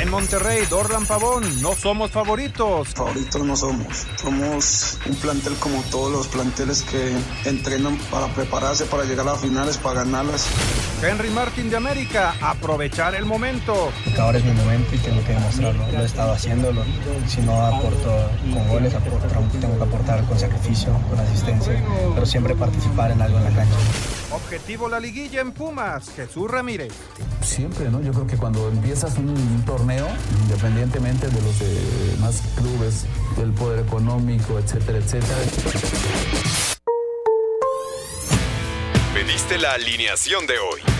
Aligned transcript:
En 0.00 0.10
Monterrey, 0.10 0.64
Dorlan 0.70 1.04
Pavón, 1.04 1.44
no 1.60 1.74
somos 1.74 2.10
favoritos. 2.10 2.88
Favoritos 2.94 3.44
no 3.44 3.54
somos. 3.54 4.06
Somos 4.16 4.98
un 5.04 5.14
plantel 5.16 5.54
como 5.56 5.82
todos 5.90 6.10
los 6.10 6.26
planteles 6.28 6.82
que 6.82 7.14
entrenan 7.44 7.98
para 8.10 8.26
prepararse, 8.28 8.86
para 8.86 9.04
llegar 9.04 9.28
a 9.28 9.32
las 9.32 9.42
finales, 9.42 9.76
para 9.76 10.04
ganarlas. 10.04 10.46
Henry 11.02 11.28
Martin 11.28 11.68
de 11.68 11.76
América, 11.76 12.34
aprovechar 12.40 13.14
el 13.14 13.26
momento. 13.26 13.92
ahora 14.18 14.38
es 14.38 14.44
mi 14.46 14.52
momento 14.52 14.94
y 14.94 14.98
tengo 14.98 15.22
que 15.22 15.34
demostrarlo. 15.34 15.86
Lo 15.92 16.00
he 16.00 16.06
estado 16.06 16.32
haciendo. 16.32 16.72
Si 17.28 17.42
no 17.42 17.60
aporto 17.60 18.30
con 18.54 18.68
goles, 18.68 18.94
aporto, 18.94 19.28
tengo 19.60 19.76
que 19.76 19.84
aportar 19.84 20.24
con 20.24 20.38
sacrificio, 20.38 20.94
con 21.10 21.20
asistencia, 21.20 21.84
pero 22.14 22.24
siempre 22.24 22.54
participar 22.54 23.10
en 23.10 23.20
algo 23.20 23.36
en 23.36 23.44
la 23.44 23.50
cancha. 23.50 23.76
Objetivo 24.30 24.88
la 24.88 25.00
liguilla 25.00 25.40
en 25.40 25.50
Pumas, 25.50 26.10
Jesús 26.14 26.48
Ramírez. 26.48 26.92
Siempre, 27.42 27.90
¿no? 27.90 28.00
Yo 28.00 28.12
creo 28.12 28.26
que 28.28 28.36
cuando 28.36 28.68
empiezas 28.68 29.18
un, 29.18 29.64
torneo, 29.66 30.06
independientemente 30.42 31.26
de 31.28 31.42
los 31.42 31.58
demás 32.12 32.40
clubes, 32.56 33.06
del 33.36 33.52
poder 33.52 33.84
económico, 33.84 34.58
etcétera, 34.58 34.98
etcétera. 34.98 35.36
Pediste 39.12 39.58
la 39.58 39.72
alineación 39.72 40.46
de 40.46 40.58
hoy. 40.58 40.99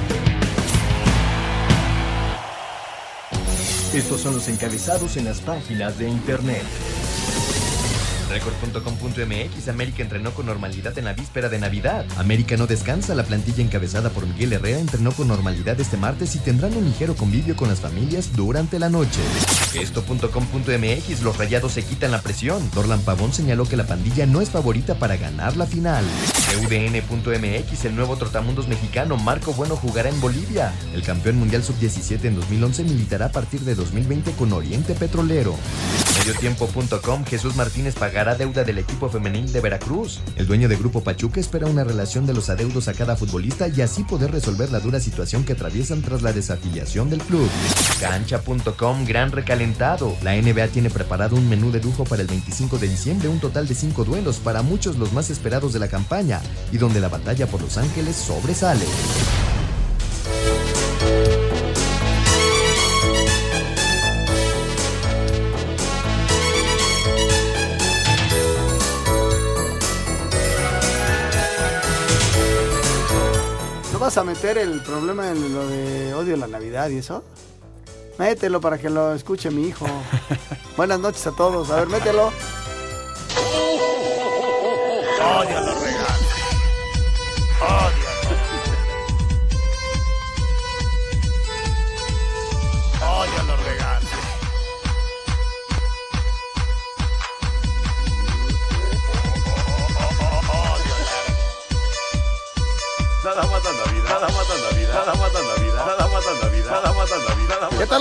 Estos 3.93 4.21
son 4.21 4.35
los 4.35 4.47
encabezados 4.47 5.17
en 5.17 5.25
las 5.25 5.41
páginas 5.41 5.97
de 5.97 6.07
internet. 6.07 6.63
Record.com.mx 8.29 9.67
América 9.67 10.01
entrenó 10.01 10.33
con 10.33 10.45
normalidad 10.45 10.97
en 10.97 11.03
la 11.03 11.11
víspera 11.11 11.49
de 11.49 11.59
Navidad. 11.59 12.05
América 12.17 12.55
no 12.55 12.67
descansa. 12.67 13.15
La 13.15 13.23
plantilla 13.23 13.61
encabezada 13.61 14.09
por 14.09 14.25
Miguel 14.25 14.53
Herrera 14.53 14.79
entrenó 14.79 15.11
con 15.11 15.27
normalidad 15.27 15.77
este 15.77 15.97
martes 15.97 16.33
y 16.35 16.39
tendrán 16.39 16.73
un 16.77 16.85
ligero 16.85 17.17
convivio 17.17 17.57
con 17.57 17.67
las 17.67 17.81
familias 17.81 18.33
durante 18.33 18.79
la 18.79 18.87
noche. 18.87 19.19
Esto.com.mx 19.73 21.21
Los 21.21 21.37
rayados 21.37 21.73
se 21.73 21.83
quitan 21.83 22.11
la 22.11 22.21
presión. 22.21 22.71
Dorlan 22.73 23.01
Pavón 23.01 23.33
señaló 23.33 23.65
que 23.65 23.75
la 23.75 23.85
pandilla 23.85 24.25
no 24.25 24.39
es 24.39 24.49
favorita 24.49 24.95
para 24.95 25.17
ganar 25.17 25.57
la 25.57 25.65
final. 25.65 26.05
UDN.mx 26.57 27.85
El 27.85 27.95
nuevo 27.95 28.17
trotamundos 28.17 28.67
mexicano 28.67 29.17
Marco 29.17 29.53
Bueno 29.53 29.75
jugará 29.75 30.09
en 30.09 30.19
Bolivia. 30.19 30.73
El 30.93 31.03
campeón 31.03 31.37
mundial 31.37 31.63
sub-17 31.63 32.25
en 32.25 32.35
2011 32.35 32.83
militará 32.83 33.27
a 33.27 33.31
partir 33.31 33.61
de 33.61 33.75
2020 33.75 34.31
con 34.33 34.53
Oriente 34.53 34.93
Petrolero. 34.93 35.55
Mediotiempo.com 36.19 37.25
Jesús 37.25 37.55
Martínez 37.55 37.95
pagará 37.95 38.35
deuda 38.35 38.63
del 38.63 38.77
equipo 38.77 39.09
femenil 39.09 39.51
de 39.51 39.61
Veracruz. 39.61 40.19
El 40.35 40.47
dueño 40.47 40.67
de 40.67 40.75
Grupo 40.75 41.03
Pachuca 41.03 41.39
espera 41.39 41.67
una 41.67 41.83
relación 41.83 42.25
de 42.25 42.33
los 42.33 42.49
adeudos 42.49 42.87
a 42.87 42.93
cada 42.93 43.15
futbolista 43.15 43.67
y 43.67 43.81
así 43.81 44.03
poder 44.03 44.31
resolver 44.31 44.71
la 44.71 44.79
dura 44.79 44.99
situación 44.99 45.43
que 45.43 45.53
atraviesan 45.53 46.01
tras 46.01 46.21
la 46.21 46.33
desafiliación 46.33 47.09
del 47.09 47.21
club. 47.21 47.49
Cancha.com 47.99 49.05
Gran 49.05 49.31
recalentado. 49.31 50.15
La 50.21 50.35
NBA 50.35 50.67
tiene 50.67 50.89
preparado 50.89 51.35
un 51.35 51.47
menú 51.47 51.71
de 51.71 51.81
lujo 51.81 52.03
para 52.03 52.21
el 52.21 52.27
25 52.27 52.77
de 52.77 52.87
diciembre, 52.87 53.29
un 53.29 53.39
total 53.39 53.67
de 53.67 53.75
5 53.75 54.03
duelos, 54.03 54.37
para 54.37 54.61
muchos 54.61 54.97
los 54.97 55.13
más 55.13 55.29
esperados 55.29 55.73
de 55.73 55.79
la 55.79 55.87
campaña, 55.87 56.40
y 56.71 56.77
donde 56.77 56.99
la 56.99 57.09
batalla 57.09 57.47
por 57.47 57.61
Los 57.61 57.77
Ángeles 57.77 58.15
sobresale. 58.15 58.85
vas 74.01 74.17
a 74.17 74.23
meter 74.23 74.57
el 74.57 74.81
problema 74.81 75.29
en 75.29 75.53
lo 75.53 75.67
de 75.67 76.15
odio 76.15 76.33
a 76.33 76.37
la 76.37 76.47
Navidad 76.47 76.89
y 76.89 76.97
eso? 76.97 77.23
Mételo 78.17 78.59
para 78.59 78.79
que 78.79 78.89
lo 78.89 79.13
escuche 79.13 79.51
mi 79.51 79.67
hijo. 79.67 79.85
Buenas 80.75 80.99
noches 80.99 81.27
a 81.27 81.31
todos. 81.33 81.69
A 81.69 81.75
ver, 81.75 81.87
mételo. 81.87 82.31
Odio 85.39 85.57
a 85.57 85.61
los 85.61 85.90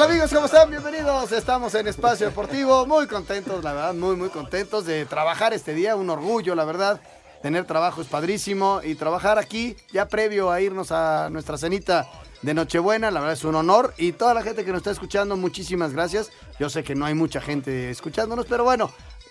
tal 0.00 0.10
amigos? 0.10 0.30
¿Cómo 0.32 0.46
están? 0.46 0.70
Bienvenidos. 0.70 1.30
Estamos 1.30 1.74
en 1.74 1.86
Espacio 1.86 2.26
Deportivo. 2.26 2.86
Muy 2.86 3.06
contentos, 3.06 3.62
la 3.62 3.74
verdad, 3.74 3.92
muy, 3.92 4.16
muy 4.16 4.30
contentos 4.30 4.86
de 4.86 5.04
trabajar 5.04 5.52
este 5.52 5.74
día. 5.74 5.94
Un 5.94 6.08
orgullo, 6.08 6.54
la 6.54 6.64
verdad. 6.64 7.02
Tener 7.42 7.66
trabajo 7.66 8.00
es 8.00 8.06
padrísimo 8.06 8.80
y 8.82 8.94
trabajar 8.94 9.38
aquí 9.38 9.76
ya 9.92 10.08
previo 10.08 10.50
a 10.50 10.62
irnos 10.62 10.90
a 10.90 11.28
nuestra 11.30 11.58
cenita 11.58 12.08
de 12.40 12.54
Nochebuena, 12.54 13.10
la 13.10 13.20
verdad 13.20 13.34
es 13.34 13.44
un 13.44 13.54
honor. 13.56 13.92
Y 13.98 14.12
toda 14.12 14.32
la 14.32 14.42
gente 14.42 14.64
que 14.64 14.70
nos 14.70 14.78
está 14.78 14.90
escuchando, 14.90 15.36
muchísimas 15.36 15.92
gracias. 15.92 16.30
Yo 16.58 16.70
sé 16.70 16.82
que 16.82 16.94
no 16.94 17.04
hay 17.04 17.12
mucha 17.12 17.42
gente 17.42 17.90
escuchándonos, 17.90 18.46
pero 18.46 18.64
bueno, 18.64 18.90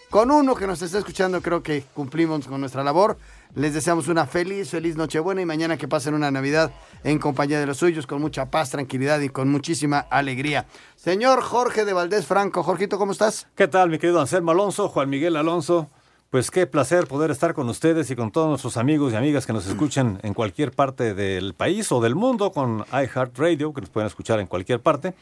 con 0.09 0.31
uno 0.31 0.55
que 0.55 0.65
nos 0.65 0.81
está 0.81 0.97
escuchando 0.97 1.41
creo 1.41 1.61
que 1.61 1.83
cumplimos 1.93 2.47
con 2.47 2.59
nuestra 2.59 2.83
labor. 2.83 3.17
Les 3.55 3.73
deseamos 3.73 4.07
una 4.07 4.25
feliz, 4.25 4.69
feliz 4.69 4.95
Nochebuena 4.95 5.41
y 5.41 5.45
mañana 5.45 5.77
que 5.77 5.87
pasen 5.87 6.13
una 6.13 6.31
Navidad 6.31 6.71
en 7.03 7.19
compañía 7.19 7.59
de 7.59 7.65
los 7.65 7.77
suyos, 7.77 8.05
con 8.05 8.21
mucha 8.21 8.49
paz, 8.49 8.71
tranquilidad 8.71 9.19
y 9.21 9.29
con 9.29 9.49
muchísima 9.49 9.99
alegría. 9.99 10.65
Señor 10.95 11.41
Jorge 11.41 11.85
de 11.85 11.93
Valdés 11.93 12.25
Franco, 12.25 12.63
Jorgito, 12.63 12.97
¿cómo 12.97 13.11
estás? 13.11 13.47
¿Qué 13.55 13.67
tal, 13.67 13.89
mi 13.89 13.97
querido 13.97 14.19
Anselmo 14.19 14.51
Alonso, 14.51 14.89
Juan 14.89 15.09
Miguel 15.09 15.35
Alonso? 15.35 15.89
Pues 16.29 16.51
qué 16.51 16.67
placer 16.67 17.07
poder 17.07 17.31
estar 17.31 17.55
con 17.55 17.67
ustedes 17.69 18.11
y 18.11 18.15
con 18.15 18.31
todos 18.31 18.49
nuestros 18.49 18.77
amigos 18.77 19.13
y 19.13 19.15
amigas 19.15 19.47
que 19.47 19.53
nos 19.53 19.65
escuchan 19.65 20.19
en 20.21 20.35
cualquier 20.35 20.71
parte 20.71 21.15
del 21.15 21.55
país 21.55 21.91
o 21.91 22.01
del 22.01 22.13
mundo 22.13 22.51
con 22.51 22.85
iHeartRadio, 22.91 23.73
que 23.73 23.81
nos 23.81 23.89
pueden 23.89 24.07
escuchar 24.07 24.39
en 24.39 24.45
cualquier 24.45 24.79
parte. 24.79 25.15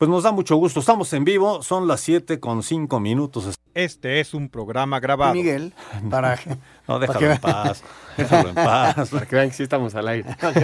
Pues 0.00 0.08
nos 0.08 0.22
da 0.22 0.32
mucho 0.32 0.56
gusto. 0.56 0.80
Estamos 0.80 1.12
en 1.12 1.24
vivo, 1.24 1.62
son 1.62 1.86
las 1.86 2.00
7 2.00 2.40
con 2.40 2.62
5 2.62 2.98
minutos. 3.00 3.54
Este 3.74 4.18
es 4.20 4.32
un 4.32 4.48
programa 4.48 4.98
grabado. 4.98 5.34
Miguel, 5.34 5.74
para 6.08 6.38
No, 6.88 6.98
déjalo 6.98 7.32
en 7.32 7.38
paz. 7.38 7.82
Déjalo 8.16 8.48
en 8.48 8.54
paz. 8.54 9.10
Para 9.12 9.26
que 9.26 9.36
vean 9.36 9.50
que 9.50 9.56
sí 9.56 9.62
estamos 9.62 9.94
al 9.94 10.08
aire. 10.08 10.34
Para 10.40 10.54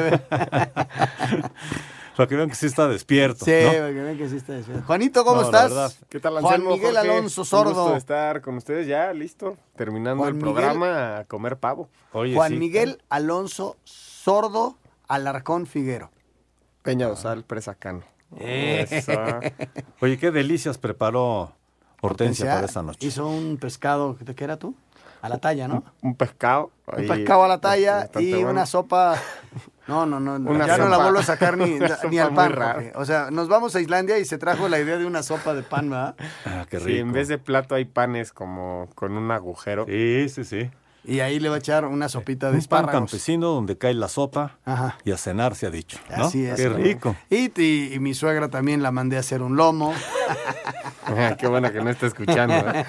que 2.27 2.35
vean 2.35 2.49
que 2.49 2.55
sí 2.55 2.65
está 2.65 2.89
despierto. 2.89 3.45
Sí, 3.45 3.51
¿no? 3.63 3.73
para 3.73 3.89
que 3.89 4.01
vean 4.01 4.17
que 4.17 4.27
sí 4.31 4.37
está 4.37 4.55
despierto. 4.55 4.85
Juanito, 4.87 5.23
¿cómo 5.23 5.43
No, 5.43 5.47
estás? 5.49 5.99
¿Qué 6.09 6.19
tal, 6.19 6.41
Juan 6.41 6.47
Anselmo? 6.47 6.71
Miguel 6.71 6.95
Jorge? 6.97 7.11
Alonso 7.11 7.41
Un 7.43 7.47
Sordo. 7.47 7.75
gusto 7.75 7.93
de 7.93 7.99
estar 7.99 8.41
con 8.41 8.57
ustedes 8.57 8.87
ya, 8.87 9.13
listo. 9.13 9.59
Terminando 9.77 10.23
Juan 10.23 10.29
el 10.31 10.35
Miguel. 10.37 10.51
programa 10.55 11.19
a 11.19 11.25
comer 11.27 11.59
pavo. 11.59 11.91
Oye, 12.13 12.35
Juan 12.35 12.53
sí. 12.53 12.57
Miguel 12.57 13.03
Alonso 13.11 13.77
Sordo 13.85 14.79
Alarcón 15.09 15.67
Figuero. 15.67 16.11
Peña 16.83 17.07
Dosal, 17.07 17.45
presacano. 17.45 18.16
Eso. 18.39 19.13
Oye, 20.01 20.19
qué 20.19 20.31
delicias 20.31 20.79
preparó 20.79 21.53
Hortensia 22.01 22.55
para 22.55 22.67
esta 22.67 22.83
noche. 22.83 23.07
Hizo 23.07 23.29
un 23.29 23.57
pescado, 23.57 24.17
¿de 24.21 24.35
qué 24.35 24.45
era 24.45 24.57
tú? 24.59 24.75
A 25.23 25.29
la 25.29 25.39
talla, 25.39 25.67
¿no? 25.67 25.83
Un 26.03 26.15
pescado. 26.15 26.71
Un 26.87 27.07
pescado 27.09 27.43
a 27.45 27.49
la 27.49 27.59
talla 27.61 28.11
y 28.19 28.33
bueno. 28.33 28.51
una 28.51 28.67
sopa. 28.67 29.17
No, 29.89 30.05
no, 30.05 30.19
no. 30.19 30.35
Una 30.51 30.67
ya 30.67 30.79
no 30.79 30.89
la 30.89 30.99
vuelvo 30.99 31.21
a 31.21 31.23
sacar 31.23 31.57
ni, 31.57 31.79
ni 32.11 32.19
al 32.19 32.35
pan. 32.35 32.91
O 32.97 33.05
sea, 33.05 33.31
nos 33.31 33.47
vamos 33.47 33.77
a 33.77 33.81
Islandia 33.81 34.19
y 34.19 34.25
se 34.25 34.37
trajo 34.37 34.69
la 34.69 34.81
idea 34.81 34.99
de 34.99 35.07
una 35.07 35.23
sopa 35.23 35.55
de 35.55 35.63
pan, 35.63 35.89
¿verdad? 35.89 36.17
Ah, 36.45 36.67
qué 36.69 36.81
Sí, 36.81 36.87
rico. 36.87 36.99
en 37.03 37.13
vez 37.13 37.29
de 37.29 37.39
plato 37.39 37.77
hay 37.77 37.85
panes 37.85 38.33
como 38.33 38.89
con 38.97 39.13
un 39.17 39.31
agujero. 39.31 39.87
Sí, 39.87 40.29
sí, 40.29 40.43
sí. 40.43 40.71
Y 41.07 41.21
ahí 41.21 41.39
le 41.41 41.49
va 41.49 41.55
a 41.55 41.59
echar 41.59 41.85
una 41.87 42.09
sopita 42.09 42.47
de 42.47 42.53
Un 42.53 42.57
pan 42.57 42.59
espárragos. 42.61 42.93
campesino 43.11 43.49
donde 43.49 43.79
cae 43.79 43.95
la 43.95 44.09
sopa 44.09 44.59
Ajá. 44.65 44.99
y 45.05 45.13
a 45.13 45.17
cenar 45.17 45.55
se 45.55 45.67
ha 45.67 45.71
dicho. 45.71 45.99
¿no? 46.17 46.27
Así 46.27 46.45
es. 46.45 46.57
Qué 46.57 46.69
¿no? 46.69 46.77
rico. 46.77 47.17
Y, 47.31 47.51
y- 47.61 47.95
y 47.95 47.99
mi 48.01 48.13
suegra 48.15 48.49
también 48.49 48.83
la 48.83 48.91
mandé 48.91 49.17
a 49.17 49.21
hacer 49.21 49.43
un 49.43 49.57
lomo. 49.57 49.95
Ah, 51.07 51.37
Qué 51.39 51.47
bueno 51.47 51.71
que 51.73 51.81
no 51.81 51.89
está 51.91 52.07
escuchando. 52.07 52.55
¿eh? 52.55 52.85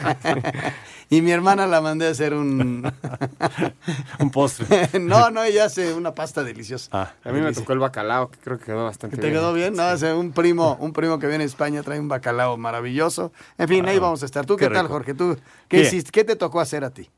y 1.09 1.21
mi 1.21 1.31
hermana 1.31 1.67
la 1.67 1.81
mandé 1.81 2.07
a 2.07 2.09
hacer 2.11 2.33
un... 2.33 2.91
Un 4.19 4.31
postre. 4.31 4.89
no, 4.99 5.29
no, 5.29 5.43
ella 5.43 5.65
hace 5.65 5.93
una 5.93 6.13
pasta 6.15 6.43
deliciosa. 6.43 6.89
Ah, 6.91 7.13
A 7.23 7.31
mí 7.31 7.39
me 7.39 7.53
tocó 7.53 7.73
el 7.73 7.79
bacalao, 7.79 8.29
que 8.31 8.39
creo 8.39 8.57
que 8.57 8.65
quedó 8.65 8.83
bastante 8.85 9.15
¿Que 9.15 9.21
¿Te 9.21 9.27
bien. 9.29 9.39
quedó 9.39 9.53
bien? 9.53 9.73
No, 9.75 9.83
hace 9.83 10.13
un 10.13 10.31
primo, 10.31 10.75
un 10.79 10.93
primo 10.93 11.19
que 11.19 11.27
viene 11.27 11.43
de 11.43 11.47
España 11.49 11.83
trae 11.83 11.99
un 11.99 12.07
bacalao 12.07 12.57
maravilloso. 12.57 13.31
En 13.57 13.67
fin, 13.67 13.87
ahí 13.87 13.97
Ah, 13.97 14.01
vamos 14.01 14.23
a 14.23 14.25
estar. 14.25 14.45
¿Tú 14.45 14.55
qué, 14.57 14.67
qué 14.67 14.73
tal. 14.73 14.87
Jorge? 14.87 15.13
¿Tú 15.13 15.37
qué 15.67 15.77
Bien. 15.77 15.87
hiciste? 15.87 16.11
¿Qué 16.11 16.23
te 16.23 16.35
tocó 16.35 16.59
hacer 16.59 16.83
a 16.83 16.89
ti? 16.89 17.09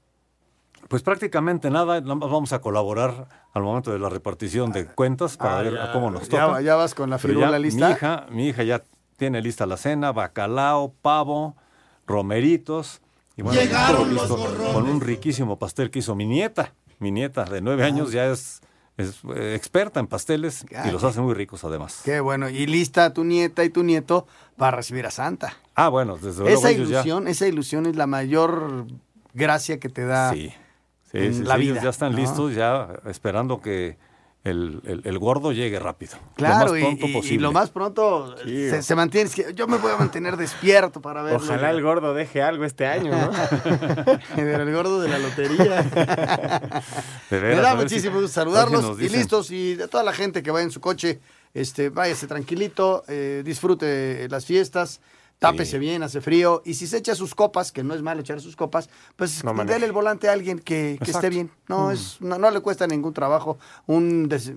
Pues 0.90 1.04
prácticamente 1.04 1.70
nada, 1.70 2.02
nada 2.02 2.16
más 2.16 2.30
vamos 2.30 2.52
a 2.52 2.60
colaborar 2.60 3.28
al 3.54 3.62
momento 3.64 3.92
de 3.92 4.00
la 4.00 4.10
repartición 4.10 4.72
de 4.72 4.86
cuentas 4.88 5.38
para 5.38 5.60
Ah, 5.60 5.62
ver 5.62 5.74
ya, 5.76 5.92
cómo 5.94 6.10
nos 6.12 6.28
toca. 6.28 6.60
ya 6.62 6.76
vas 6.76 6.94
con 6.96 7.10
la 7.10 7.18
firula 7.20 7.58
lista. 7.60 7.88
Mi 7.88 7.94
hija, 7.94 8.26
mi 8.32 8.48
hija 8.50 8.64
ya 8.64 8.84
tiene 9.16 9.42
lista 9.42 9.66
la 9.68 9.78
cena, 9.78 10.12
bacalao, 10.12 10.94
pavo, 11.02 11.56
romeritos 12.08 13.02
y 13.38 13.42
bueno, 13.44 13.62
listo 14.06 14.36
con 14.74 14.90
un 14.90 15.00
riquísimo 15.00 15.60
pastel 15.60 15.92
que 15.92 16.00
hizo 16.00 16.16
mi 16.16 16.26
nieta. 16.26 16.74
Mi 17.00 17.12
nieta 17.12 17.46
de 17.46 17.62
nueve 17.62 17.84
años 17.86 18.12
ya 18.12 18.26
es, 18.26 18.60
es, 18.98 19.20
eh, 19.36 19.54
experta 19.56 20.00
en 20.02 20.08
pasteles 20.08 20.66
y 20.86 20.92
los 20.92 21.04
hace 21.04 21.22
muy 21.22 21.34
ricos 21.36 21.64
además. 21.64 22.02
Qué 22.04 22.20
bueno. 22.20 22.50
Y 22.50 22.66
lista 22.66 23.14
tu 23.14 23.24
nieta 23.24 23.64
y 23.64 23.70
tu 23.70 23.84
nieto 23.84 24.26
para 24.58 24.76
recibir 24.78 25.06
a 25.06 25.12
Santa. 25.12 25.54
Ah, 25.76 25.88
bueno, 25.88 26.18
desde 26.18 26.42
luego 26.44 26.58
Esa 26.60 26.72
ya- 26.72 26.78
ilusión, 26.78 27.28
esa 27.28 27.48
ilusión 27.48 27.86
es 27.86 27.96
la 27.96 28.08
mayor 28.08 28.88
gracia 29.34 29.80
que 29.80 29.88
te 29.88 30.04
da 30.06 30.34
Sí, 30.34 30.52
sí, 31.12 31.18
en 31.18 31.34
sí, 31.36 31.44
la 31.44 31.56
sí, 31.56 31.62
vida. 31.62 31.72
ellos 31.74 31.84
ya 31.84 31.90
están 31.90 32.12
¿no? 32.14 32.18
listos, 32.18 32.54
ya 32.56 32.88
esperando 33.06 33.62
que 33.62 33.98
el, 34.46 34.82
el- 34.86 35.02
el 35.04 35.20
gordo 35.20 35.52
llegue 35.52 35.80
rápido. 35.80 36.14
Claro, 36.36 36.68
lo 36.68 36.72
más 36.72 36.80
y- 36.80 36.84
pronto 36.86 37.06
y, 37.08 37.10
y 37.10 37.14
posible. 37.14 37.42
lo 37.44 37.52
más 37.52 37.70
pronto 37.72 38.36
Sí. 38.46 38.70
se, 38.70 38.82
se 38.84 38.96
mantiene. 38.96 39.28
es 39.30 39.36
que 39.36 39.54
yo 39.54 39.68
me 39.68 39.78
voy 39.78 39.92
a 39.92 39.98
mantener 39.98 40.38
despierto 40.38 41.02
para 41.02 41.22
verlo. 41.24 41.40
Ojalá 41.44 41.72
el 41.72 41.82
gordo 41.84 42.14
deje 42.14 42.42
algo 42.42 42.64
este 42.64 42.88
año, 42.88 43.12
¿no? 43.12 43.32
Pero 44.36 44.64
el 44.64 44.74
gordo 44.74 45.02
de 45.02 45.10
la 45.10 45.20
lotería. 45.20 45.82
De 47.30 47.40
veras, 47.40 47.58
Me 47.58 47.62
da 47.62 47.76
muchísimo 47.76 48.14
gusto 48.16 48.28
si 48.30 48.34
saludarlos 48.34 49.00
y 49.02 49.10
listos. 49.10 49.52
Y 49.52 49.76
de 49.76 49.88
toda 49.88 50.04
la 50.04 50.14
gente 50.14 50.42
que 50.42 50.52
vaya 50.52 50.64
en 50.64 50.72
su 50.72 50.80
coche, 50.80 51.20
este, 51.54 51.90
váyase 51.90 52.26
tranquilito, 52.28 53.04
eh, 53.08 53.42
disfrute 53.46 54.28
las 54.30 54.46
fiestas, 54.46 55.02
tápese 55.40 55.72
Sí. 55.72 55.78
bien, 55.80 56.04
hace 56.04 56.20
frío. 56.22 56.62
Y 56.66 56.74
si 56.74 56.86
se 56.86 56.98
echa 56.98 57.16
sus 57.16 57.34
copas, 57.34 57.72
que 57.72 57.82
no 57.84 57.94
es 57.94 58.02
malo 58.02 58.20
echar 58.22 58.42
sus 58.42 58.56
copas, 58.58 58.90
pues 59.16 59.44
No 59.44 59.54
dele 59.64 59.86
el 59.86 59.94
volante 59.94 60.28
a 60.30 60.34
alguien 60.34 60.60
que, 60.60 61.00
que 61.04 61.12
esté 61.12 61.30
bien. 61.30 61.50
No, 61.68 61.88
Mm. 61.88 61.92
es, 61.92 62.18
no, 62.20 62.38
no 62.38 62.52
le 62.52 62.60
cuesta 62.60 62.86
ningún 62.88 63.14
trabajo. 63.14 63.58
Un 63.88 64.28
des- 64.28 64.52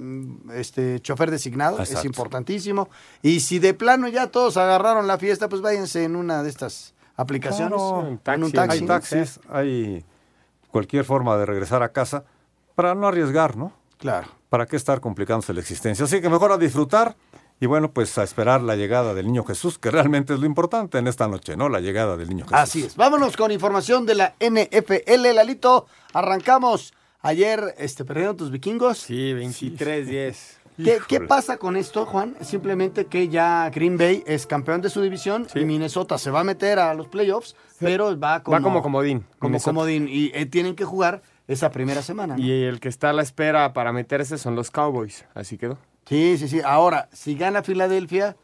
este, 0.55 1.01
chofer 1.01 1.31
designado 1.31 1.81
es 1.81 2.05
importantísimo. 2.05 2.89
Y 3.23 3.41
si 3.41 3.59
de 3.61 3.75
plano 3.75 4.09
ya 4.09 4.27
todos 4.27 4.57
agarraron 4.57 5.07
la 5.07 5.19
fiesta, 5.19 5.49
pues 5.49 5.63
váyanse 5.63 6.03
en 6.05 6.17
una 6.17 6.43
de 6.43 6.51
estas 6.51 6.95
aplicaciones. 7.17 7.79
Claro. 7.81 8.01
En 8.09 8.35
en 8.35 8.45
un 8.45 8.53
taxi. 8.53 8.79
Hay 8.81 8.87
taxis, 8.87 9.41
hay 9.49 10.05
cualquier 10.71 11.05
forma 11.05 11.37
de 11.37 11.47
regresar 11.47 11.83
a 11.85 11.91
casa 11.93 12.25
para 12.75 12.95
no 12.97 13.07
arriesgar, 13.07 13.57
¿no? 13.57 13.73
Claro. 13.99 14.27
¿Para 14.49 14.67
qué 14.67 14.75
estar 14.77 15.01
complicándose 15.01 15.53
la 15.55 15.61
existencia? 15.61 16.05
Así 16.07 16.21
que 16.21 16.29
mejor 16.29 16.51
a 16.51 16.59
disfrutar 16.59 17.15
y 17.63 17.67
bueno, 17.67 17.93
pues 17.93 18.19
a 18.19 18.25
esperar 18.25 18.61
la 18.61 18.75
llegada 18.75 19.15
del 19.15 19.27
niño 19.27 19.45
Jesús, 19.45 19.79
que 19.79 19.93
realmente 19.93 20.35
es 20.35 20.41
lo 20.41 20.47
importante 20.47 20.99
en 20.99 21.07
esta 21.07 21.29
noche, 21.29 21.57
¿no? 21.57 21.69
La 21.69 21.79
llegada 21.79 22.17
del 22.17 22.29
niño 22.29 22.43
Jesús. 22.45 22.59
Así 22.59 22.83
es. 22.83 22.97
Vámonos 22.97 23.37
con 23.37 23.53
información 23.53 24.05
de 24.05 24.17
la 24.17 24.35
NFL, 24.41 25.33
Lalito. 25.33 25.87
Arrancamos. 26.13 26.93
Ayer 27.21 27.77
este, 27.79 28.05
perdieron 28.05 28.37
tus 28.37 28.51
vikingos. 28.51 28.99
Sí, 28.99 29.33
23-10. 29.33 30.35
¿Qué, 30.77 30.99
qué 31.07 31.21
pasa 31.21 31.57
con 31.59 31.77
esto, 31.77 32.05
Juan? 32.05 32.35
Simplemente 32.41 33.07
que 33.07 33.29
ya 33.29 33.71
Green 33.71 33.97
Bay 33.97 34.25
es 34.27 34.45
campeón 34.49 34.81
de 34.81 34.91
su 34.91 35.01
división 35.01 35.47
y 35.55 35.65
Minnesota 35.65 36.19
se 36.19 36.33
va 36.33 36.41
a 36.41 36.45
meter 36.45 36.81
a 36.81 36.95
los 36.95 37.07
playoffs, 37.07 37.55
pero 37.79 38.19
va 38.19 38.43
como, 38.43 38.57
Va 38.57 38.61
como 38.61 38.83
comodín. 38.83 39.21
como 39.39 39.51
Minnesota. 39.51 39.71
comodín. 39.71 40.09
Y 40.09 40.33
eh, 40.35 40.47
tienen 40.47 40.75
que 40.75 40.85
jugar 40.85 41.23
esa 41.47 41.71
primera 41.71 42.03
semana. 42.03 42.37
¿no? 42.37 42.43
Y 42.43 42.65
el 42.65 42.81
que 42.81 42.89
está 42.89 43.11
a 43.11 43.13
la 43.13 43.23
espera 43.23 43.73
para 43.73 43.93
meterse 43.93 44.37
son 44.37 44.57
los 44.57 44.73
Cowboys. 44.73 45.27
Así 45.35 45.59
quedó. 45.59 45.79
Sí, 46.07 46.37
sí, 46.39 46.49
sí. 46.49 46.61
Ahora, 46.65 47.09
si 47.13 47.35
gana 47.37 47.63
Filadelfia, 47.63 48.37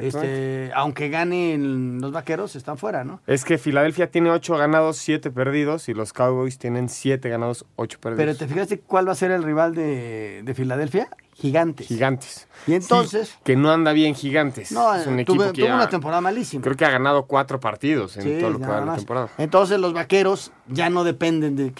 este, 0.00 0.70
aunque 0.74 1.08
ganen 1.10 2.00
los 2.00 2.12
vaqueros, 2.12 2.56
están 2.56 2.78
fuera, 2.78 3.04
¿no? 3.04 3.20
Es 3.26 3.44
que 3.44 3.58
Filadelfia 3.58 4.10
tiene 4.10 4.30
8 4.30 4.56
ganados, 4.56 4.96
7 4.98 5.30
perdidos. 5.30 5.88
Y 5.88 5.94
los 5.94 6.12
Cowboys 6.12 6.58
tienen 6.58 6.88
7 6.88 7.28
ganados, 7.28 7.66
8 7.76 7.98
perdidos. 8.00 8.24
Pero 8.24 8.36
te 8.36 8.46
fijaste 8.52 8.80
cuál 8.80 9.08
va 9.08 9.12
a 9.12 9.16
ser 9.16 9.30
el 9.30 9.42
rival 9.42 9.74
de, 9.74 10.42
de 10.44 10.54
Filadelfia? 10.54 11.08
Gigantes. 11.34 11.88
Gigantes. 11.88 12.48
Y 12.66 12.74
entonces. 12.74 13.28
Sí, 13.28 13.34
que 13.44 13.56
no 13.56 13.70
anda 13.70 13.92
bien 13.92 14.14
Gigantes. 14.14 14.70
No, 14.72 14.94
es 14.94 15.06
un 15.06 15.18
equipo 15.20 15.42
que 15.52 15.62
tuvo 15.62 15.74
una 15.74 15.88
temporada 15.88 16.20
malísima. 16.20 16.62
Creo 16.62 16.76
que 16.76 16.84
ha 16.84 16.90
ganado 16.90 17.26
4 17.26 17.60
partidos 17.60 18.16
en 18.16 18.22
Sí, 18.22 18.36
todo 18.40 18.50
lo 18.50 18.58
que 18.60 18.66
va 18.66 18.80
de 18.80 18.86
la 18.86 18.96
temporada. 18.96 19.28
Entonces 19.38 19.78
los 19.78 19.92
vaqueros 19.92 20.52
ya 20.68 20.88
no 20.88 21.04
dependen 21.04 21.56
de... 21.56 21.72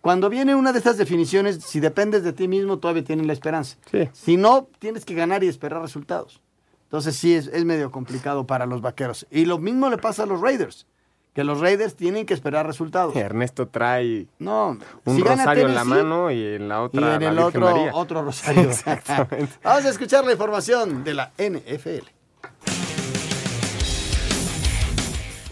Cuando 0.00 0.28
viene 0.30 0.54
una 0.54 0.72
de 0.72 0.78
estas 0.78 0.96
definiciones, 0.96 1.56
si 1.64 1.80
dependes 1.80 2.22
de 2.22 2.32
ti 2.32 2.48
mismo, 2.48 2.78
todavía 2.78 3.04
tienen 3.04 3.26
la 3.26 3.32
esperanza. 3.32 3.76
Sí. 3.90 4.08
Si 4.12 4.36
no, 4.36 4.68
tienes 4.78 5.04
que 5.04 5.14
ganar 5.14 5.42
y 5.44 5.48
esperar 5.48 5.82
resultados. 5.82 6.40
Entonces 6.84 7.16
sí, 7.16 7.34
es, 7.34 7.48
es 7.48 7.64
medio 7.64 7.90
complicado 7.90 8.46
para 8.46 8.64
los 8.64 8.80
vaqueros. 8.80 9.26
Y 9.30 9.44
lo 9.44 9.58
mismo 9.58 9.90
le 9.90 9.98
pasa 9.98 10.22
a 10.22 10.26
los 10.26 10.40
Raiders, 10.40 10.86
que 11.34 11.44
los 11.44 11.60
Raiders 11.60 11.94
tienen 11.96 12.24
que 12.24 12.32
esperar 12.32 12.66
resultados. 12.66 13.14
Ernesto 13.14 13.68
trae 13.68 14.26
No, 14.38 14.78
un 15.04 15.16
si 15.16 15.22
rosario 15.22 15.66
en 15.66 15.74
la 15.74 15.84
mano 15.84 16.30
y 16.30 16.42
en 16.42 16.68
la 16.68 16.76
y 16.76 16.78
otra 16.78 17.00
en 17.00 17.06
la 17.06 17.14
el 17.14 17.20
Virgen 17.20 17.38
otro, 17.44 17.60
María. 17.60 17.90
otro 17.94 18.22
rosario. 18.22 18.62
Exactamente. 18.70 19.52
Vamos 19.62 19.84
a 19.84 19.88
escuchar 19.90 20.24
la 20.24 20.32
información 20.32 21.04
de 21.04 21.14
la 21.14 21.32
NFL. 21.36 22.06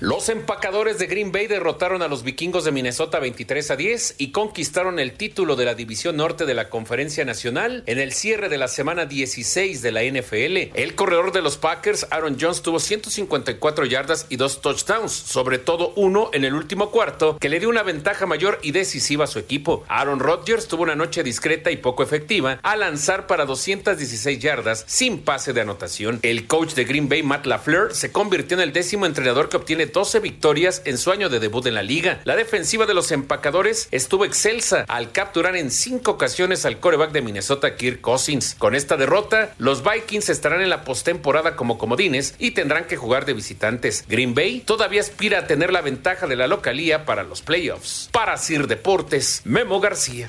Los 0.07 0.29
empacadores 0.29 1.01
de 1.01 1.09
Green 1.09 1.33
Bay 1.33 1.49
derrotaron 1.49 2.01
a 2.01 2.07
los 2.07 2.23
vikingos 2.23 2.63
de 2.63 2.71
Minnesota 2.71 3.19
23 3.19 3.73
a 3.73 3.75
10 3.75 4.15
y 4.19 4.31
conquistaron 4.31 5.01
el 5.01 5.15
título 5.15 5.57
de 5.57 5.65
la 5.65 5.75
División 5.75 6.17
Norte 6.17 6.47
de 6.47 6.55
la 6.55 6.69
Conferencia 6.69 7.25
Nacional 7.25 7.83
en 7.87 7.99
el 7.99 8.13
cierre 8.13 8.49
de 8.49 8.57
la 8.57 8.69
semana 8.69 9.07
16 9.07 9.83
de 9.83 9.91
la 9.91 10.05
NFL. 10.05 10.79
El 10.79 10.95
corredor 10.95 11.33
de 11.33 11.43
los 11.43 11.57
Packers, 11.57 12.07
Aaron 12.13 12.37
Jones, 12.41 12.63
tuvo 12.63 12.79
154 12.79 13.85
yardas 13.85 14.27
y 14.29 14.37
dos 14.37 14.61
touchdowns, 14.61 15.11
sobre 15.11 15.59
todo 15.59 15.93
uno 15.97 16.31
en 16.33 16.45
el 16.45 16.55
último 16.55 16.93
cuarto, 16.93 17.37
que 17.41 17.49
le 17.49 17.59
dio 17.59 17.69
una 17.69 17.83
ventaja 17.83 18.27
mayor 18.27 18.61
y 18.63 18.71
decisiva 18.71 19.25
a 19.25 19.27
su 19.27 19.41
equipo. 19.41 19.85
Aaron 19.89 20.21
Rodgers 20.21 20.69
tuvo 20.69 20.85
una 20.85 20.95
noche 20.95 21.25
discreta 21.25 21.73
y 21.73 21.79
poco 21.79 22.05
efectiva 22.05 22.61
al 22.63 22.79
lanzar 22.79 23.27
para 23.27 23.45
216 23.45 24.39
yardas 24.39 24.85
sin 24.87 25.23
pase 25.23 25.53
de 25.53 25.63
anotación. 25.63 26.21
El 26.23 26.47
coach 26.47 26.75
de 26.75 26.85
Green 26.85 27.09
Bay, 27.09 27.25
Matt 27.25 27.47
LaFleur, 27.47 27.93
se 27.93 28.13
convirtió 28.13 28.57
en 28.57 28.63
el 28.63 28.73
décimo 28.73 29.05
entrenador 29.05 29.49
que 29.49 29.57
obtiene 29.57 29.96
12 29.97 30.21
victorias 30.21 30.83
en 30.85 30.99
su 30.99 31.11
año 31.11 31.31
de 31.31 31.41
debut 31.41 31.65
en 31.65 31.73
la 31.73 31.83
liga. 31.83 32.21
La 32.25 32.37
defensiva 32.37 32.85
de 32.85 32.93
los 32.93 33.13
empacadores 33.13 33.89
estuvo 33.93 34.27
excelsa 34.27 34.85
al 34.89 35.11
capturar 35.11 35.57
en 35.57 35.71
cinco 35.71 36.11
ocasiones 36.11 36.67
al 36.67 36.81
coreback 36.81 37.13
de 37.13 37.23
Minnesota, 37.23 37.77
Kirk 37.77 38.03
Cousins. 38.03 38.57
Con 38.59 38.75
esta 38.75 38.99
derrota, 38.99 39.55
los 39.57 39.83
Vikings 39.83 40.29
estarán 40.29 40.61
en 40.61 40.69
la 40.69 40.85
postemporada 40.85 41.57
como 41.57 41.79
comodines 41.79 42.35
y 42.39 42.51
tendrán 42.51 42.85
que 42.85 42.99
jugar 42.99 43.25
de 43.25 43.33
visitantes. 43.33 44.05
Green 44.07 44.35
Bay 44.35 44.61
todavía 44.61 45.01
aspira 45.01 45.39
a 45.39 45.47
tener 45.47 45.73
la 45.73 45.81
ventaja 45.81 46.27
de 46.27 46.37
la 46.37 46.47
localía 46.47 47.07
para 47.07 47.23
los 47.23 47.41
playoffs. 47.41 48.11
Para 48.13 48.37
Sir 48.37 48.67
Deportes, 48.67 49.41
Memo 49.47 49.81
García. 49.81 50.29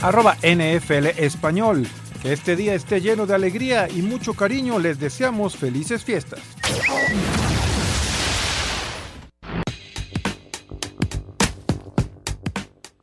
Arroba 0.00 0.36
NFL 0.42 1.06
Español. 1.16 1.86
Que 2.20 2.32
este 2.32 2.56
día 2.56 2.74
esté 2.74 3.00
lleno 3.00 3.26
de 3.26 3.36
alegría 3.36 3.88
y 3.88 4.02
mucho 4.02 4.34
cariño. 4.34 4.80
Les 4.80 4.98
deseamos 4.98 5.56
felices 5.56 6.02
fiestas. 6.02 6.40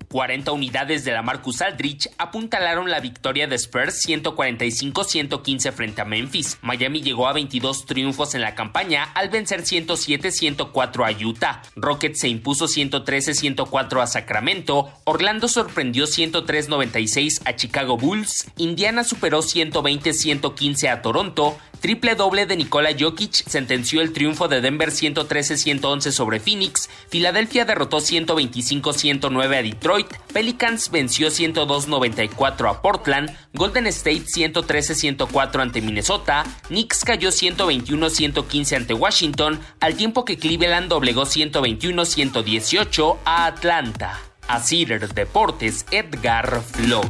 40 0.10 0.52
unidades 0.52 1.06
de 1.06 1.14
la 1.14 1.22
Marcus 1.22 1.62
Aldrich 1.62 2.10
apuntalaron 2.18 2.90
la 2.90 3.00
victoria 3.00 3.48
de 3.48 3.58
Spurs 3.58 4.08
145-115 4.08 5.72
frente 5.72 6.02
a 6.02 6.06
Memphis. 6.06 6.58
Miami 6.62 7.02
llegó 7.02 7.28
a 7.28 7.34
22 7.34 7.86
triunfos 7.86 8.34
en 8.34 8.42
la 8.42 8.56
campaña 8.56 9.04
al 9.14 9.30
vencer 9.30 9.62
107-104 9.62 11.06
a 11.06 11.26
Utah. 11.26 11.62
Rockets 11.76 12.22
se 12.22 12.28
impuso 12.28 12.66
113-104 12.66 14.02
a 14.02 14.08
Sacramento. 14.08 14.90
Orlando 15.04 15.48
sorprendió 15.48 16.06
103-96 16.06 17.42
a 17.46 17.56
Chicago 17.56 17.98
Bulls. 17.98 18.48
Indiana 18.58 19.04
superó 19.04 19.40
120-115 19.42 20.90
a 20.90 21.02
Toronto. 21.02 21.58
Triple 21.82 22.16
doble 22.16 22.46
de 22.46 22.58
Nikola 22.58 22.90
Jokic 22.98 23.32
sentenció 23.32 24.02
el 24.02 24.12
triunfo 24.12 24.50
de 24.50 24.60
Denver 24.60 24.90
113-111 24.90 26.12
sobre 26.12 26.42
Phoenix. 26.42 26.90
Filadelfia 27.08 27.64
derrotó 27.64 28.00
125-109 28.00 29.46
a 29.46 29.62
Detroit. 29.64 29.99
Pelicans 30.34 30.90
venció 30.92 31.28
102-94 31.30 32.70
a 32.70 32.82
Portland. 32.82 33.36
Golden 33.54 33.88
State 33.88 34.26
113-104 34.26 35.62
ante 35.62 35.82
Minnesota. 35.82 36.44
Knicks 36.68 37.04
cayó 37.04 37.30
121-115 37.30 38.76
ante 38.76 38.94
Washington, 38.94 39.60
al 39.80 39.96
tiempo 39.96 40.26
que 40.26 40.38
Cleveland 40.38 40.90
doblegó 40.90 41.24
121-118 41.24 43.18
a 43.26 43.46
Atlanta. 43.46 44.20
A 44.48 44.60
Cider 44.62 45.14
Deportes, 45.14 45.86
Edgar 45.92 46.62
Flores. 46.62 47.10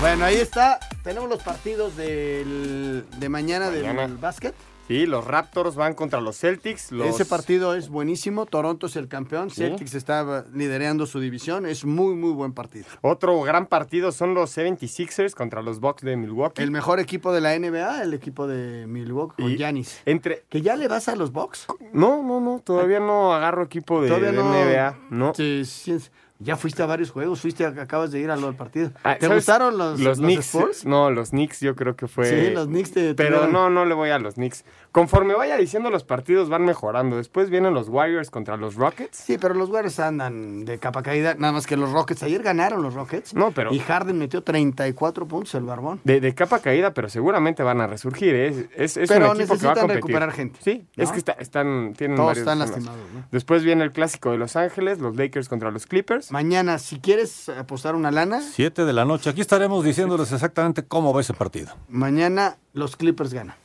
Bueno, 0.00 0.24
ahí 0.24 0.36
está. 0.36 0.80
Tenemos 1.04 1.28
los 1.28 1.42
partidos 1.42 1.96
del, 1.96 3.04
de 3.18 3.28
mañana, 3.28 3.70
Mañana. 3.70 4.02
del 4.02 4.16
básquet. 4.16 4.54
Sí, 4.88 5.06
los 5.06 5.24
Raptors 5.26 5.76
van 5.76 5.94
contra 5.94 6.20
los 6.20 6.38
Celtics. 6.38 6.92
Los... 6.92 7.06
Ese 7.06 7.24
partido 7.24 7.74
es 7.74 7.88
buenísimo. 7.88 8.46
Toronto 8.46 8.86
es 8.86 8.96
el 8.96 9.08
campeón. 9.08 9.50
Sí. 9.50 9.62
Celtics 9.62 9.94
está 9.94 10.44
liderando 10.52 11.06
su 11.06 11.20
división. 11.20 11.66
Es 11.66 11.84
muy, 11.84 12.14
muy 12.14 12.32
buen 12.32 12.52
partido. 12.52 12.86
Otro 13.00 13.40
gran 13.42 13.66
partido 13.66 14.12
son 14.12 14.34
los 14.34 14.56
76ers 14.56 15.34
contra 15.34 15.62
los 15.62 15.80
Bucks 15.80 16.02
de 16.02 16.16
Milwaukee. 16.16 16.62
El 16.62 16.70
mejor 16.70 17.00
equipo 17.00 17.32
de 17.32 17.40
la 17.40 17.58
NBA, 17.58 18.02
el 18.02 18.14
equipo 18.14 18.46
de 18.46 18.86
Milwaukee 18.86 19.42
con 19.42 19.56
Giannis. 19.56 20.00
Entre... 20.04 20.44
¿Que 20.48 20.62
ya 20.62 20.76
le 20.76 20.88
vas 20.88 21.08
a 21.08 21.16
los 21.16 21.32
Bucks? 21.32 21.66
No, 21.92 22.22
no, 22.22 22.40
no. 22.40 22.60
Todavía 22.60 23.00
no 23.00 23.32
agarro 23.32 23.62
equipo 23.62 24.02
de, 24.02 24.08
Todavía 24.08 24.32
de 24.32 24.36
no. 24.36 24.52
NBA. 24.52 24.98
No. 25.10 25.34
Sí, 25.34 25.64
sí, 25.64 25.98
ya 26.42 26.56
fuiste 26.56 26.82
a 26.82 26.86
varios 26.86 27.10
juegos. 27.10 27.40
Fuiste, 27.40 27.64
acabas 27.64 28.12
de 28.12 28.20
ir 28.20 28.30
a 28.30 28.36
lo 28.36 28.46
del 28.46 28.56
partido. 28.56 28.90
Ah, 29.04 29.14
¿Te 29.14 29.26
¿sabes? 29.26 29.38
gustaron 29.44 29.78
los, 29.78 30.00
los, 30.00 30.18
los 30.18 30.18
Knicks? 30.18 30.84
No, 30.84 31.10
los 31.10 31.30
Knicks 31.30 31.60
yo 31.60 31.74
creo 31.74 31.96
que 31.96 32.08
fue. 32.08 32.26
Sí, 32.28 32.50
los 32.54 32.66
Knicks 32.66 32.92
te 32.92 33.14
Pero 33.14 33.48
no, 33.48 33.70
no 33.70 33.84
le 33.84 33.94
voy 33.94 34.10
a 34.10 34.18
los 34.18 34.34
Knicks. 34.34 34.64
Conforme 34.92 35.34
vaya 35.34 35.56
diciendo 35.56 35.88
los 35.90 36.04
partidos 36.04 36.48
van 36.48 36.64
mejorando. 36.64 37.16
Después 37.16 37.48
vienen 37.50 37.72
los 37.74 37.88
Warriors 37.88 38.30
contra 38.30 38.56
los 38.56 38.74
Rockets. 38.74 39.16
Sí, 39.16 39.38
pero 39.38 39.54
los 39.54 39.70
Warriors 39.70 39.98
andan 40.00 40.64
de 40.64 40.78
capa 40.78 41.02
caída. 41.02 41.34
Nada 41.38 41.52
más 41.52 41.66
que 41.66 41.76
los 41.76 41.90
Rockets. 41.92 42.22
Ayer 42.22 42.42
ganaron 42.42 42.82
los 42.82 42.94
Rockets. 42.94 43.34
No, 43.34 43.52
pero- 43.52 43.72
Y 43.72 43.78
Harden 43.78 44.18
metió 44.18 44.42
34 44.42 45.26
puntos 45.26 45.54
el 45.54 45.64
barbón. 45.64 46.00
De, 46.04 46.20
de 46.20 46.34
capa 46.34 46.58
caída, 46.60 46.92
pero 46.92 47.08
seguramente 47.08 47.62
van 47.62 47.80
a 47.80 47.86
resurgir. 47.86 48.34
¿eh? 48.34 48.68
Es, 48.76 48.96
es 48.96 49.08
Pero 49.08 49.30
un 49.30 49.36
equipo 49.40 49.56
que 49.58 49.66
va 49.66 49.72
a 49.72 49.76
competir. 49.76 49.96
recuperar 49.96 50.32
gente, 50.32 50.58
Sí, 50.62 50.86
es 50.96 51.10
que 51.12 51.18
está- 51.18 51.32
están, 51.32 51.94
tienen 51.96 52.16
Todos 52.16 52.28
varios 52.28 52.42
están 52.42 52.58
lastimados, 52.58 53.00
¿no? 53.14 53.24
Después 53.30 53.62
viene 53.64 53.84
el 53.84 53.92
clásico 53.92 54.30
de 54.30 54.38
Los 54.38 54.56
Ángeles, 54.56 54.98
los 54.98 55.16
Lakers 55.16 55.48
contra 55.48 55.70
los 55.70 55.86
Clippers. 55.86 56.31
Mañana, 56.32 56.78
si 56.78 56.98
quieres 56.98 57.50
apostar 57.50 57.94
una 57.94 58.10
lana, 58.10 58.40
7 58.40 58.86
de 58.86 58.92
la 58.94 59.04
noche. 59.04 59.28
Aquí 59.28 59.42
estaremos 59.42 59.84
diciéndoles 59.84 60.32
exactamente 60.32 60.82
cómo 60.82 61.12
va 61.12 61.20
ese 61.20 61.34
partido. 61.34 61.74
mañana 61.90 62.56
los 62.72 62.96
Clippers 62.96 63.34
ganan. 63.34 63.56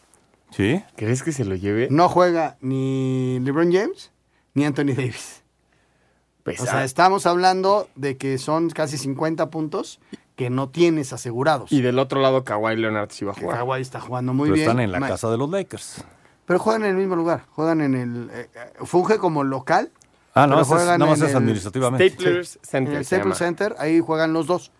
¿Sí? 0.52 0.84
¿Crees 0.98 1.24
que 1.24 1.32
se 1.32 1.46
lo 1.46 1.56
lleve? 1.56 1.88
No 1.92 2.10
juega 2.10 2.58
ni 2.60 3.40
LeBron 3.40 3.72
James 3.72 4.12
ni 4.54 4.66
Anthony 4.66 4.94
Davis. 4.98 5.44
Pues, 6.44 6.60
O 6.60 6.66
sea, 6.66 6.80
ah, 6.80 6.84
estamos 6.84 7.26
hablando 7.26 7.88
de 7.96 8.18
que 8.18 8.38
son 8.38 8.70
casi 8.70 8.98
50 8.98 9.50
puntos 9.50 10.02
que 10.36 10.50
no 10.50 10.68
tienes 10.68 11.14
asegurados. 11.14 11.72
Y 11.72 11.82
del 11.82 11.98
otro 12.00 12.20
lado, 12.22 12.44
Kawhi 12.44 12.76
Leonard 12.76 13.12
sí 13.12 13.24
va 13.24 13.32
a 13.32 13.36
Que 13.36 13.42
jugar. 13.44 13.60
Kawhi 13.60 13.82
está 13.82 14.02
jugando 14.02 14.34
muy 14.34 14.48
Pero 14.50 14.56
bien. 14.56 14.68
están 14.68 14.80
en 14.82 14.92
la 14.92 15.00
Ma- 15.00 15.08
casa 15.08 15.30
de 15.30 15.38
los 15.38 15.50
Lakers. 15.50 16.04
Pero 16.46 16.60
juegan 16.60 16.84
en 16.84 16.90
el 16.92 16.96
mismo 16.98 17.16
lugar. 17.16 17.46
Juegan 17.52 17.80
en 17.80 17.96
el. 17.96 18.30
eh, 18.32 18.50
eh, 18.54 18.86
funge 18.86 19.18
como 19.20 19.46
local. 19.46 19.90
Ah, 20.38 20.48
no, 20.48 20.56
pero 20.56 20.62
ese 20.62 20.74
es- 20.74 20.80
juegan 20.80 21.00
nada 21.00 21.12
más 21.12 21.20
en 21.20 21.26
es 21.26 21.32
el- 21.32 21.38
administrativamente. 21.38 22.10
Staplers 22.10 22.60
Center. 22.62 22.94
En 22.94 22.98
el 23.00 23.06
Staples 23.06 23.26
llama. 23.26 23.36
Center, 23.36 23.76
ahí 23.80 24.00
juegan 24.00 24.34
los 24.34 24.48
dos. 24.48 24.72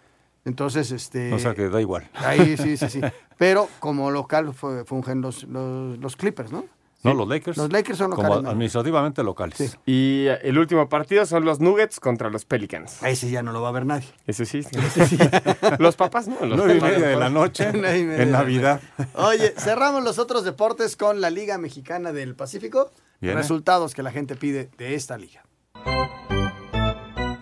Entonces, 0.46 0.92
este. 0.92 1.34
O 1.34 1.40
sea 1.40 1.54
que 1.54 1.70
da 1.70 1.82
igual. 1.82 2.10
Ahí 2.16 2.56
sí, 2.58 2.78
sí, 2.78 2.90
sí. 2.90 3.02
Pero 3.38 3.68
como 3.80 4.12
local 4.12 4.54
fue- 4.54 4.86
fungen 4.86 5.22
los, 5.22 5.44
los, 5.44 5.98
los 5.98 6.16
Clippers, 6.16 6.52
¿no? 6.52 6.66
No, 7.04 7.14
los 7.14 7.28
Lakers. 7.28 7.58
Los 7.58 7.72
Lakers 7.72 7.98
son 8.00 8.10
Como 8.10 8.24
locales. 8.24 8.44
¿no? 8.44 8.50
administrativamente 8.50 9.24
locales. 9.24 9.78
Y 9.86 10.26
el 10.42 10.58
último 10.58 10.90
partido 10.90 11.26
son 11.28 11.46
los 11.46 11.60
Nuggets 11.60 12.00
contra 12.00 12.30
los 12.32 12.44
Pelicans. 12.44 13.02
Ese 13.04 13.30
ya 13.30 13.44
no 13.44 13.52
lo 13.52 13.62
va 13.62 13.70
a 13.70 13.72
ver 13.72 13.86
nadie. 13.86 14.08
Eso 14.26 14.44
sí. 14.46 14.64
sí. 14.64 14.70
los 15.80 15.96
papás, 15.96 16.28
¿no? 16.28 16.44
Los 16.44 16.58
Nueve 16.58 16.78
y 16.78 16.82
media 16.82 17.08
de 17.08 17.16
la 17.16 17.30
noche 17.30 17.70
en 17.74 18.32
Navidad. 18.32 18.82
Oye, 19.14 19.54
cerramos 19.58 20.04
los 20.04 20.18
otros 20.18 20.44
deportes 20.44 20.98
con 20.98 21.22
la 21.22 21.30
Liga 21.30 21.58
Mexicana 21.60 22.12
del 22.12 22.36
Pacífico. 22.36 22.90
Viene. 23.22 23.38
Resultados 23.38 23.94
que 23.94 24.02
la 24.02 24.12
gente 24.12 24.36
pide 24.36 24.70
de 24.78 24.96
esta 24.96 25.18
liga. 25.18 25.44
Música 25.88 26.37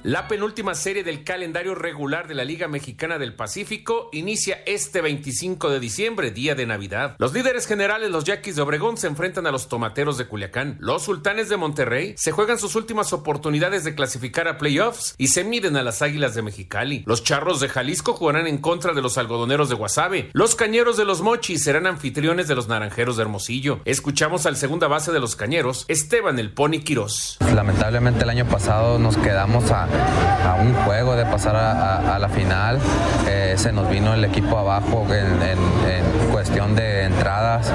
La 0.05 0.27
penúltima 0.27 0.75
serie 0.75 1.03
del 1.03 1.23
calendario 1.23 1.73
regular 1.73 2.27
de 2.27 2.35
la 2.35 2.45
Liga 2.45 2.67
Mexicana 2.67 3.17
del 3.17 3.33
Pacífico 3.33 4.09
inicia 4.11 4.61
este 4.67 5.01
25 5.01 5.71
de 5.71 5.79
diciembre, 5.79 6.29
día 6.29 6.53
de 6.53 6.67
Navidad. 6.67 7.15
Los 7.17 7.33
líderes 7.33 7.65
generales, 7.65 8.11
los 8.11 8.23
Yaquis 8.23 8.55
de 8.55 8.61
Obregón, 8.61 8.97
se 8.97 9.07
enfrentan 9.07 9.47
a 9.47 9.51
los 9.51 9.67
Tomateros 9.67 10.19
de 10.19 10.27
Culiacán. 10.27 10.77
Los 10.79 11.01
Sultanes 11.01 11.49
de 11.49 11.57
Monterrey 11.57 12.13
se 12.17 12.31
juegan 12.31 12.59
sus 12.59 12.75
últimas 12.75 13.13
oportunidades 13.13 13.83
de 13.83 13.95
clasificar 13.95 14.47
a 14.47 14.59
playoffs 14.59 15.15
y 15.17 15.29
se 15.29 15.43
miden 15.43 15.75
a 15.75 15.81
las 15.81 16.03
Águilas 16.03 16.35
de 16.35 16.43
Mexicali. 16.43 17.03
Los 17.07 17.23
Charros 17.23 17.59
de 17.59 17.69
Jalisco 17.69 18.13
jugarán 18.13 18.45
en 18.45 18.59
contra 18.59 18.93
de 18.93 19.01
los 19.01 19.17
Algodoneros 19.17 19.69
de 19.69 19.75
Guasave. 19.75 20.29
Los 20.33 20.53
Cañeros 20.53 20.97
de 20.97 21.05
los 21.05 21.23
Mochis 21.23 21.63
serán 21.63 21.87
anfitriones 21.87 22.47
de 22.47 22.53
los 22.53 22.67
Naranjeros 22.67 23.17
de 23.17 23.23
Hermosillo. 23.23 23.79
Escuchamos 23.85 24.45
al 24.45 24.55
segunda 24.55 24.87
base 24.87 25.11
de 25.11 25.19
los 25.19 25.35
Cañeros, 25.35 25.85
Esteban 25.87 26.37
el 26.37 26.53
Pony 26.53 26.83
Quirós. 26.83 27.39
Lamentablemente 27.55 28.23
el 28.23 28.29
año 28.29 28.45
pasado 28.45 28.99
nos 28.99 29.17
quedamos 29.17 29.71
a, 29.71 29.94
a 29.95 30.55
un 30.61 30.73
juego 30.85 31.15
de 31.15 31.25
pasar 31.25 31.55
a, 31.55 32.17
la 32.19 32.29
final. 32.29 32.79
Eh, 33.27 33.55
se 33.57 33.71
nos 33.71 33.89
vino 33.89 34.13
el 34.13 34.23
equipo 34.23 34.57
abajo 34.57 35.05
en 35.11 36.04
cuestión 36.45 36.75
de 36.75 37.05
entradas. 37.05 37.71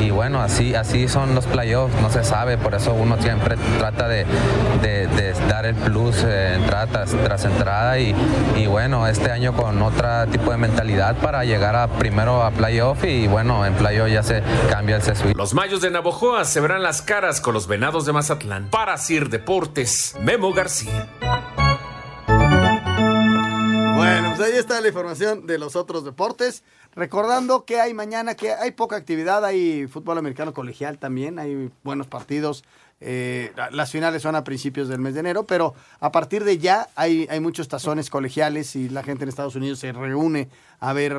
Y 0.00 0.10
bueno, 0.10 0.42
así, 0.42 0.74
así 0.74 1.08
son 1.08 1.34
los 1.34 1.46
playoffs, 1.46 1.94
no 2.02 2.10
se 2.10 2.22
sabe, 2.22 2.58
por 2.58 2.74
eso 2.74 2.92
uno 2.92 3.16
siempre 3.20 3.56
trata 3.78 4.08
de, 4.08 4.26
de- 4.82 5.06
de 5.06 5.32
dar 5.48 5.64
el 5.64 5.74
plus 5.74 6.22
eh, 6.24 6.54
entrada 6.56 6.86
tras, 6.86 7.10
tras 7.24 7.44
entrada. 7.46 7.98
Y, 7.98 8.14
y 8.56 8.66
bueno, 8.66 9.06
este 9.06 9.30
año 9.32 9.54
con 9.54 9.80
otro 9.80 10.26
tipo 10.30 10.50
de 10.50 10.58
mentalidad 10.58 11.16
para 11.16 11.44
llegar 11.44 11.74
a 11.76 11.88
primero 11.88 12.42
a 12.42 12.50
playoff 12.50 13.02
y 13.04 13.26
bueno, 13.26 13.64
en 13.64 13.72
playoff 13.74 14.10
ya 14.10 14.22
se 14.22 14.42
cambia 14.70 14.96
el 14.96 15.02
sesuí. 15.02 15.32
Los 15.34 15.54
Mayos 15.54 15.80
de 15.80 15.90
Navojoa 15.90 16.44
se 16.44 16.60
verán 16.60 16.82
las 16.82 17.00
caras 17.00 17.40
con 17.40 17.54
los 17.54 17.66
Venados 17.66 18.04
de 18.04 18.12
Mazatlán. 18.12 18.68
Para 18.70 18.98
Sir 18.98 19.30
Deportes, 19.30 20.14
Memo 20.20 20.52
García. 20.52 21.08
Pues 24.40 24.52
ahí 24.54 24.58
está 24.58 24.80
la 24.80 24.88
información 24.88 25.46
de 25.46 25.58
los 25.58 25.76
otros 25.76 26.02
deportes. 26.02 26.62
Recordando 26.94 27.66
que 27.66 27.78
hay 27.78 27.92
mañana, 27.92 28.34
que 28.36 28.52
hay 28.54 28.70
poca 28.70 28.96
actividad, 28.96 29.44
hay 29.44 29.86
fútbol 29.86 30.16
americano 30.16 30.54
colegial 30.54 30.96
también, 30.98 31.38
hay 31.38 31.70
buenos 31.84 32.06
partidos. 32.06 32.64
eh, 33.02 33.52
la- 33.56 33.70
las 33.70 33.90
finales 33.90 34.20
son 34.20 34.34
a 34.36 34.44
principios 34.44 34.88
del 34.88 34.98
mes 34.98 35.14
de 35.14 35.20
enero, 35.20 35.44
pero 35.44 35.72
a 36.00 36.12
partir 36.12 36.44
de 36.44 36.58
ya 36.58 36.86
hay, 36.96 37.26
hay 37.30 37.40
muchos 37.40 37.66
tazones 37.66 38.10
colegiales 38.10 38.76
y 38.76 38.90
la 38.90 39.02
gente 39.02 39.22
en 39.24 39.30
Estados 39.30 39.56
Unidos 39.56 39.78
se 39.78 39.90
reúne 39.92 40.50
a 40.80 40.92
ver, 40.92 41.16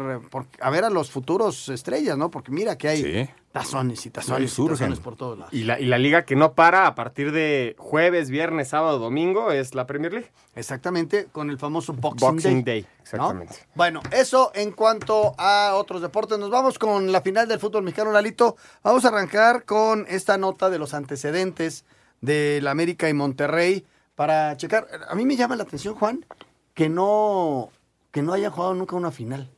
a 0.59 0.69
ver 0.69 0.83
a 0.83 0.91
los 0.91 1.09
futuros 1.09 1.69
estrellas, 1.69 2.19
¿no? 2.19 2.29
Porque 2.29 2.51
mira 2.51 2.77
que 2.77 2.87
hay 2.87 3.01
Sí. 3.25 3.29
Tazones 3.51 4.05
y 4.05 4.09
tazones 4.09 4.51
y 4.51 4.55
surgen. 4.55 4.77
tazones 4.77 4.99
por 4.99 5.15
todos 5.15 5.37
lados. 5.37 5.53
Y 5.53 5.63
la, 5.63 5.79
y 5.79 5.85
la 5.85 5.97
liga 5.97 6.25
que 6.25 6.35
no 6.35 6.53
para 6.53 6.87
a 6.87 6.95
partir 6.95 7.31
de 7.31 7.75
jueves, 7.77 8.29
viernes, 8.29 8.69
sábado, 8.69 8.99
domingo 8.99 9.51
es 9.51 9.75
la 9.75 9.85
Premier 9.85 10.13
League. 10.13 10.31
Exactamente, 10.55 11.27
con 11.31 11.49
el 11.49 11.57
famoso 11.57 11.93
Boxing, 11.93 12.27
Boxing 12.27 12.63
Day. 12.63 12.81
Day, 12.81 12.87
exactamente. 13.01 13.55
¿no? 13.59 13.71
Bueno, 13.75 14.01
eso 14.11 14.51
en 14.55 14.71
cuanto 14.71 15.35
a 15.37 15.73
otros 15.75 16.01
deportes. 16.01 16.39
Nos 16.39 16.49
vamos 16.49 16.79
con 16.79 17.11
la 17.11 17.21
final 17.21 17.47
del 17.47 17.59
fútbol 17.59 17.83
mexicano, 17.83 18.11
Lalito. 18.11 18.55
Vamos 18.83 19.05
a 19.05 19.09
arrancar 19.09 19.65
con 19.65 20.05
esta 20.07 20.37
nota 20.37 20.69
de 20.69 20.79
los 20.79 20.93
antecedentes 20.93 21.85
del 22.21 22.67
América 22.67 23.09
y 23.09 23.13
Monterrey 23.13 23.85
para 24.15 24.55
checar. 24.57 24.87
A 25.09 25.15
mí 25.15 25.25
me 25.25 25.35
llama 25.35 25.55
la 25.55 25.63
atención, 25.63 25.95
Juan, 25.95 26.25
que 26.73 26.89
no, 26.89 27.69
que 28.11 28.21
no 28.21 28.33
hayan 28.33 28.51
jugado 28.51 28.73
nunca 28.75 28.95
una 28.95 29.11
final. 29.11 29.49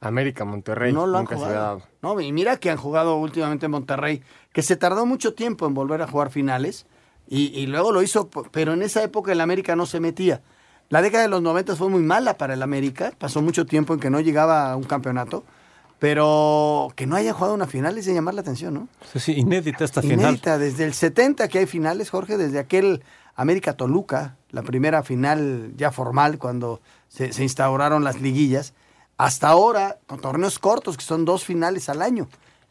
América, 0.00 0.44
Monterrey. 0.44 0.92
No 0.92 1.06
lo 1.06 1.18
han 1.18 1.24
nunca 1.24 1.36
se 1.36 1.44
había 1.44 1.56
jugado. 1.56 1.78
dado. 1.78 1.88
No, 2.02 2.20
y 2.20 2.32
mira 2.32 2.56
que 2.56 2.70
han 2.70 2.78
jugado 2.78 3.16
últimamente 3.16 3.66
en 3.66 3.72
Monterrey, 3.72 4.22
que 4.52 4.62
se 4.62 4.76
tardó 4.76 5.06
mucho 5.06 5.34
tiempo 5.34 5.66
en 5.66 5.74
volver 5.74 6.00
a 6.02 6.06
jugar 6.06 6.30
finales 6.30 6.86
y, 7.28 7.46
y 7.58 7.66
luego 7.66 7.92
lo 7.92 8.02
hizo, 8.02 8.28
pero 8.50 8.72
en 8.72 8.82
esa 8.82 9.02
época 9.02 9.32
el 9.32 9.40
América 9.40 9.76
no 9.76 9.86
se 9.86 10.00
metía. 10.00 10.42
La 10.88 11.02
década 11.02 11.22
de 11.22 11.28
los 11.28 11.42
90 11.42 11.76
fue 11.76 11.88
muy 11.88 12.02
mala 12.02 12.36
para 12.36 12.54
el 12.54 12.62
América, 12.62 13.12
pasó 13.16 13.42
mucho 13.42 13.64
tiempo 13.64 13.94
en 13.94 14.00
que 14.00 14.10
no 14.10 14.18
llegaba 14.18 14.72
a 14.72 14.76
un 14.76 14.82
campeonato, 14.82 15.44
pero 16.00 16.88
que 16.96 17.06
no 17.06 17.14
haya 17.14 17.32
jugado 17.32 17.54
una 17.54 17.66
final 17.66 17.96
es 17.98 18.06
de 18.06 18.14
llamar 18.14 18.34
la 18.34 18.40
atención, 18.40 18.74
¿no? 18.74 18.88
Sí, 19.12 19.20
sí, 19.20 19.32
inédita 19.34 19.84
esta 19.84 20.00
final. 20.02 20.18
Inédita, 20.18 20.58
desde 20.58 20.84
el 20.84 20.94
70 20.94 21.46
que 21.46 21.58
hay 21.60 21.66
finales, 21.66 22.10
Jorge, 22.10 22.38
desde 22.38 22.58
aquel 22.58 23.04
América 23.36 23.74
Toluca, 23.74 24.36
la 24.50 24.62
primera 24.62 25.04
final 25.04 25.72
ya 25.76 25.92
formal 25.92 26.38
cuando 26.38 26.80
se, 27.08 27.32
se 27.32 27.44
instauraron 27.44 28.02
las 28.02 28.20
liguillas, 28.20 28.74
hasta 29.20 29.48
ahora 29.48 29.98
con 30.06 30.18
torneos 30.18 30.58
cortos 30.58 30.96
que 30.96 31.04
son 31.04 31.26
dos 31.26 31.44
finales 31.44 31.90
al 31.90 32.00
año. 32.00 32.28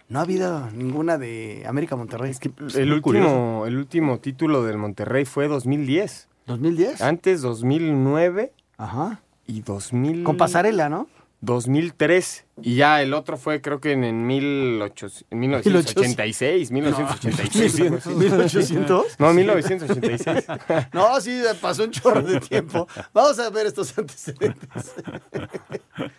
No 0.08 0.18
ha 0.18 0.24
habido 0.24 0.72
ninguna 0.72 1.20
de 1.20 1.64
América 1.68 1.96
Monterrey. 1.96 2.34
El 2.74 2.92
último, 2.92 3.66
el 3.68 3.78
último 3.78 4.20
título 4.20 4.64
del 4.64 4.80
Monterrey 4.80 5.26
fue 5.26 5.48
2010. 5.48 6.28
¿2010? 6.48 7.02
Antes 7.02 7.44
2009. 7.44 8.52
Ajá. 8.78 9.22
Y 9.46 9.62
2000... 9.62 10.24
Con 10.24 10.38
pasarela, 10.38 10.90
¿no? 10.90 11.08
2003. 11.42 12.46
Y 12.64 12.76
ya 12.76 13.04
el 13.04 13.14
otro 13.14 13.38
fue 13.38 13.62
creo 13.62 13.80
que 13.80 13.92
en, 13.92 14.04
en, 14.04 14.26
1800 14.26 15.26
en 15.30 15.40
1986, 15.40 16.72
1986. 16.72 18.06
No. 18.08 18.16
1800? 18.16 19.06
No, 19.20 19.34
1986. 19.34 20.46
No, 20.94 21.22
sí, 21.22 21.42
pasó 21.62 21.84
un 21.84 21.92
chorro 21.92 22.24
de 22.24 22.40
tiempo. 22.40 22.88
Vamos 23.14 23.38
a 23.38 23.52
ver 23.52 23.68
estos 23.68 23.96
antecedentes. 23.96 24.68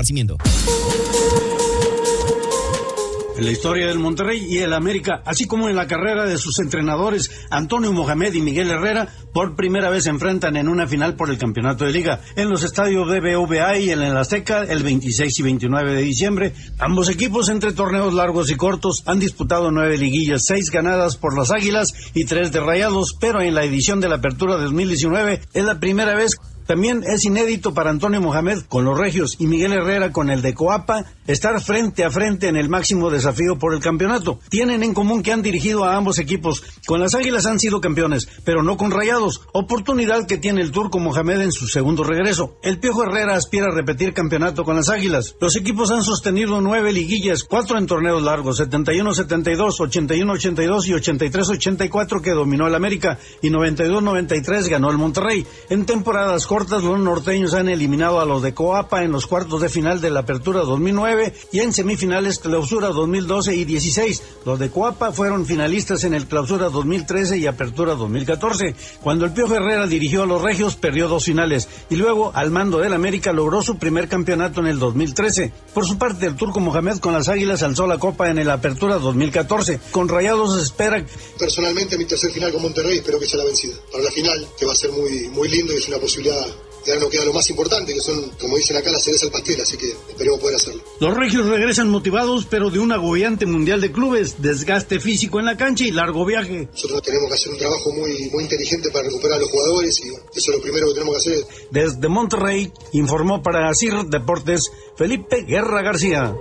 En 3.37 3.45
la 3.45 3.51
historia 3.51 3.87
del 3.87 3.97
Monterrey 3.97 4.45
y 4.47 4.59
el 4.59 4.73
América, 4.73 5.23
así 5.25 5.47
como 5.47 5.67
en 5.67 5.75
la 5.75 5.87
carrera 5.87 6.27
de 6.27 6.37
sus 6.37 6.59
entrenadores 6.59 7.31
Antonio 7.49 7.91
Mohamed 7.91 8.33
y 8.35 8.41
Miguel 8.41 8.69
Herrera, 8.69 9.07
por 9.33 9.55
primera 9.55 9.89
vez 9.89 10.03
se 10.03 10.11
enfrentan 10.11 10.57
en 10.57 10.67
una 10.67 10.85
final 10.85 11.15
por 11.15 11.31
el 11.31 11.39
campeonato 11.39 11.85
de 11.85 11.91
liga 11.91 12.21
en 12.35 12.49
los 12.49 12.63
estadios 12.63 13.09
de 13.09 13.19
BVA 13.19 13.79
y 13.79 13.89
en 13.89 14.03
el 14.03 14.15
Azteca 14.15 14.63
el 14.63 14.83
26 14.83 15.39
y 15.39 15.41
29 15.41 15.93
de 15.93 16.01
diciembre. 16.03 16.53
Ambos 16.77 17.09
equipos 17.09 17.49
entre 17.49 17.71
torneos 17.71 18.13
largos 18.13 18.51
y 18.51 18.55
cortos 18.55 19.01
han 19.07 19.19
disputado 19.19 19.71
nueve 19.71 19.97
liguillas, 19.97 20.45
seis 20.45 20.69
ganadas 20.69 21.17
por 21.17 21.35
las 21.35 21.51
Águilas 21.51 21.93
y 22.13 22.25
tres 22.25 22.51
de 22.51 22.59
Rayados, 22.59 23.15
pero 23.19 23.41
en 23.41 23.55
la 23.55 23.63
edición 23.63 24.01
de 24.01 24.09
la 24.09 24.17
Apertura 24.17 24.57
2019 24.57 25.41
es 25.53 25.65
la 25.65 25.79
primera 25.79 26.15
vez 26.15 26.37
también 26.71 27.03
es 27.05 27.25
inédito 27.25 27.73
para 27.73 27.89
Antonio 27.89 28.21
Mohamed 28.21 28.61
con 28.69 28.85
los 28.85 28.97
Regios 28.97 29.35
y 29.39 29.47
Miguel 29.47 29.73
Herrera 29.73 30.13
con 30.13 30.29
el 30.29 30.41
de 30.41 30.53
Coapa 30.53 31.03
estar 31.27 31.59
frente 31.61 32.05
a 32.05 32.09
frente 32.09 32.47
en 32.47 32.55
el 32.55 32.69
máximo 32.69 33.09
desafío 33.09 33.59
por 33.59 33.73
el 33.73 33.81
campeonato. 33.81 34.39
Tienen 34.49 34.81
en 34.81 34.93
común 34.93 35.21
que 35.21 35.33
han 35.33 35.41
dirigido 35.41 35.83
a 35.83 35.97
ambos 35.97 36.17
equipos. 36.17 36.63
Con 36.87 37.01
las 37.01 37.13
Águilas 37.13 37.45
han 37.45 37.59
sido 37.59 37.81
campeones, 37.81 38.29
pero 38.45 38.63
no 38.63 38.77
con 38.77 38.91
Rayados. 38.91 39.41
Oportunidad 39.51 40.25
que 40.27 40.37
tiene 40.37 40.61
el 40.61 40.71
turco 40.71 40.97
Mohamed 40.99 41.41
en 41.41 41.51
su 41.51 41.67
segundo 41.67 42.05
regreso. 42.05 42.57
El 42.63 42.79
Piojo 42.79 43.03
Herrera 43.03 43.35
aspira 43.35 43.67
a 43.67 43.75
repetir 43.75 44.13
campeonato 44.13 44.63
con 44.63 44.77
las 44.77 44.87
Águilas. 44.87 45.35
Los 45.41 45.57
equipos 45.57 45.91
han 45.91 46.03
sostenido 46.03 46.61
nueve 46.61 46.93
liguillas, 46.93 47.43
cuatro 47.43 47.77
en 47.77 47.85
torneos 47.85 48.23
largos, 48.23 48.61
71-72, 48.61 49.75
81-82 49.77 50.87
y 50.87 50.91
83-84 50.93 52.21
que 52.21 52.31
dominó 52.31 52.67
el 52.67 52.75
América 52.75 53.19
y 53.41 53.49
92-93 53.49 54.69
ganó 54.69 54.89
el 54.89 54.97
Monterrey. 54.97 55.45
En 55.69 55.85
temporadas 55.85 56.47
cortas, 56.47 56.60
los 56.69 56.99
norteños 56.99 57.53
han 57.53 57.69
eliminado 57.69 58.19
a 58.19 58.25
los 58.25 58.41
de 58.43 58.53
Coapa 58.53 59.03
en 59.03 59.11
los 59.11 59.25
cuartos 59.25 59.61
de 59.61 59.69
final 59.69 59.99
de 59.99 60.11
la 60.11 60.19
Apertura 60.19 60.61
2009 60.61 61.33
y 61.51 61.59
en 61.59 61.73
semifinales 61.73 62.39
Clausura 62.39 62.89
2012 62.89 63.55
y 63.55 63.65
16. 63.65 64.21
Los 64.45 64.59
de 64.59 64.69
Coapa 64.69 65.11
fueron 65.11 65.45
finalistas 65.45 66.03
en 66.03 66.13
el 66.13 66.27
Clausura 66.27 66.69
2013 66.69 67.37
y 67.39 67.47
Apertura 67.47 67.95
2014. 67.95 68.75
Cuando 69.01 69.25
el 69.25 69.33
Piojo 69.33 69.55
Herrera 69.55 69.87
dirigió 69.87 70.23
a 70.23 70.27
los 70.27 70.41
Regios, 70.41 70.75
perdió 70.75 71.07
dos 71.07 71.25
finales 71.25 71.67
y 71.89 71.95
luego, 71.95 72.31
al 72.35 72.51
mando 72.51 72.77
del 72.77 72.93
América, 72.93 73.33
logró 73.33 73.63
su 73.63 73.77
primer 73.77 74.07
campeonato 74.07 74.61
en 74.61 74.67
el 74.67 74.77
2013. 74.77 75.51
Por 75.73 75.87
su 75.87 75.97
parte, 75.97 76.27
el 76.27 76.35
turco 76.35 76.59
Mohamed 76.59 76.99
con 76.99 77.13
las 77.13 77.27
Águilas 77.27 77.63
alzó 77.63 77.87
la 77.87 77.97
copa 77.97 78.29
en 78.29 78.37
el 78.37 78.49
Apertura 78.49 78.99
2014. 78.99 79.79
Con 79.91 80.07
Rayados 80.07 80.61
espera 80.61 80.91
Personalmente, 81.39 81.97
mi 81.97 82.05
tercer 82.05 82.31
final 82.31 82.51
con 82.51 82.61
Monterrey 82.61 82.97
espero 82.97 83.19
que 83.19 83.25
sea 83.25 83.39
la 83.39 83.45
vencida. 83.45 83.75
Para 83.91 84.03
la 84.03 84.11
final, 84.11 84.47
que 84.59 84.65
va 84.65 84.73
a 84.73 84.75
ser 84.75 84.91
muy, 84.91 85.29
muy 85.29 85.47
lindo 85.47 85.73
y 85.73 85.77
es 85.77 85.87
una 85.87 85.97
posibilidad 85.97 86.45
ahora 86.87 87.01
nos 87.01 87.09
queda 87.09 87.25
lo 87.25 87.33
más 87.33 87.49
importante, 87.49 87.93
que 87.93 87.99
son, 87.99 88.31
como 88.39 88.57
dicen 88.57 88.77
acá, 88.77 88.91
las 88.91 89.03
cerezas 89.03 89.27
al 89.27 89.31
pastel, 89.31 89.61
así 89.61 89.77
que 89.77 89.91
esperemos 89.91 90.39
poder 90.39 90.55
hacerlo. 90.55 90.81
Los 90.99 91.15
regios 91.15 91.45
regresan 91.45 91.89
motivados, 91.89 92.47
pero 92.49 92.69
de 92.69 92.79
un 92.79 92.91
agobiante 92.91 93.45
mundial 93.45 93.81
de 93.81 93.91
clubes, 93.91 94.41
desgaste 94.41 94.99
físico 94.99 95.39
en 95.39 95.45
la 95.45 95.57
cancha 95.57 95.85
y 95.85 95.91
largo 95.91 96.25
viaje. 96.25 96.69
Nosotros 96.71 97.01
tenemos 97.01 97.27
que 97.29 97.33
hacer 97.35 97.51
un 97.51 97.57
trabajo 97.57 97.91
muy, 97.93 98.29
muy 98.31 98.43
inteligente 98.43 98.89
para 98.91 99.05
recuperar 99.05 99.37
a 99.37 99.41
los 99.41 99.49
jugadores 99.49 99.99
y 99.99 100.07
eso 100.09 100.21
es 100.33 100.47
lo 100.47 100.61
primero 100.61 100.87
que 100.87 100.93
tenemos 100.93 101.23
que 101.23 101.33
hacer. 101.33 101.45
Desde 101.71 102.07
Monterrey, 102.07 102.71
informó 102.93 103.41
para 103.43 103.73
CIR 103.73 104.05
Deportes 104.05 104.71
Felipe 104.95 105.43
Guerra 105.43 105.81
García. 105.81 106.35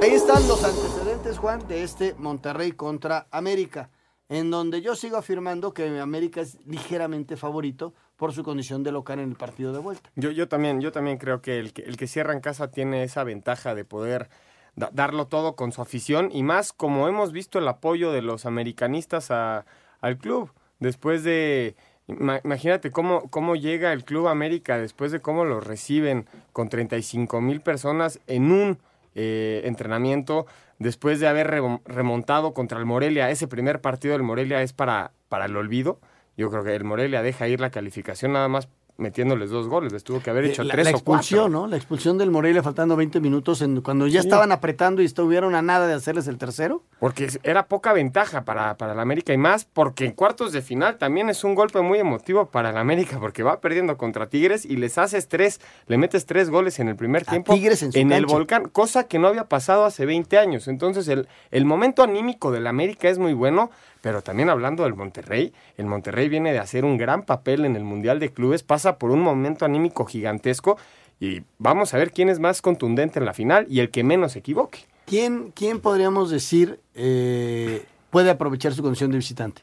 Ahí 0.00 0.12
están 0.12 0.46
los 0.46 0.62
antecedentes, 0.62 1.38
Juan, 1.38 1.66
de 1.66 1.82
este 1.82 2.14
Monterrey 2.18 2.72
contra 2.72 3.26
América 3.30 3.90
en 4.28 4.50
donde 4.50 4.82
yo 4.82 4.94
sigo 4.94 5.16
afirmando 5.16 5.72
que 5.72 5.98
América 6.00 6.40
es 6.40 6.58
ligeramente 6.66 7.36
favorito 7.36 7.94
por 8.16 8.32
su 8.32 8.42
condición 8.42 8.82
de 8.82 8.92
local 8.92 9.20
en 9.20 9.30
el 9.30 9.36
partido 9.36 9.72
de 9.72 9.78
vuelta. 9.78 10.10
Yo, 10.16 10.30
yo 10.30 10.48
también, 10.48 10.80
yo 10.80 10.92
también 10.92 11.18
creo 11.18 11.40
que 11.40 11.58
el, 11.58 11.72
que 11.72 11.82
el 11.82 11.96
que 11.96 12.06
cierra 12.06 12.32
en 12.32 12.40
casa 12.40 12.70
tiene 12.70 13.04
esa 13.04 13.24
ventaja 13.24 13.74
de 13.74 13.84
poder 13.84 14.28
da, 14.76 14.90
darlo 14.92 15.26
todo 15.26 15.56
con 15.56 15.72
su 15.72 15.80
afición 15.80 16.30
y 16.32 16.42
más 16.42 16.72
como 16.72 17.08
hemos 17.08 17.32
visto 17.32 17.58
el 17.58 17.68
apoyo 17.68 18.12
de 18.12 18.22
los 18.22 18.44
americanistas 18.44 19.30
a, 19.30 19.64
al 20.00 20.18
club 20.18 20.50
después 20.78 21.22
de 21.24 21.76
Imagínate 22.08 22.90
cómo, 22.90 23.28
cómo 23.28 23.54
llega 23.54 23.92
el 23.92 24.02
Club 24.02 24.28
América 24.28 24.78
después 24.78 25.12
de 25.12 25.20
cómo 25.20 25.44
lo 25.44 25.60
reciben 25.60 26.26
con 26.54 26.70
35 26.70 27.42
mil 27.42 27.60
personas 27.60 28.18
en 28.26 28.50
un 28.50 28.78
eh, 29.14 29.60
entrenamiento 29.64 30.46
después 30.78 31.20
de 31.20 31.28
haber 31.28 31.48
remontado 31.84 32.54
contra 32.54 32.78
el 32.78 32.84
Morelia. 32.84 33.30
Ese 33.30 33.48
primer 33.48 33.80
partido 33.80 34.12
del 34.12 34.22
Morelia 34.22 34.62
es 34.62 34.72
para, 34.72 35.12
para 35.28 35.46
el 35.46 35.56
olvido. 35.56 36.00
Yo 36.36 36.50
creo 36.50 36.64
que 36.64 36.74
el 36.74 36.84
Morelia 36.84 37.22
deja 37.22 37.48
ir 37.48 37.60
la 37.60 37.70
calificación 37.70 38.32
nada 38.32 38.48
más 38.48 38.68
metiéndoles 38.98 39.48
dos 39.50 39.68
goles. 39.68 39.92
Les 39.92 40.04
tuvo 40.04 40.20
que 40.20 40.28
haber 40.30 40.44
hecho 40.44 40.62
la, 40.64 40.74
tres 40.74 40.86
la 40.86 40.90
o 40.90 40.94
expulsión, 40.96 41.40
cuatro. 41.44 41.60
¿no? 41.60 41.66
La 41.68 41.76
expulsión 41.76 42.18
del 42.18 42.30
Morelia 42.30 42.62
faltando 42.62 42.96
20 42.96 43.20
minutos 43.20 43.62
en, 43.62 43.80
cuando 43.80 44.06
ya 44.06 44.20
Sí. 44.20 44.26
estaban 44.28 44.52
apretando 44.52 45.00
y 45.00 45.04
estuvieron 45.06 45.54
a 45.54 45.62
nada 45.62 45.86
de 45.86 45.94
hacerles 45.94 46.26
el 46.28 46.36
tercero. 46.36 46.82
Porque 46.98 47.28
era 47.44 47.66
poca 47.66 47.92
ventaja 47.92 48.44
para, 48.44 48.76
para 48.76 48.92
el 48.92 48.98
América 49.00 49.32
y 49.32 49.38
más 49.38 49.64
porque 49.64 50.04
en 50.04 50.12
cuartos 50.12 50.52
de 50.52 50.62
final 50.62 50.98
también 50.98 51.30
es 51.30 51.44
un 51.44 51.54
golpe 51.54 51.80
muy 51.80 51.98
emotivo 52.00 52.46
para 52.46 52.70
el 52.70 52.76
América 52.76 53.18
porque 53.20 53.42
va 53.44 53.60
perdiendo 53.60 53.96
contra 53.96 54.28
Tigres 54.28 54.64
y 54.66 54.76
les 54.76 54.98
haces 54.98 55.28
tres, 55.28 55.60
le 55.86 55.96
metes 55.96 56.26
tres 56.26 56.50
goles 56.50 56.78
en 56.80 56.88
el 56.88 56.96
primer 56.96 57.24
tiempo 57.24 57.54
Tigres 57.54 57.82
en 57.84 57.92
su 57.92 57.98
el 58.00 58.08
cancha. 58.08 58.26
volcán, 58.34 58.68
cosa 58.68 59.04
que 59.06 59.18
no 59.20 59.28
había 59.28 59.44
pasado 59.48 59.84
hace 59.84 60.04
20 60.06 60.36
años. 60.38 60.66
Entonces 60.66 61.06
el, 61.08 61.28
el 61.52 61.64
momento 61.64 62.02
anímico 62.02 62.50
del 62.50 62.66
América 62.66 63.08
es 63.08 63.18
muy 63.18 63.32
bueno. 63.32 63.70
Pero 64.00 64.22
también 64.22 64.48
hablando 64.50 64.84
del 64.84 64.94
Monterrey, 64.94 65.52
el 65.76 65.86
Monterrey 65.86 66.28
viene 66.28 66.52
de 66.52 66.58
hacer 66.58 66.84
un 66.84 66.96
gran 66.96 67.24
papel 67.24 67.64
en 67.64 67.76
el 67.76 67.84
Mundial 67.84 68.20
de 68.20 68.32
Clubes, 68.32 68.62
pasa 68.62 68.98
por 68.98 69.10
un 69.10 69.20
momento 69.20 69.64
anímico 69.64 70.04
gigantesco 70.04 70.78
y 71.20 71.42
vamos 71.58 71.94
a 71.94 71.98
ver 71.98 72.12
quién 72.12 72.28
es 72.28 72.38
más 72.38 72.62
contundente 72.62 73.18
en 73.18 73.24
la 73.24 73.34
final 73.34 73.66
y 73.68 73.80
el 73.80 73.90
que 73.90 74.04
menos 74.04 74.32
se 74.32 74.38
equivoque. 74.38 74.80
¿Quién, 75.06 75.52
quién 75.52 75.80
podríamos 75.80 76.30
decir 76.30 76.80
eh, 76.94 77.84
puede 78.10 78.30
aprovechar 78.30 78.72
su 78.74 78.82
condición 78.82 79.10
de 79.10 79.16
visitante? 79.16 79.62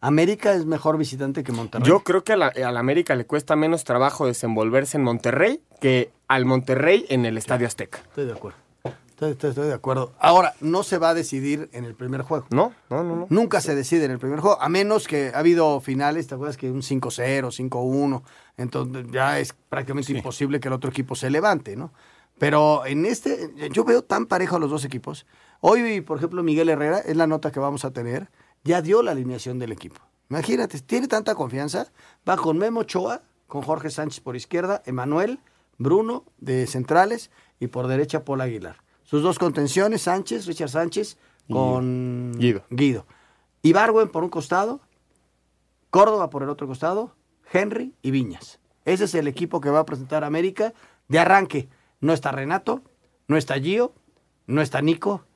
¿América 0.00 0.52
es 0.52 0.66
mejor 0.66 0.98
visitante 0.98 1.44
que 1.44 1.52
Monterrey? 1.52 1.86
Yo 1.86 2.00
creo 2.00 2.24
que 2.24 2.32
a 2.32 2.36
la, 2.36 2.48
a 2.48 2.72
la 2.72 2.80
América 2.80 3.14
le 3.14 3.24
cuesta 3.24 3.56
menos 3.56 3.84
trabajo 3.84 4.26
desenvolverse 4.26 4.96
en 4.96 5.04
Monterrey 5.04 5.60
que 5.80 6.10
al 6.28 6.44
Monterrey 6.44 7.06
en 7.08 7.24
el 7.24 7.38
Estadio 7.38 7.66
Azteca. 7.66 7.98
Estoy 7.98 8.26
de 8.26 8.32
acuerdo. 8.32 8.58
Estoy, 9.22 9.30
estoy- 9.32 9.50
estoy 9.50 9.66
de 9.68 9.74
acuerdo. 9.74 10.12
Ahora, 10.18 10.54
no 10.60 10.82
se 10.82 10.98
va 10.98 11.10
a 11.10 11.14
decidir 11.14 11.70
en 11.72 11.84
el 11.84 11.94
primer 11.94 12.22
juego. 12.22 12.46
No, 12.50 12.72
no, 12.90 13.04
no. 13.04 13.16
no. 13.16 13.26
Nunca 13.30 13.60
se 13.60 13.76
decide 13.76 14.04
en 14.06 14.10
el 14.10 14.18
primer 14.18 14.40
juego, 14.40 14.60
a 14.60 14.68
menos 14.68 15.06
que 15.06 15.30
ha 15.32 15.38
habido 15.38 15.80
finales, 15.80 16.26
¿te 16.26 16.34
acuerdas 16.34 16.56
que 16.56 16.68
un 16.72 16.82
5-0, 16.82 17.52
5-1? 17.52 18.22
Entonces 18.56 19.06
ya 19.12 19.38
es 19.38 19.54
prácticamente 19.68 20.10
imposible 20.12 20.58
que 20.58 20.66
el 20.66 20.74
otro 20.74 20.90
equipo 20.90 21.14
se 21.14 21.30
levante, 21.30 21.76
¿no? 21.76 21.92
Pero 22.38 22.84
en 22.84 23.06
este, 23.06 23.52
yo 23.70 23.84
veo 23.84 24.02
tan 24.02 24.26
parejo 24.26 24.56
a 24.56 24.58
los 24.58 24.70
dos 24.70 24.84
equipos. 24.84 25.24
Hoy, 25.60 26.00
por 26.00 26.16
ejemplo, 26.18 26.42
Miguel 26.42 26.68
Herrera, 26.68 26.98
es 26.98 27.16
la 27.16 27.28
nota 27.28 27.52
que 27.52 27.60
vamos 27.60 27.84
a 27.84 27.92
tener, 27.92 28.28
ya 28.64 28.82
dio 28.82 29.02
la 29.04 29.12
alineación 29.12 29.60
del 29.60 29.70
equipo. 29.70 30.00
Imagínate, 30.30 30.80
tiene 30.80 31.06
tanta 31.06 31.36
confianza, 31.36 31.92
va 32.28 32.36
con 32.36 32.58
Memo 32.58 32.80
Ochoa, 32.80 33.22
con 33.46 33.62
Jorge 33.62 33.90
Sánchez 33.90 34.18
por 34.20 34.34
izquierda, 34.34 34.82
Emanuel, 34.84 35.38
Bruno 35.78 36.24
de 36.38 36.66
centrales 36.66 37.30
y 37.60 37.68
por 37.68 37.86
derecha 37.86 38.24
Paul 38.24 38.40
Aguilar. 38.40 38.82
Sus 39.12 39.22
dos 39.22 39.38
contenciones, 39.38 40.00
Sánchez, 40.00 40.46
Richard 40.46 40.70
Sánchez, 40.70 41.18
con 41.50 42.32
Guido. 42.38 42.64
Guido. 42.70 43.04
Ibargüen 43.60 44.08
por 44.08 44.24
un 44.24 44.30
costado, 44.30 44.80
Córdoba 45.90 46.30
por 46.30 46.42
el 46.42 46.48
otro 46.48 46.66
costado, 46.66 47.14
Henry 47.52 47.94
y 48.00 48.10
Viñas. 48.10 48.58
Ese 48.86 49.04
es 49.04 49.14
el 49.14 49.28
equipo 49.28 49.60
que 49.60 49.68
va 49.68 49.80
a 49.80 49.84
presentar 49.84 50.24
América 50.24 50.72
de 51.08 51.18
arranque. 51.18 51.68
No 52.00 52.14
está 52.14 52.32
Renato, 52.32 52.80
no 53.28 53.36
está 53.36 53.60
Gio, 53.60 53.92
no 54.46 54.62
está 54.62 54.80
Nico. 54.80 55.26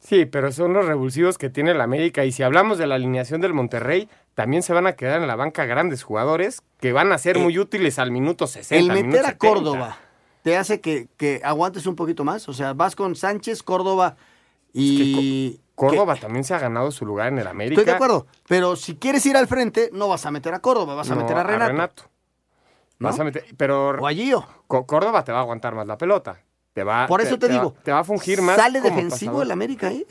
Sí, 0.00 0.26
pero 0.26 0.52
son 0.52 0.74
los 0.74 0.84
revulsivos 0.84 1.38
que 1.38 1.48
tiene 1.48 1.70
el 1.70 1.80
América. 1.80 2.26
Y 2.26 2.32
si 2.32 2.42
hablamos 2.42 2.76
de 2.76 2.86
la 2.86 2.96
alineación 2.96 3.40
del 3.40 3.54
Monterrey, 3.54 4.10
también 4.34 4.62
se 4.62 4.74
van 4.74 4.86
a 4.86 4.96
quedar 4.96 5.22
en 5.22 5.28
la 5.28 5.36
banca 5.36 5.64
grandes 5.64 6.02
jugadores 6.02 6.60
que 6.78 6.92
van 6.92 7.10
a 7.10 7.16
ser 7.16 7.38
muy 7.38 7.58
útiles 7.58 7.98
al 7.98 8.10
minuto 8.10 8.46
60. 8.46 8.76
el 8.76 8.92
meter 8.92 9.20
a 9.20 9.28
70. 9.28 9.38
Córdoba 9.38 9.98
te 10.44 10.58
hace 10.58 10.80
que, 10.82 11.08
que 11.16 11.40
aguantes 11.42 11.86
un 11.86 11.96
poquito 11.96 12.22
más. 12.22 12.46
O 12.50 12.52
sea, 12.52 12.74
vas 12.74 12.94
con 12.94 13.16
Sánchez, 13.16 13.62
Córdoba 13.62 14.16
y... 14.74 15.58
Córdoba 15.74 16.14
también 16.14 16.44
se 16.44 16.54
ha 16.54 16.58
ganado 16.60 16.92
su 16.92 17.04
lugar 17.06 17.28
en 17.28 17.38
el 17.38 17.46
América. 17.48 17.80
Estoy 17.80 17.86
de 17.90 17.96
acuerdo. 17.96 18.26
Pero 18.46 18.76
si 18.76 18.94
quieres 18.94 19.24
ir 19.26 19.36
al 19.36 19.48
frente, 19.48 19.88
no 19.92 20.06
vas 20.06 20.24
a 20.26 20.30
meter 20.30 20.52
a 20.54 20.60
Córdoba, 20.60 20.94
vas 20.94 21.10
a 21.10 21.14
No, 21.16 21.22
meter 21.22 21.36
a 21.36 21.42
Renato. 21.42 22.04
Vas 23.00 23.16
¿No? 23.16 23.22
a 23.22 23.24
meter, 23.24 23.44
pero 23.56 23.90
O 24.00 24.06
a 24.06 24.12
Gio. 24.12 24.46
Co- 24.68 24.86
Córdoba 24.86 25.24
te 25.24 25.32
va 25.32 25.38
a 25.38 25.40
aguantar 25.40 25.74
más 25.74 25.86
la 25.88 25.98
pelota. 25.98 26.38
Te 26.74 26.84
va, 26.84 27.06
Por 27.08 27.20
eso 27.22 27.38
te, 27.38 27.48
digo. 27.48 27.74
te 27.82 27.90
va 27.90 28.00
a 28.00 28.04
fungir 28.04 28.40
más. 28.42 28.56
¿Sale 28.56 28.80
defensivo 28.80 29.32
pasador. 29.32 29.46
el 29.46 29.50
América 29.50 29.88
ahí? 29.88 30.06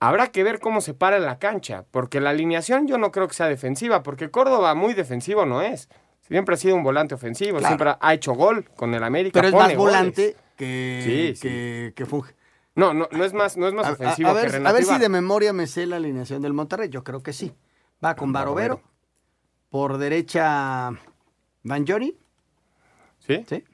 Habrá 0.00 0.28
que 0.32 0.42
ver 0.42 0.58
cómo 0.60 0.80
se 0.80 0.94
para 0.94 1.16
en 1.18 1.24
la 1.26 1.38
cancha, 1.38 1.84
porque 1.90 2.20
la 2.20 2.30
alineación 2.30 2.86
yo 2.88 2.98
no 2.98 3.12
creo 3.12 3.28
que 3.28 3.34
sea 3.34 3.46
defensiva, 3.46 4.02
porque 4.02 4.30
Córdoba 4.30 4.74
muy 4.74 4.94
defensivo 4.94 5.46
no 5.46 5.62
es. 5.62 5.88
Siempre 6.28 6.54
ha 6.54 6.58
sido 6.58 6.74
un 6.76 6.82
volante 6.82 7.14
ofensivo, 7.14 7.58
Claro. 7.58 7.66
siempre 7.76 7.94
ha 8.00 8.14
hecho 8.14 8.32
gol 8.34 8.64
con 8.76 8.94
el 8.94 9.02
América. 9.04 9.34
Pero 9.40 9.48
es 9.48 9.54
más 9.54 9.62
goles. 9.64 9.76
volante 9.78 10.36
que, 10.56 11.02
Sí, 11.04 11.36
sí. 11.36 11.48
que, 11.48 11.92
que 11.94 12.06
funge. 12.06 12.34
No, 12.74 12.92
no, 12.92 13.08
no 13.10 13.24
es 13.24 13.32
más, 13.32 13.56
no 13.56 13.68
es 13.68 13.74
más 13.74 13.86
A, 13.86 13.92
ofensivo 13.92 14.30
a 14.30 14.34
que 14.34 14.40
ver, 14.42 14.52
Renato 14.52 14.68
a 14.70 14.72
ver 14.78 14.84
si 14.84 14.98
de 14.98 15.08
memoria 15.08 15.52
me 15.52 15.66
sé 15.66 15.86
la 15.86 15.96
alineación 15.96 16.42
del 16.42 16.52
Monterrey. 16.52 16.88
Yo 16.90 17.02
creo 17.04 17.22
que 17.22 17.32
sí. 17.32 17.52
Va 18.04 18.14
con 18.16 18.32
Barovero. 18.32 18.82
Por 19.70 19.98
derecha, 19.98 20.90
Banjoni. 21.62 22.16
¿Sí? 23.20 23.44
Sí. 23.48 23.64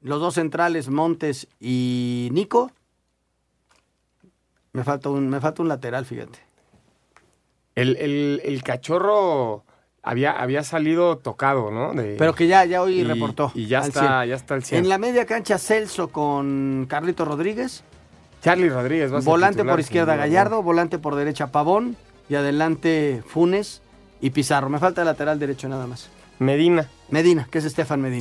Los 0.00 0.20
dos 0.20 0.34
centrales, 0.34 0.88
Montes 0.88 1.48
y 1.58 2.28
Nico. 2.32 2.70
Me 4.72 4.84
falta 4.84 5.08
un, 5.08 5.28
me 5.28 5.40
falta 5.40 5.62
un 5.62 5.68
lateral, 5.68 6.04
fíjate. 6.04 6.38
El, 7.74 7.96
el- 7.96 8.40
el 8.44 8.62
cachorro 8.62 9.64
había, 10.04 10.32
había 10.32 10.62
salido 10.62 11.18
tocado, 11.18 11.70
¿no? 11.70 11.92
De- 11.94 12.16
Pero 12.18 12.34
que 12.34 12.46
ya, 12.46 12.64
ya 12.64 12.82
hoy 12.82 13.00
y- 13.00 13.04
reportó. 13.04 13.50
Y 13.54 13.66
ya 13.66 13.80
está, 13.80 14.20
100. 14.20 14.28
ya 14.30 14.34
está 14.36 14.54
el 14.54 14.64
100. 14.64 14.82
En 14.84 14.88
la 14.88 14.98
media 14.98 15.24
cancha, 15.26 15.58
Celso 15.58 16.08
con 16.08 16.86
Carlito 16.88 17.24
Rodríguez. 17.24 17.82
Charlie 18.42 18.68
Rodríguez 18.68 19.12
va 19.12 19.18
a 19.18 19.20
ser 19.22 19.30
Volante 19.30 19.56
titular, 19.56 19.72
por 19.72 19.80
izquierda 19.80 20.16
Gallardo, 20.16 20.62
volante 20.62 20.98
por 20.98 21.14
derecha 21.14 21.46
Pavón 21.50 21.96
y 22.28 22.34
adelante 22.34 23.22
Funes 23.26 23.80
y 24.20 24.30
Pizarro. 24.30 24.68
Me 24.68 24.78
falta 24.78 25.00
el 25.02 25.06
lateral 25.06 25.38
derecho 25.38 25.68
nada 25.68 25.86
más. 25.86 26.10
Medina. 26.38 26.88
Medina, 27.10 27.48
que 27.50 27.58
es 27.58 27.64
Estefan 27.64 28.00
Medina. 28.02 28.20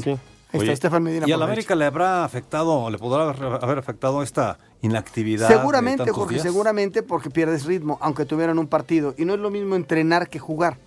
Está 0.53 0.57
Oye, 0.57 0.71
Estefan 0.71 1.01
Medina. 1.03 1.25
¿Y 1.27 1.31
a 1.31 1.37
la. 1.37 1.45
América 1.45 1.75
le 1.75 1.83
habrá 1.85 2.23
afectado, 2.23 2.89
le 2.91 2.97
podrá 2.99 3.23
haber- 3.31 3.63
haber 3.63 3.77
afectado 3.79 4.21
esta 4.23 4.59
inactividad? 4.81 5.47
Seguramente, 5.47 6.11
Jorge, 6.11 6.35
días? 6.35 6.43
seguramente 6.43 7.01
porque 7.03 7.29
pierdes 7.31 7.65
ritmo, 7.65 7.97
aunque 8.01 8.23
tuvieran 8.25 8.59
un 8.59 8.67
partido. 8.67 9.15
Y 9.17 9.25
no 9.25 9.33
es 9.33 9.39
lo 9.39 9.49
mismo 9.49 9.75
entrenar 9.75 10.29
que 10.29 10.37
jugar. 10.39 10.77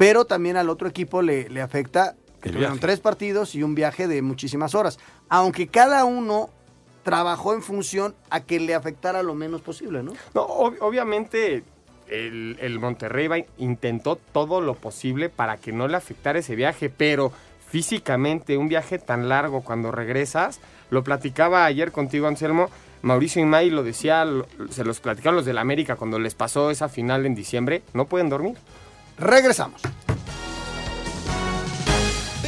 Pero 0.00 0.24
también 0.24 0.56
al 0.56 0.70
otro 0.70 0.88
equipo 0.88 1.20
le, 1.20 1.50
le 1.50 1.60
afecta 1.60 2.14
que 2.40 2.48
tuvieron 2.48 2.78
tres 2.78 3.00
partidos 3.00 3.54
y 3.54 3.62
un 3.62 3.74
viaje 3.74 4.08
de 4.08 4.22
muchísimas 4.22 4.74
horas. 4.74 4.98
Aunque 5.28 5.68
cada 5.68 6.06
uno 6.06 6.48
trabajó 7.02 7.52
en 7.52 7.60
función 7.62 8.14
a 8.30 8.40
que 8.40 8.58
le 8.60 8.74
afectara 8.74 9.22
lo 9.22 9.34
menos 9.34 9.60
posible, 9.60 10.02
¿no? 10.02 10.14
No, 10.32 10.48
ob- 10.48 10.78
obviamente 10.80 11.64
el, 12.08 12.56
el 12.62 12.78
Monterrey 12.78 13.28
va- 13.28 13.44
intentó 13.58 14.16
todo 14.16 14.62
lo 14.62 14.74
posible 14.74 15.28
para 15.28 15.58
que 15.58 15.70
no 15.72 15.86
le 15.86 15.98
afectara 15.98 16.38
ese 16.38 16.56
viaje, 16.56 16.88
pero 16.88 17.30
físicamente 17.68 18.56
un 18.56 18.68
viaje 18.68 18.98
tan 18.98 19.28
largo 19.28 19.60
cuando 19.62 19.92
regresas, 19.92 20.60
lo 20.88 21.04
platicaba 21.04 21.66
ayer 21.66 21.92
contigo 21.92 22.26
Anselmo, 22.26 22.70
Mauricio 23.02 23.42
Imay 23.42 23.68
lo 23.68 23.82
decía, 23.82 24.24
lo- 24.24 24.46
se 24.70 24.82
los 24.82 25.00
platicaron 25.00 25.36
los 25.36 25.44
del 25.44 25.58
América 25.58 25.96
cuando 25.96 26.18
les 26.18 26.34
pasó 26.34 26.70
esa 26.70 26.88
final 26.88 27.26
en 27.26 27.34
diciembre, 27.34 27.82
no 27.92 28.06
pueden 28.06 28.30
dormir. 28.30 28.56
Regresamos. 29.20 29.82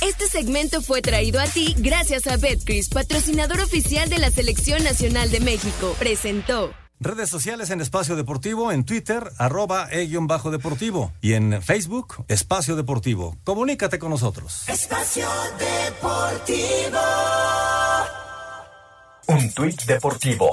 Este 0.00 0.26
segmento 0.26 0.82
fue 0.82 1.02
traído 1.02 1.40
a 1.40 1.44
ti 1.44 1.76
gracias 1.78 2.26
a 2.26 2.36
Betcris, 2.36 2.88
patrocinador 2.88 3.60
oficial 3.60 4.08
de 4.08 4.18
la 4.18 4.30
Selección 4.30 4.82
Nacional 4.82 5.30
de 5.30 5.40
México. 5.40 5.94
Presentó. 5.98 6.72
Redes 6.98 7.30
sociales 7.30 7.70
en 7.70 7.80
Espacio 7.80 8.16
Deportivo, 8.16 8.72
en 8.72 8.84
Twitter, 8.84 9.30
arroba 9.38 9.88
e-bajo 9.90 10.50
deportivo. 10.50 11.12
Y 11.22 11.34
en 11.34 11.62
Facebook, 11.62 12.24
Espacio 12.28 12.76
Deportivo. 12.76 13.36
Comunícate 13.44 13.98
con 13.98 14.10
nosotros. 14.10 14.68
Espacio 14.68 15.28
Deportivo. 15.58 16.98
Un 19.28 19.54
tuit 19.54 19.80
deportivo. 19.84 20.50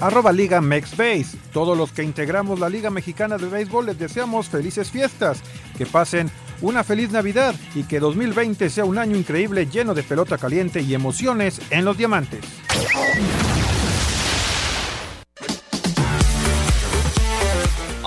Arroba 0.00 0.32
Liga 0.32 0.60
MexBase. 0.60 1.36
Todos 1.52 1.76
los 1.78 1.92
que 1.92 2.02
integramos 2.02 2.58
la 2.58 2.68
Liga 2.68 2.90
Mexicana 2.90 3.38
de 3.38 3.46
Béisbol 3.46 3.86
les 3.86 3.98
deseamos 3.98 4.48
felices 4.48 4.90
fiestas. 4.90 5.42
Que 5.78 5.86
pasen 5.86 6.30
una 6.64 6.82
feliz 6.82 7.10
Navidad 7.10 7.54
y 7.74 7.84
que 7.84 8.00
2020 8.00 8.70
sea 8.70 8.84
un 8.84 8.98
año 8.98 9.16
increíble 9.16 9.66
lleno 9.66 9.94
de 9.94 10.02
pelota 10.02 10.38
caliente 10.38 10.80
y 10.80 10.94
emociones 10.94 11.60
en 11.70 11.84
los 11.84 11.96
diamantes. 11.96 12.40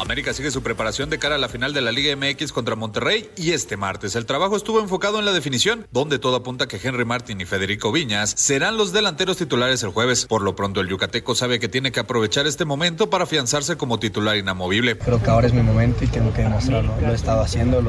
América 0.08 0.32
sigue 0.34 0.52
su 0.52 0.64
preparación 0.64 1.10
de 1.10 1.20
cara 1.20 1.36
a 1.36 1.38
la 1.38 1.50
final 1.50 1.74
de 1.74 1.82
la 1.82 1.92
Liga 1.92 2.16
MX 2.16 2.54
contra 2.54 2.78
Monterrey 2.78 3.30
y 3.36 3.52
este 3.52 3.76
martes 3.76 4.16
el 4.16 4.26
trabajo 4.26 4.56
estuvo 4.56 4.80
enfocado 4.80 5.20
en 5.20 5.26
la 5.26 5.34
definición, 5.34 5.86
donde 5.92 6.18
todo 6.18 6.38
apunta 6.38 6.66
que 6.70 6.80
Henry 6.82 7.04
Martin 7.04 7.42
y 7.42 7.46
Federico 7.46 7.92
Viñas 7.92 8.34
serán 8.38 8.78
los 8.78 8.94
delanteros 8.94 9.36
titulares 9.36 9.84
el 9.84 9.90
jueves. 9.90 10.26
Por 10.26 10.44
lo 10.44 10.56
pronto 10.56 10.80
el 10.80 10.88
yucateco 10.88 11.36
sabe 11.36 11.60
que 11.60 11.68
tiene 11.68 11.92
que 11.92 12.00
aprovechar 12.00 12.48
este 12.48 12.64
momento 12.64 13.10
para 13.10 13.26
afianzarse 13.26 13.76
como 13.76 14.00
titular 14.00 14.38
inamovible. 14.38 14.98
Creo 14.98 15.22
que 15.22 15.30
ahora 15.30 15.48
es 15.48 15.54
mi 15.54 15.62
momento 15.62 16.06
y 16.06 16.08
tengo 16.08 16.32
que 16.32 16.44
demostrarlo. 16.44 16.96
Lo 17.02 17.12
he 17.12 17.14
estado 17.16 17.42
haciendo, 17.42 17.84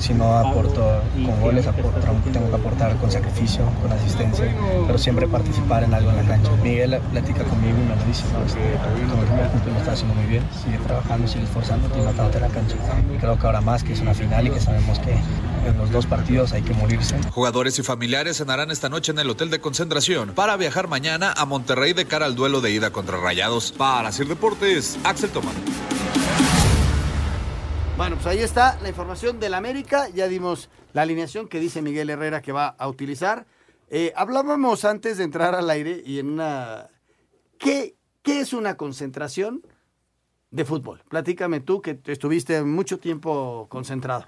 si 0.00 0.12
no 0.12 0.38
aporto 0.38 1.00
con 1.24 1.40
goles, 1.40 1.68
aporto- 1.68 2.00
tengo 2.32 2.50
que 2.50 2.56
aportar 2.56 2.96
con 2.96 3.12
sacrificio, 3.12 3.64
con 3.80 3.92
asistencia, 3.92 4.52
pero 4.88 4.98
siempre 4.98 5.28
participar 5.28 5.84
en 5.84 5.94
algo 5.94 6.10
en 6.10 6.16
la 6.16 6.24
cancha. 6.24 6.50
Miguel 6.64 6.98
platica 7.12 7.44
conmigo 7.44 7.78
y 7.78 7.88
me 7.88 7.94
lo 7.94 8.04
dice, 8.06 8.24
¿no? 8.32 8.44
Este, 8.44 8.58
como 9.08 9.22
punto 9.52 9.70
lo 9.70 9.78
está 9.78 9.92
haciendo 9.92 10.16
muy 10.16 10.26
bien, 10.26 10.42
sigue 10.64 10.78
trabajando, 10.78 11.28
sigue 11.28 11.46
esforzándote 11.60 11.98
y 11.98 12.40
la 12.40 12.48
cancha. 12.48 12.76
Y 13.14 13.18
creo 13.18 13.38
que 13.38 13.46
ahora 13.46 13.60
más 13.60 13.84
que 13.84 13.92
es 13.92 14.00
una 14.00 14.14
final 14.14 14.46
y 14.46 14.50
que 14.50 14.60
sabemos 14.60 14.98
que 15.00 15.12
en 15.12 15.76
los 15.76 15.90
dos 15.90 16.06
partidos 16.06 16.52
hay 16.52 16.62
que 16.62 16.72
morirse. 16.74 17.16
Jugadores 17.30 17.78
y 17.78 17.82
familiares 17.82 18.38
cenarán 18.38 18.70
esta 18.70 18.88
noche 18.88 19.12
en 19.12 19.18
el 19.18 19.28
hotel 19.28 19.50
de 19.50 19.60
concentración 19.60 20.34
para 20.34 20.56
viajar 20.56 20.88
mañana 20.88 21.32
a 21.36 21.44
Monterrey 21.44 21.92
de 21.92 22.06
cara 22.06 22.26
al 22.26 22.34
duelo 22.34 22.60
de 22.60 22.70
ida 22.70 22.90
contra 22.90 23.18
Rayados. 23.18 23.72
Para 23.72 24.10
Sir 24.12 24.26
Deportes, 24.26 24.98
Axel 25.04 25.30
Tomán. 25.30 25.54
Bueno, 27.96 28.16
pues 28.16 28.26
ahí 28.26 28.38
está 28.38 28.78
la 28.80 28.88
información 28.88 29.38
del 29.38 29.54
América. 29.54 30.08
Ya 30.08 30.28
dimos 30.28 30.70
la 30.94 31.02
alineación 31.02 31.48
que 31.48 31.60
dice 31.60 31.82
Miguel 31.82 32.08
Herrera 32.08 32.40
que 32.40 32.52
va 32.52 32.68
a 32.68 32.88
utilizar. 32.88 33.46
Eh, 33.90 34.12
hablábamos 34.16 34.84
antes 34.84 35.18
de 35.18 35.24
entrar 35.24 35.54
al 35.54 35.68
aire 35.68 36.02
y 36.04 36.18
en 36.18 36.30
una... 36.30 36.88
¿Qué, 37.58 37.96
¿Qué 38.22 38.40
es 38.40 38.54
una 38.54 38.76
concentración 38.78 39.62
de 40.50 40.64
fútbol? 40.64 41.02
Platícame 41.08 41.60
tú 41.60 41.80
que 41.82 41.98
estuviste 42.06 42.62
mucho 42.62 42.98
tiempo 42.98 43.66
concentrado. 43.70 44.26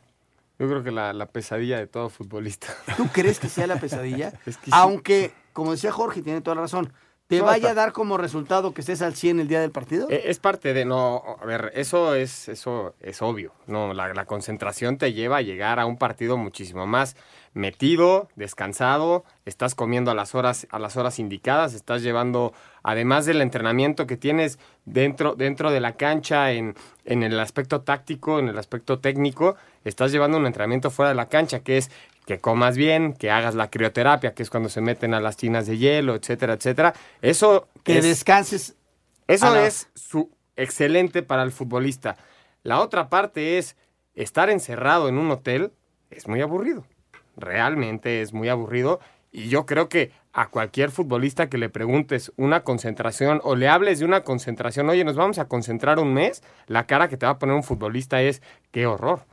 Yo 0.59 0.69
creo 0.69 0.83
que 0.85 0.93
la, 0.93 1.13
la 1.13 1.27
pesadilla 1.27 1.79
de 1.79 1.87
todo 1.87 2.09
futbolista. 2.09 2.69
¿Tú 2.97 3.09
crees 3.13 3.41
que 3.41 3.49
sea 3.49 3.67
la 3.67 3.77
pesadilla? 3.77 4.33
Es 4.47 4.57
que 4.59 4.67
sí. 4.67 4.71
Aunque, 4.73 5.33
como 5.53 5.73
decía 5.73 5.91
Jorge, 5.91 6.23
tiene 6.23 6.41
toda 6.41 6.55
la 6.55 6.63
razón, 6.63 6.93
¿te 7.27 7.39
No, 7.39 7.47
vaya 7.47 7.71
a 7.71 7.75
dar 7.75 7.93
como 7.93 8.17
resultado 8.19 8.73
que 8.73 8.83
estés 8.83 9.03
al 9.03 9.15
100 9.17 9.41
el 9.41 9.49
día 9.49 9.61
del 9.61 9.73
partido? 9.73 10.09
Eh, 10.11 10.23
Es 10.27 10.39
parte 10.39 10.73
de, 10.73 10.85
no, 10.85 11.23
a 11.41 11.45
ver, 11.47 11.73
eso 11.75 12.15
es, 12.15 12.49
eso 12.49 12.95
es 13.01 13.23
obvio, 13.23 13.53
no, 13.67 13.93
la, 13.95 14.13
la 14.15 14.27
concentración 14.27 14.99
te 14.99 15.13
lleva 15.13 15.39
a 15.39 15.43
llegar 15.43 15.81
a 15.81 15.87
un 15.87 15.97
partido 15.97 16.37
muchísimo 16.37 16.87
más 16.87 17.17
metido, 17.55 18.29
descansado, 18.37 19.25
estás 19.47 19.75
comiendo 19.75 20.11
a 20.11 20.15
las 20.15 20.35
horas, 20.35 20.67
a 20.71 20.79
las 20.79 20.97
horas 20.97 21.19
indicadas, 21.19 21.75
estás 21.75 22.03
llevando, 22.03 22.53
además 22.83 23.27
del 23.27 23.41
entrenamiento 23.41 24.07
que 24.07 24.17
tienes 24.17 24.59
dentro, 24.85 25.35
dentro 25.35 25.71
de 25.71 25.81
la 25.81 25.93
cancha, 25.97 26.53
en, 26.53 26.75
en 27.05 27.23
el 27.23 27.39
aspecto 27.41 27.81
táctico, 27.83 28.39
en 28.39 28.49
el 28.49 28.59
aspecto 28.59 28.99
técnico, 28.99 29.57
estás 29.85 30.13
llevando 30.13 30.39
un 30.39 30.47
entrenamiento 30.47 30.91
fuera 30.91 31.11
de 31.11 31.15
la 31.15 31.29
cancha, 31.29 31.61
que 31.61 31.79
es 31.79 31.91
que 32.27 32.39
comas 32.39 32.77
bien, 32.77 33.15
que 33.15 33.31
hagas 33.31 33.55
la 33.57 33.69
crioterapia, 33.71 34.33
que 34.35 34.43
es 34.45 34.51
cuando 34.51 34.69
se 34.69 34.81
meten 34.81 35.13
a 35.15 35.21
las 35.21 35.37
tinas 35.37 35.67
de 35.67 35.79
hielo, 35.79 36.15
etcétera, 36.15 36.53
etcétera. 36.55 36.93
Eso 37.21 37.67
que 37.83 37.99
es- 37.99 38.05
descanses. 38.05 38.77
eso 39.27 39.53
la- 39.53 39.67
es 39.67 39.89
su 39.95 40.31
excelente 40.57 41.23
para 41.23 41.43
el 41.43 41.51
futbolista. 41.51 42.17
La 42.63 42.81
otra 42.81 43.09
parte 43.09 43.59
es 43.59 43.77
estar 44.15 44.51
encerrado 44.51 45.09
en 45.09 45.19
un 45.19 45.31
hotel 45.33 45.73
es 46.11 46.29
muy 46.29 46.41
aburrido. 46.43 46.85
Realmente 47.37 48.21
es 48.23 48.33
muy 48.33 48.49
aburrido 48.49 49.01
y 49.33 49.49
yo 49.49 49.67
creo 49.67 49.89
que 49.89 50.13
a 50.33 50.49
cualquier 50.49 50.91
futbolista 50.91 51.49
que 51.49 51.59
le 51.59 51.69
preguntes 51.69 52.33
una 52.37 52.65
concentración 52.65 53.41
o 53.45 53.55
le 53.55 53.69
hables 53.69 53.99
de 53.99 54.05
una 54.07 54.23
concentración, 54.25 54.89
oye, 54.89 55.05
nos 55.05 55.17
vamos 55.17 55.39
a 55.39 55.47
concentrar 55.47 55.99
un 55.99 56.15
mes, 56.15 56.43
la 56.67 56.87
cara 56.87 57.09
que 57.09 57.17
te 57.17 57.27
va 57.27 57.33
a 57.33 57.39
poner 57.39 57.55
un 57.55 57.63
futbolista 57.63 58.23
es 58.23 58.43
qué 58.71 58.87
horror. 58.87 59.25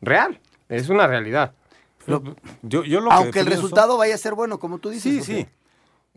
Real, 0.00 0.40
es 0.68 0.88
una 0.88 1.06
realidad. 1.06 1.54
Yo, 2.06 2.20
yo 2.62 3.00
lo 3.00 3.10
que 3.10 3.14
Aunque 3.14 3.40
el 3.40 3.46
resultado 3.46 3.96
vaya 3.96 4.16
a 4.16 4.18
ser 4.18 4.34
bueno, 4.34 4.58
como 4.58 4.78
tú 4.78 4.90
dices. 4.90 5.12
Sí, 5.12 5.18
José. 5.20 5.42
sí. 5.42 5.48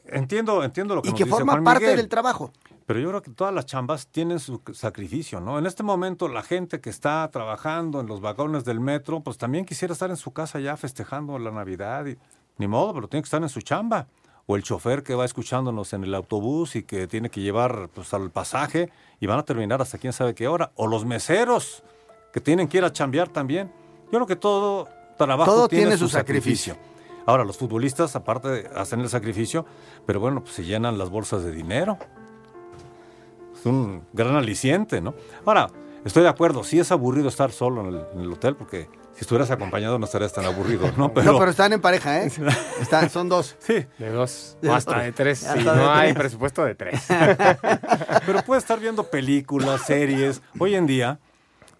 Entiendo, 0.08 0.64
entiendo 0.64 0.96
lo 0.96 1.02
que 1.02 1.10
Y 1.10 1.12
nos 1.12 1.18
que 1.18 1.24
dice 1.26 1.36
forma 1.36 1.54
Juan 1.54 1.64
parte 1.64 1.82
Miguel. 1.82 1.98
del 1.98 2.10
trabajo. 2.10 2.52
Pero 2.86 3.00
yo 3.00 3.10
creo 3.10 3.22
que 3.24 3.32
todas 3.32 3.54
las 3.54 3.66
chambas 3.66 4.08
tienen 4.08 4.40
su 4.40 4.62
sacrificio, 4.74 5.40
¿no? 5.42 5.58
En 5.58 5.66
este 5.66 5.82
momento 5.82 6.28
la 6.28 6.44
gente 6.44 6.80
que 6.80 6.92
está 6.92 7.28
trabajando 7.32 8.00
en 8.00 8.08
los 8.08 8.22
vagones 8.22 8.64
del 8.66 8.80
metro, 8.80 9.22
pues 9.22 9.38
también 9.38 9.66
quisiera 9.66 9.94
estar 9.94 10.12
en 10.12 10.18
su 10.18 10.32
casa 10.32 10.60
ya 10.60 10.78
festejando 10.78 11.40
la 11.40 11.50
Navidad 11.52 12.06
y 12.06 12.18
ni 12.58 12.68
modo, 12.68 12.94
pero 12.94 13.08
tiene 13.08 13.22
que 13.24 13.28
estar 13.28 13.42
en 13.42 13.50
su 13.50 13.62
chamba. 13.62 14.08
O 14.48 14.56
el 14.56 14.64
chofer 14.64 15.02
que 15.02 15.16
va 15.16 15.26
escuchándonos 15.26 15.94
en 15.94 16.04
el 16.04 16.14
autobús 16.14 16.76
y 16.76 16.84
que 16.84 17.08
tiene 17.08 17.30
que 17.32 17.42
llevar 17.42 17.90
pues 17.94 18.14
al 18.14 18.30
pasaje 18.30 18.92
y 19.20 19.26
van 19.26 19.40
a 19.40 19.44
terminar 19.44 19.82
hasta 19.82 19.98
quién 19.98 20.14
sabe 20.14 20.36
qué 20.36 20.48
hora. 20.48 20.72
O 20.76 20.86
los 20.86 21.04
meseros 21.04 21.84
que 22.32 22.42
tienen 22.42 22.68
que 22.68 22.78
ir 22.78 22.84
a 22.86 22.92
chambear 22.94 23.30
también. 23.30 23.72
Yo 24.06 24.12
creo 24.12 24.28
que 24.28 24.36
todo 24.36 24.88
trabajo 25.18 25.52
Todo 25.52 25.68
tiene, 25.68 25.86
tiene 25.86 25.98
su 25.98 26.06
su 26.08 26.12
sacrificio. 26.12 26.74
sacrificio. 26.76 26.96
Ahora, 27.26 27.44
los 27.44 27.58
futbolistas, 27.58 28.16
aparte, 28.16 28.70
hacen 28.76 29.00
el 29.00 29.10
sacrificio, 29.10 29.66
pero 30.06 30.20
bueno, 30.20 30.44
pues 30.44 30.54
se 30.54 30.64
llenan 30.64 31.00
las 31.00 31.10
bolsas 31.10 31.44
de 31.44 31.52
dinero. 31.52 31.98
Es 33.58 33.66
un 33.66 34.04
gran 34.14 34.36
aliciente, 34.36 35.02
¿no? 35.02 35.16
Ahora, 35.44 35.72
estoy 36.04 36.22
de 36.22 36.30
acuerdo, 36.30 36.64
sí 36.64 36.78
es 36.78 36.92
aburrido 36.92 37.30
estar 37.30 37.52
solo 37.52 37.82
en 37.82 37.88
el, 37.88 38.06
en 38.14 38.20
el 38.20 38.32
hotel, 38.32 38.56
porque 38.56 38.88
si 39.16 39.22
estuvieras 39.22 39.50
acompañado 39.50 39.98
no 39.98 40.06
estarías 40.06 40.32
tan 40.34 40.46
aburrido, 40.46 40.92
¿no? 40.98 41.12
Pero, 41.14 41.32
No, 41.34 41.40
pero 41.40 41.50
están 41.52 41.74
en 41.74 41.82
pareja, 41.82 42.24
¿eh? 42.24 42.32
Están, 42.82 43.10
son 43.10 43.30
dos. 43.30 43.56
Sí. 43.60 43.86
De 43.98 44.10
dos. 44.10 44.58
De 44.62 44.70
o 44.70 44.74
hasta 44.76 45.00
de 45.00 45.12
tres. 45.12 45.40
Sí, 45.40 45.58
de 45.60 45.64
no 45.64 45.92
hay 45.92 46.14
presupuesto 46.14 46.64
de 46.66 46.76
tres. 46.76 47.02
pero 48.26 48.42
puedes 48.46 48.64
estar 48.64 48.80
viendo 48.80 49.04
películas, 49.10 49.82
series. 49.86 50.42
Hoy 50.60 50.76
en 50.76 50.86
día 50.86 51.20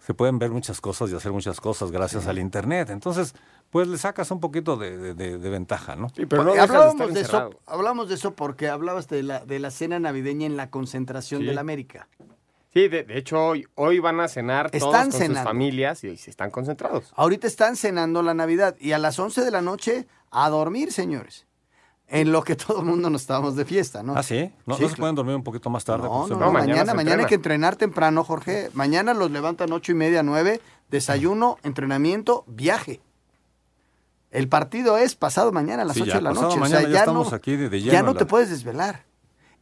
se 0.00 0.14
pueden 0.14 0.38
ver 0.38 0.50
muchas 0.50 0.80
cosas 0.80 1.10
y 1.10 1.14
hacer 1.16 1.32
muchas 1.32 1.60
cosas 1.60 1.90
gracias 1.90 2.26
al 2.26 2.38
Internet. 2.38 2.90
Entonces, 2.90 3.34
pues 3.70 3.88
le 3.88 3.98
sacas 3.98 4.30
un 4.30 4.40
poquito 4.40 4.76
de, 4.76 4.96
de- 4.96 5.14
de- 5.14 5.38
de 5.38 5.50
ventaja, 5.50 5.96
¿no? 5.96 6.06
Porque 6.28 6.58
hablábamos 6.60 7.12
de 7.12 7.20
eso, 7.20 7.50
hablamos 7.66 8.08
de 8.08 8.14
eso 8.14 8.32
porque 8.34 8.68
hablabas 8.68 9.08
de 9.08 9.22
la, 9.24 9.44
de 9.44 9.58
la 9.58 9.70
cena 9.70 9.98
navideña 9.98 10.46
en 10.46 10.56
la 10.56 10.70
concentración 10.70 11.40
Sí. 11.40 11.46
del 11.48 11.58
América. 11.58 12.08
Sí, 12.76 12.88
de, 12.88 13.04
de 13.04 13.16
hecho, 13.16 13.42
hoy, 13.42 13.66
hoy 13.74 14.00
van 14.00 14.20
a 14.20 14.28
cenar 14.28 14.70
todos 14.70 14.82
Están 14.94 15.10
con 15.10 15.34
sus 15.34 15.38
familias 15.44 16.04
y 16.04 16.14
se 16.18 16.28
están 16.28 16.50
concentrados. 16.50 17.10
Ahorita 17.16 17.46
están 17.46 17.74
cenando 17.74 18.22
la 18.22 18.34
Navidad 18.34 18.76
y 18.78 18.92
a 18.92 18.98
las 18.98 19.18
11 19.18 19.46
de 19.46 19.50
la 19.50 19.62
noche 19.62 20.06
a 20.30 20.50
dormir, 20.50 20.92
señores. 20.92 21.46
En 22.06 22.32
lo 22.32 22.44
que 22.44 22.54
todo 22.56 22.80
el 22.80 22.84
mundo 22.84 23.08
nos 23.08 23.22
estábamos 23.22 23.56
de 23.56 23.64
fiesta, 23.64 24.02
¿no? 24.02 24.14
¿Ah, 24.14 24.22
sí? 24.22 24.52
¿No, 24.66 24.76
Sí, 24.76 24.82
¿no 24.82 24.88
se 24.90 24.96
pueden 24.96 25.14
dormir 25.14 25.36
un 25.36 25.42
poquito 25.42 25.70
más 25.70 25.86
tarde? 25.86 26.02
No, 26.04 26.26
Por 26.28 26.30
no, 26.32 26.36
no, 26.38 26.52
mañana, 26.52 26.92
mañana, 26.92 27.22
hay 27.22 27.28
que 27.28 27.36
entrenar 27.36 27.76
temprano, 27.76 28.22
Jorge. 28.24 28.68
Mañana 28.74 29.14
los 29.14 29.30
levantan 29.30 29.72
ocho 29.72 29.92
y 29.92 29.94
media, 29.94 30.22
nueve, 30.22 30.60
desayuno, 30.90 31.56
entrenamiento, 31.62 32.44
viaje. 32.46 33.00
El 34.30 34.50
partido 34.50 34.98
es 34.98 35.14
pasado 35.14 35.50
mañana 35.50 35.80
a 35.80 35.86
las 35.86 35.94
Sí, 35.96 36.02
8 36.02 36.10
ya, 36.10 36.16
de 36.16 36.20
la 36.22 36.32
noche. 36.34 36.58
mañana 36.60 36.66
o 36.66 36.68
sea, 36.68 36.88
ya 36.90 36.92
ya, 36.92 36.98
estamos 36.98 37.30
no, 37.30 37.36
aquí 37.36 37.56
de- 37.56 37.70
de 37.70 37.80
ya 37.80 37.92
lleno 37.92 38.04
no 38.04 38.10
en 38.10 38.16
te 38.18 38.26
puedes 38.26 38.50
desvelar. 38.50 39.05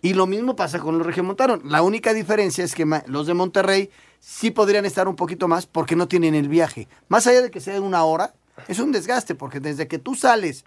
Y 0.04 0.12
lo 0.12 0.26
mismo 0.26 0.54
pasa 0.54 0.80
con 0.80 0.98
los 0.98 1.06
regiomontanos. 1.06 1.64
La 1.64 1.80
única 1.80 2.12
diferencia 2.12 2.62
es 2.62 2.74
que 2.74 2.84
los 3.06 3.26
de 3.26 3.32
Monterrey 3.32 3.88
sí 4.20 4.50
podrían 4.50 4.84
estar 4.84 5.08
un 5.08 5.16
poquito 5.16 5.48
más 5.48 5.64
porque 5.64 5.96
no 5.96 6.08
tienen 6.08 6.34
el 6.34 6.50
viaje. 6.50 6.88
Más 7.08 7.26
allá 7.26 7.40
de 7.40 7.50
que 7.50 7.58
sea 7.58 7.80
una 7.80 8.04
hora, 8.04 8.34
es 8.68 8.80
un 8.80 8.92
desgaste 8.92 9.34
porque 9.34 9.60
desde 9.60 9.88
que 9.88 9.98
tú 9.98 10.14
sales 10.14 10.66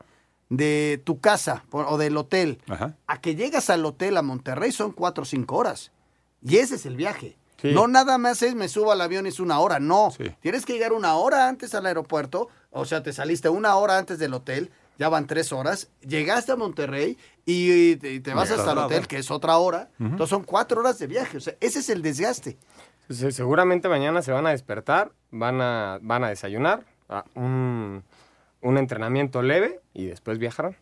de 0.49 0.99
tu 1.03 1.19
casa 1.19 1.65
o 1.69 1.99
del 1.99 2.17
hotel 2.17 2.59
Ajá. 2.67 2.95
a 3.05 3.21
que 3.21 3.35
llegas 3.35 3.69
al 3.69 3.85
hotel 3.85 4.17
a 4.17 4.23
Monterrey 4.23 4.71
son 4.71 4.91
cuatro 4.91 5.21
o 5.21 5.25
cinco 5.25 5.57
horas. 5.57 5.91
Y 6.41 6.57
ese 6.57 6.73
es 6.73 6.87
el 6.87 6.95
viaje. 6.95 7.37
Sí. 7.61 7.73
No 7.73 7.87
nada 7.87 8.17
más 8.17 8.41
es 8.41 8.55
me 8.55 8.67
subo 8.67 8.91
al 8.91 9.01
avión 9.01 9.27
es 9.27 9.39
una 9.39 9.59
hora, 9.59 9.79
no. 9.79 10.11
Tienes 10.39 10.65
que 10.65 10.73
llegar 10.73 10.93
una 10.93 11.13
hora 11.13 11.47
antes 11.47 11.75
al 11.75 11.85
aeropuerto, 11.85 12.49
o 12.71 12.85
sea, 12.85 13.03
te 13.03 13.13
saliste 13.13 13.49
una 13.49 13.75
hora 13.75 13.99
antes 13.99 14.17
del 14.17 14.33
hotel, 14.33 14.71
ya 14.97 15.09
van 15.09 15.27
tres 15.27 15.51
horas, 15.51 15.89
llegaste 16.01 16.51
a 16.51 16.55
Monterrey 16.55 17.17
y 17.45 17.95
te, 17.97 18.13
y 18.13 18.19
te 18.19 18.33
vas 18.33 18.51
hasta 18.51 18.71
el 18.71 18.77
hotel, 18.79 19.07
que 19.07 19.17
es 19.17 19.31
otra 19.31 19.57
hora. 19.57 19.89
Entonces 19.99 20.29
son 20.29 20.43
cuatro 20.43 20.79
horas 20.81 20.99
de 20.99 21.07
viaje, 21.07 21.37
o 21.37 21.41
sea, 21.41 21.55
ese 21.59 21.79
es 21.79 21.89
el 21.89 22.01
desgaste. 22.01 22.57
Se- 23.09 23.31
Seguramente 23.31 23.87
mañana 23.89 24.21
se 24.21 24.31
van 24.31 24.45
a 24.47 24.49
despertar, 24.51 25.11
van 25.31 25.61
a, 25.61 25.99
van 26.01 26.23
a 26.23 26.29
desayunar, 26.29 26.83
a 27.09 27.23
un, 27.35 28.03
un 28.61 28.77
entrenamiento 28.77 29.41
leve 29.41 29.79
y 29.93 30.05
después 30.07 30.39
viajarán. 30.39 30.75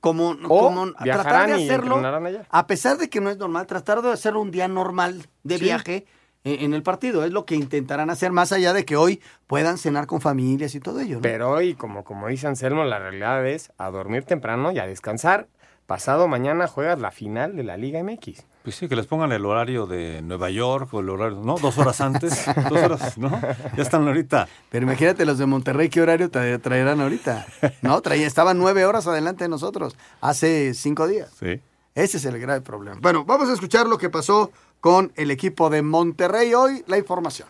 Como, 0.00 0.30
O 0.48 0.58
como 0.68 0.92
tratar 0.92 1.48
de 1.50 1.60
y 1.60 1.64
hacerlo, 1.64 1.94
entrenarán 1.96 2.26
allá. 2.26 2.46
a 2.50 2.66
pesar 2.66 2.98
de 2.98 3.08
que 3.08 3.20
no 3.22 3.30
es 3.30 3.38
normal, 3.38 3.66
tratar 3.66 4.02
de 4.02 4.10
hacerlo 4.12 4.40
un 4.40 4.50
día 4.50 4.68
normal 4.68 5.26
de 5.44 5.56
Sí. 5.58 5.64
viaje 5.64 6.06
en, 6.44 6.64
en 6.66 6.74
el 6.74 6.82
partido. 6.82 7.24
Es 7.24 7.32
lo 7.32 7.44
que 7.44 7.56
intentarán 7.56 8.10
hacer, 8.10 8.30
más 8.32 8.52
allá 8.52 8.72
de 8.72 8.84
que 8.84 8.96
hoy 8.96 9.20
puedan 9.46 9.78
cenar 9.78 10.06
con 10.06 10.20
familias 10.20 10.74
y 10.74 10.80
todo 10.80 11.00
ello. 11.00 11.16
¿no? 11.16 11.22
Pero 11.22 11.50
hoy, 11.50 11.74
como, 11.74 12.04
como 12.04 12.28
dice 12.28 12.46
Anselmo, 12.46 12.84
la 12.84 12.98
realidad 12.98 13.46
es 13.46 13.72
a 13.78 13.90
dormir 13.90 14.24
temprano 14.24 14.70
y 14.72 14.78
a 14.78 14.86
descansar. 14.86 15.48
Pasado 15.86 16.28
mañana 16.28 16.66
juegas 16.66 16.98
la 16.98 17.10
final 17.10 17.56
de 17.56 17.62
la 17.62 17.76
Liga 17.76 18.02
MX. 18.02 18.42
Pues 18.62 18.74
sí, 18.76 18.88
que 18.88 18.96
les 18.96 19.06
pongan 19.06 19.32
el 19.32 19.44
horario 19.44 19.84
de 19.86 20.22
Nueva 20.22 20.48
York 20.48 20.88
o 20.94 21.00
el 21.00 21.10
horario, 21.10 21.42
¿no? 21.44 21.56
Dos 21.58 21.76
horas 21.76 22.00
antes, 22.00 22.46
dos 22.70 22.80
horas, 22.80 23.18
¿no? 23.18 23.28
Ya 23.76 23.82
están 23.82 24.06
ahorita. 24.08 24.48
Pero 24.70 24.86
imagínate 24.86 25.26
los 25.26 25.36
de 25.36 25.44
Monterrey, 25.44 25.90
¿qué 25.90 26.00
horario 26.00 26.30
tra- 26.30 26.58
traerán 26.62 27.02
ahorita? 27.02 27.44
No, 27.82 28.00
traía, 28.00 28.26
estaban 28.26 28.56
nueve 28.56 28.86
horas 28.86 29.06
adelante 29.06 29.44
de 29.44 29.50
nosotros 29.50 29.94
hace 30.22 30.72
cinco 30.72 31.06
días. 31.06 31.28
Sí. 31.38 31.60
Ese 31.94 32.16
es 32.16 32.24
el 32.24 32.38
grave 32.40 32.62
problema. 32.62 32.98
Bueno, 33.02 33.26
vamos 33.26 33.50
a 33.50 33.52
escuchar 33.52 33.86
lo 33.86 33.98
que 33.98 34.08
pasó 34.08 34.50
con 34.84 35.12
el 35.16 35.30
equipo 35.30 35.70
de 35.70 35.80
Monterrey. 35.80 36.52
Hoy 36.52 36.84
la 36.86 36.98
información. 36.98 37.48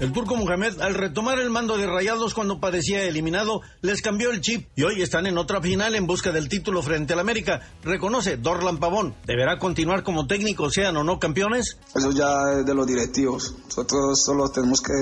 El 0.00 0.12
turco 0.12 0.34
Mohamed, 0.34 0.80
al 0.80 0.96
retomar 0.96 1.38
el 1.38 1.48
mando 1.48 1.78
de 1.78 1.86
Rayados 1.86 2.34
cuando 2.34 2.58
padecía 2.58 3.04
eliminado, 3.04 3.60
les 3.82 4.02
cambió 4.02 4.32
el 4.32 4.40
chip 4.40 4.66
y 4.74 4.82
hoy 4.82 5.00
están 5.00 5.28
en 5.28 5.38
otra 5.38 5.60
final 5.60 5.94
en 5.94 6.08
busca 6.08 6.32
del 6.32 6.48
título 6.48 6.82
frente 6.82 7.12
al 7.12 7.20
América. 7.20 7.60
Reconoce 7.84 8.36
Dorlan 8.36 8.78
Pavón. 8.78 9.14
¿Deberá 9.26 9.60
continuar 9.60 10.02
como 10.02 10.26
técnico, 10.26 10.70
sean 10.70 10.96
o 10.96 11.04
no 11.04 11.20
campeones? 11.20 11.78
Eso 11.94 12.10
ya 12.10 12.58
es 12.58 12.66
de 12.66 12.74
los 12.74 12.84
directivos. 12.84 13.54
Nosotros 13.66 14.20
solo 14.20 14.48
tenemos 14.48 14.80
que 14.80 14.92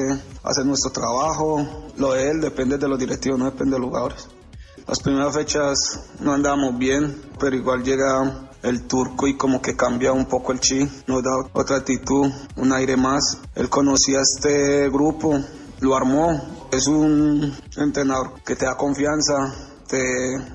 hacer 0.43 0.67
nuestro 0.67 0.93
trabajo. 0.93 1.89
Lo 1.97 2.13
de 2.13 2.31
él 2.31 2.43
depende 2.43 2.77
de 2.77 2.89
los 2.89 2.99
directivos, 2.99 3.39
no 3.39 3.47
depende 3.47 3.77
de 3.77 3.81
los 3.81 3.89
jugadores. 3.89 4.29
Las 4.87 5.01
primeras 5.01 5.35
fechas 5.35 6.11
no 6.21 6.35
andábamos 6.35 6.77
bien, 6.79 7.23
pero 7.41 7.57
igual 7.57 7.83
llega 7.83 8.46
el 8.67 8.83
turco 8.89 9.29
y 9.29 9.37
como 9.37 9.63
que 9.63 9.77
cambia 9.77 10.13
un 10.13 10.27
poco 10.27 10.53
el 10.53 10.59
chi, 10.59 10.81
nos 11.07 11.23
da 11.23 11.31
otra 11.53 11.77
actitud, 11.77 12.29
un 12.57 12.73
aire 12.73 12.97
más. 12.97 13.39
Él 13.55 13.69
conocía 13.69 14.21
este 14.21 14.91
grupo, 14.91 15.39
lo 15.81 15.95
armó, 15.95 16.67
es 16.73 16.89
un 16.89 17.57
entrenador 17.77 18.43
que 18.45 18.57
te 18.57 18.67
da 18.67 18.77
confianza, 18.77 19.35
te 19.87 20.03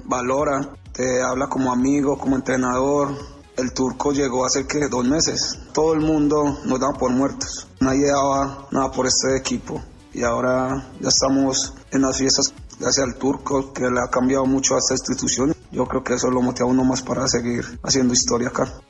valora, 0.03 0.59
te 0.91 1.21
habla 1.21 1.47
como 1.47 1.71
amigo, 1.71 2.17
como 2.17 2.35
entrenador. 2.35 3.15
El 3.55 3.73
turco 3.73 4.11
llegó 4.11 4.45
hace 4.45 4.67
que 4.67 4.89
dos 4.89 5.05
meses. 5.05 5.57
Todo 5.73 5.93
el 5.93 6.01
mundo 6.01 6.59
nos 6.65 6.79
daba 6.79 6.93
por 6.93 7.11
muertos. 7.11 7.67
Nadie 7.79 8.07
daba 8.07 8.67
nada 8.71 8.91
por 8.91 9.07
este 9.07 9.37
equipo. 9.37 9.81
Y 10.13 10.23
ahora 10.23 10.91
ya 10.99 11.07
estamos 11.07 11.73
en 11.91 12.01
las 12.01 12.17
fiestas 12.17 12.53
gracias 12.77 13.05
al 13.05 13.17
turco 13.17 13.71
que 13.71 13.83
le 13.83 14.01
ha 14.01 14.09
cambiado 14.09 14.45
mucho 14.45 14.75
a 14.75 14.79
esta 14.79 14.95
institución. 14.95 15.53
Yo 15.71 15.85
creo 15.85 16.03
que 16.03 16.15
eso 16.15 16.29
lo 16.29 16.41
motiva 16.41 16.67
uno 16.67 16.83
más 16.83 17.01
para 17.01 17.27
seguir 17.27 17.63
haciendo 17.83 18.13
historia 18.13 18.49
acá. 18.49 18.81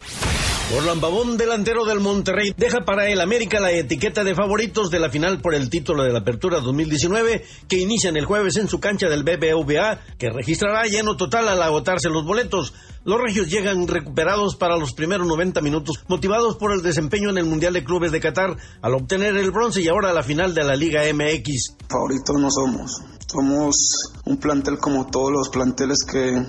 Orlan 0.75 1.01
Babón, 1.01 1.35
delantero 1.35 1.83
del 1.83 1.99
Monterrey, 1.99 2.53
deja 2.55 2.85
para 2.85 3.09
el 3.09 3.19
América 3.19 3.59
la 3.59 3.71
etiqueta 3.71 4.23
de 4.23 4.33
favoritos 4.33 4.89
de 4.89 4.99
la 4.99 5.09
final 5.09 5.41
por 5.41 5.53
el 5.53 5.69
título 5.69 6.03
de 6.03 6.13
la 6.13 6.19
Apertura 6.19 6.61
2019 6.61 7.43
que 7.67 7.77
inician 7.77 8.15
el 8.15 8.25
jueves 8.25 8.55
en 8.55 8.69
su 8.69 8.79
cancha 8.79 9.09
del 9.09 9.23
BBVA, 9.23 9.99
que 10.17 10.29
registrará 10.29 10.85
lleno 10.85 11.17
total 11.17 11.49
al 11.49 11.61
agotarse 11.61 12.09
los 12.09 12.25
boletos. 12.25 12.73
Los 13.03 13.19
regios 13.19 13.49
llegan 13.49 13.87
recuperados 13.87 14.55
para 14.55 14.77
los 14.77 14.93
primeros 14.93 15.27
90 15.27 15.59
minutos, 15.59 16.03
motivados 16.07 16.55
por 16.55 16.71
el 16.71 16.81
desempeño 16.81 17.29
en 17.29 17.37
el 17.37 17.45
Mundial 17.45 17.73
de 17.73 17.83
Clubes 17.83 18.13
de 18.13 18.21
Qatar 18.21 18.55
al 18.81 18.93
obtener 18.93 19.35
el 19.35 19.51
bronce 19.51 19.81
y 19.81 19.89
ahora 19.89 20.13
la 20.13 20.23
final 20.23 20.53
de 20.53 20.63
la 20.63 20.75
Liga 20.75 21.01
MX. 21.13 21.75
Favoritos 21.89 22.35
no 22.39 22.49
somos. 22.49 23.10
Somos 23.31 23.75
un 24.25 24.35
plantel 24.37 24.77
como 24.77 25.07
todos 25.07 25.31
los 25.31 25.47
planteles 25.47 25.99
que 26.03 26.45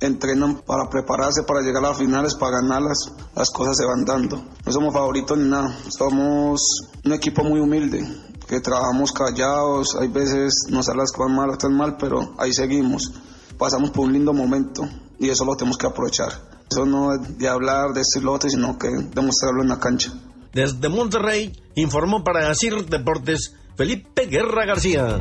entrenan 0.00 0.56
para 0.66 0.90
prepararse 0.90 1.44
para 1.44 1.60
llegar 1.60 1.84
a 1.84 1.90
las 1.90 1.98
finales, 1.98 2.34
para 2.34 2.60
ganarlas, 2.60 3.12
las 3.36 3.50
cosas 3.50 3.76
se 3.76 3.84
van 3.84 4.04
dando. 4.04 4.44
No 4.64 4.72
somos 4.72 4.92
favoritos 4.92 5.38
ni 5.38 5.48
nada, 5.48 5.72
somos 5.88 6.60
un 7.04 7.12
equipo 7.12 7.44
muy 7.44 7.60
humilde, 7.60 8.04
que 8.48 8.58
trabajamos 8.58 9.12
callados, 9.12 9.96
hay 10.00 10.08
veces 10.08 10.64
nos 10.68 10.86
salen 10.86 11.02
las 11.02 11.12
cosas 11.12 11.32
mal, 11.32 11.50
están 11.50 11.76
mal, 11.76 11.96
pero 11.96 12.34
ahí 12.38 12.52
seguimos. 12.52 13.12
Pasamos 13.56 13.90
por 13.90 14.06
un 14.06 14.12
lindo 14.12 14.32
momento 14.32 14.82
y 15.20 15.28
eso 15.28 15.44
lo 15.44 15.54
tenemos 15.54 15.78
que 15.78 15.86
aprovechar. 15.86 16.32
Eso 16.68 16.84
no 16.84 17.14
es 17.14 17.38
de 17.38 17.48
hablar, 17.48 17.92
de 17.92 18.00
decir 18.00 18.24
lo 18.24 18.32
otro, 18.32 18.50
sino 18.50 18.76
que 18.76 18.88
demostrarlo 18.88 19.62
en 19.62 19.68
la 19.68 19.78
cancha. 19.78 20.12
Desde 20.52 20.88
Monterrey, 20.88 21.52
informó 21.76 22.24
para 22.24 22.50
Asir 22.50 22.86
Deportes 22.86 23.54
Felipe 23.76 24.26
Guerra 24.26 24.66
García. 24.66 25.20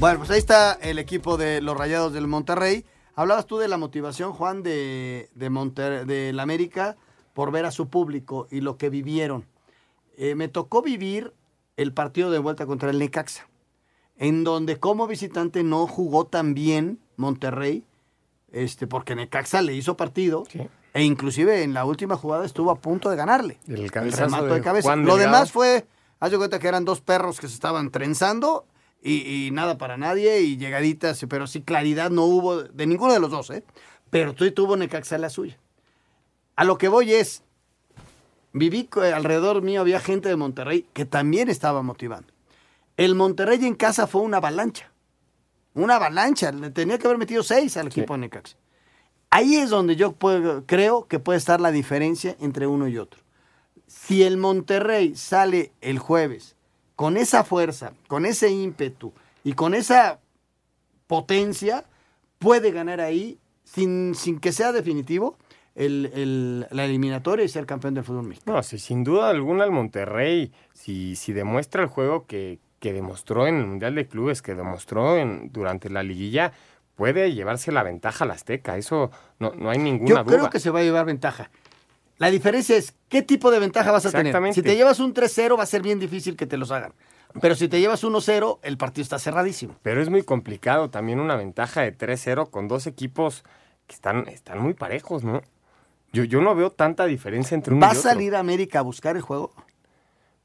Bueno, 0.00 0.20
pues 0.20 0.30
ahí 0.30 0.38
está 0.38 0.72
el 0.80 0.98
equipo 0.98 1.36
de 1.36 1.60
los 1.60 1.76
Rayados 1.76 2.14
del 2.14 2.26
Monterrey. 2.26 2.86
Hablabas 3.14 3.44
tú 3.44 3.58
de 3.58 3.68
la 3.68 3.76
motivación, 3.76 4.32
Juan, 4.32 4.62
de, 4.62 5.28
de, 5.34 5.50
Monter 5.50 6.06
de 6.06 6.32
la 6.32 6.42
América 6.42 6.96
por 7.34 7.52
ver 7.52 7.66
a 7.66 7.70
su 7.70 7.90
público 7.90 8.48
y 8.50 8.62
lo 8.62 8.78
que 8.78 8.88
vivieron. 8.88 9.44
Eh, 10.16 10.34
me 10.36 10.48
tocó 10.48 10.80
vivir 10.80 11.34
el 11.76 11.92
partido 11.92 12.30
de 12.30 12.38
vuelta 12.38 12.64
contra 12.64 12.88
el 12.88 12.98
Necaxa, 12.98 13.46
en 14.16 14.42
donde 14.42 14.78
como 14.78 15.06
visitante 15.06 15.62
no 15.64 15.86
jugó 15.86 16.26
tan 16.26 16.54
bien 16.54 16.98
Monterrey, 17.16 17.84
este, 18.52 18.86
porque 18.86 19.14
Necaxa 19.14 19.60
le 19.60 19.74
hizo 19.74 19.98
partido. 19.98 20.44
E 20.94 21.02
inclusive 21.02 21.62
en 21.62 21.74
la 21.74 21.84
última 21.84 22.16
jugada 22.16 22.46
estuvo 22.46 22.70
a 22.70 22.76
punto 22.76 23.10
de 23.10 23.16
ganarle. 23.16 23.58
El, 23.68 23.90
remato 23.90 24.46
de, 24.46 24.54
de 24.54 24.60
cabeza. 24.62 24.88
Juan 24.88 25.04
Lo 25.04 25.16
Delgado. 25.18 25.34
demás 25.36 25.52
fue, 25.52 25.84
haz 26.20 26.30
de 26.30 26.38
cuenta 26.38 26.58
que 26.58 26.68
eran 26.68 26.86
dos 26.86 27.02
perros 27.02 27.38
que 27.38 27.48
se 27.48 27.54
estaban 27.54 27.90
trenzando 27.90 28.64
y, 29.02 29.46
y 29.46 29.50
nada 29.50 29.78
para 29.78 29.96
nadie 29.96 30.40
y 30.42 30.56
llegaditas, 30.56 31.24
pero 31.28 31.46
sí 31.46 31.62
claridad 31.62 32.10
no 32.10 32.24
hubo 32.24 32.62
de 32.62 32.86
ninguno 32.86 33.12
de 33.12 33.20
los 33.20 33.30
dos, 33.30 33.50
¿eh? 33.50 33.64
Pero 34.10 34.34
tú 34.34 34.50
tuvo 34.52 34.76
Necaxa 34.76 35.16
la 35.18 35.30
suya. 35.30 35.56
A 36.56 36.64
lo 36.64 36.76
que 36.78 36.88
voy 36.88 37.14
es, 37.14 37.42
viví 38.52 38.88
alrededor 39.14 39.62
mío, 39.62 39.80
había 39.80 40.00
gente 40.00 40.28
de 40.28 40.36
Monterrey 40.36 40.86
que 40.92 41.04
también 41.04 41.48
estaba 41.48 41.82
motivando. 41.82 42.32
El 42.96 43.14
Monterrey 43.14 43.64
en 43.64 43.74
casa 43.74 44.06
fue 44.06 44.20
una 44.22 44.38
avalancha. 44.38 44.90
Una 45.72 45.96
avalancha. 45.96 46.52
Le 46.52 46.70
tenía 46.70 46.98
que 46.98 47.06
haber 47.06 47.18
metido 47.18 47.42
seis 47.42 47.76
al 47.76 47.86
equipo 47.86 48.14
de 48.14 48.18
Necaxa. 48.20 48.56
Ahí 49.30 49.56
es 49.56 49.70
donde 49.70 49.94
yo 49.96 50.12
puedo- 50.12 50.64
creo 50.66 51.06
que 51.06 51.20
puede 51.20 51.38
estar 51.38 51.60
la 51.60 51.70
diferencia 51.70 52.36
entre 52.40 52.66
uno 52.66 52.88
y 52.88 52.98
otro. 52.98 53.20
Si 53.86 54.22
el 54.24 54.36
Monterrey 54.36 55.14
sale 55.14 55.72
el 55.80 55.98
jueves 55.98 56.56
con 57.00 57.16
esa 57.16 57.44
fuerza, 57.44 57.94
con 58.08 58.26
ese 58.26 58.50
ímpetu 58.50 59.10
y 59.42 59.54
con 59.54 59.72
esa 59.72 60.18
potencia, 61.06 61.86
puede 62.38 62.72
ganar 62.72 63.00
ahí 63.00 63.38
sin, 63.64 64.14
sin 64.14 64.38
que 64.38 64.52
sea 64.52 64.70
definitivo 64.72 65.38
el- 65.74 66.10
el- 66.12 66.66
la 66.70 66.84
eliminatoria 66.84 67.42
y 67.42 67.48
ser 67.48 67.64
campeón 67.64 67.94
del 67.94 68.04
fútbol 68.04 68.24
mexicano. 68.26 68.58
No, 68.58 68.62
sí, 68.62 68.78
sin 68.78 69.02
duda 69.02 69.30
alguna 69.30 69.64
el 69.64 69.70
Monterrey, 69.70 70.52
si, 70.74 71.16
si 71.16 71.32
demuestra 71.32 71.82
el 71.82 71.88
juego 71.88 72.26
que, 72.26 72.58
que 72.80 72.92
demostró 72.92 73.46
en 73.46 73.54
el 73.56 73.66
Mundial 73.66 73.94
de 73.94 74.06
Clubes, 74.06 74.42
que 74.42 74.54
demostró 74.54 75.16
en, 75.16 75.50
durante 75.52 75.88
la 75.88 76.02
liguilla, 76.02 76.52
puede 76.96 77.32
llevarse 77.32 77.72
la 77.72 77.82
ventaja 77.82 78.24
al 78.26 78.32
Azteca. 78.32 78.76
Eso 78.76 79.10
no, 79.38 79.52
no 79.54 79.70
hay 79.70 79.78
ninguna 79.78 80.10
Yo 80.16 80.24
duda. 80.24 80.36
creo 80.36 80.50
que 80.50 80.60
se 80.60 80.68
va 80.68 80.80
a 80.80 80.82
llevar 80.82 81.06
ventaja. 81.06 81.50
La 82.20 82.30
diferencia 82.30 82.76
es 82.76 82.94
qué 83.08 83.22
tipo 83.22 83.50
de 83.50 83.58
ventaja 83.58 83.90
vas 83.92 84.04
a 84.04 84.12
tener. 84.12 84.52
Si 84.52 84.60
te 84.60 84.76
llevas 84.76 85.00
un 85.00 85.14
3-0 85.14 85.58
va 85.58 85.62
a 85.62 85.66
ser 85.66 85.80
bien 85.80 85.98
difícil 85.98 86.36
que 86.36 86.46
te 86.46 86.58
los 86.58 86.70
hagan. 86.70 86.92
Pero 87.40 87.54
si 87.54 87.66
te 87.66 87.80
llevas 87.80 88.04
1-0, 88.04 88.58
el 88.62 88.76
partido 88.76 89.04
está 89.04 89.18
cerradísimo. 89.18 89.74
Pero 89.80 90.02
es 90.02 90.10
muy 90.10 90.22
complicado 90.22 90.90
también 90.90 91.18
una 91.18 91.34
ventaja 91.34 91.80
de 91.80 91.96
3-0 91.96 92.50
con 92.50 92.68
dos 92.68 92.86
equipos 92.86 93.42
que 93.86 93.94
están, 93.94 94.28
están 94.28 94.60
muy 94.60 94.74
parejos, 94.74 95.24
¿no? 95.24 95.40
Yo, 96.12 96.24
yo 96.24 96.42
no 96.42 96.54
veo 96.54 96.70
tanta 96.70 97.06
diferencia 97.06 97.54
entre 97.54 97.72
uno 97.72 97.86
¿Va 97.86 97.92
a 97.92 97.94
salir 97.94 98.34
América 98.34 98.80
a 98.80 98.82
buscar 98.82 99.16
el 99.16 99.22
juego? 99.22 99.54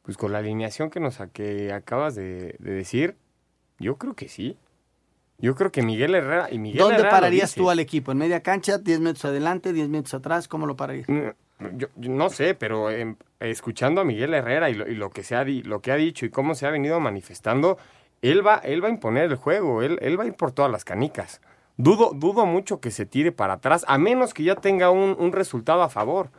Pues 0.01 0.15
con 0.15 0.31
la 0.31 0.37
alineación 0.37 0.89
que 0.89 1.01
nos 1.01 1.17
que 1.33 1.73
acabas 1.73 2.15
de, 2.15 2.55
de 2.57 2.71
decir, 2.71 3.17
yo 3.79 3.97
creo 3.97 4.13
que 4.13 4.29
sí. 4.29 4.57
Yo 5.39 5.55
creo 5.55 5.73
que 5.73 5.81
Miguel 5.81 6.15
Herrera 6.15 6.47
y 6.49 6.57
Miguel 6.57 6.79
¿Dónde 6.79 6.95
Herrera 6.95 7.09
pararías 7.09 7.53
tú 7.53 7.69
al 7.69 7.79
equipo? 7.79 8.13
¿En 8.13 8.19
media 8.19 8.41
cancha? 8.41 8.79
¿10 8.79 8.99
metros 8.99 9.25
adelante? 9.25 9.73
¿10 9.73 9.89
metros 9.89 10.13
atrás? 10.13 10.47
¿Cómo 10.47 10.67
lo 10.67 10.77
pararías? 10.77 11.07
Yo, 11.77 11.87
yo 11.95 12.09
no 12.11 12.29
sé, 12.29 12.53
pero 12.53 12.89
escuchando 13.39 14.01
a 14.01 14.03
Miguel 14.03 14.33
Herrera 14.33 14.69
y, 14.69 14.73
lo, 14.73 14.87
y 14.87 14.95
lo 14.95 15.09
que 15.09 15.23
se 15.23 15.35
ha 15.35 15.43
di- 15.45 15.63
lo 15.63 15.81
que 15.81 15.91
ha 15.91 15.95
dicho 15.95 16.25
y 16.25 16.29
cómo 16.29 16.53
se 16.55 16.67
ha 16.67 16.69
venido 16.71 16.99
manifestando, 16.99 17.77
él 18.21 18.45
va, 18.45 18.55
él 18.57 18.83
va 18.83 18.87
a 18.89 18.91
imponer 18.91 19.25
el 19.31 19.35
juego, 19.37 19.81
él, 19.81 19.97
él 20.01 20.19
va 20.19 20.23
a 20.23 20.27
ir 20.27 20.33
por 20.33 20.51
todas 20.51 20.71
las 20.71 20.83
canicas. 20.83 21.41
Dudo, 21.77 22.11
dudo 22.13 22.45
mucho 22.45 22.79
que 22.81 22.91
se 22.91 23.05
tire 23.05 23.31
para 23.31 23.53
atrás, 23.53 23.85
a 23.87 23.97
menos 23.97 24.33
que 24.33 24.43
ya 24.43 24.55
tenga 24.55 24.89
un, 24.91 25.15
un 25.19 25.31
resultado 25.31 25.81
a 25.81 25.89
favor. 25.89 26.29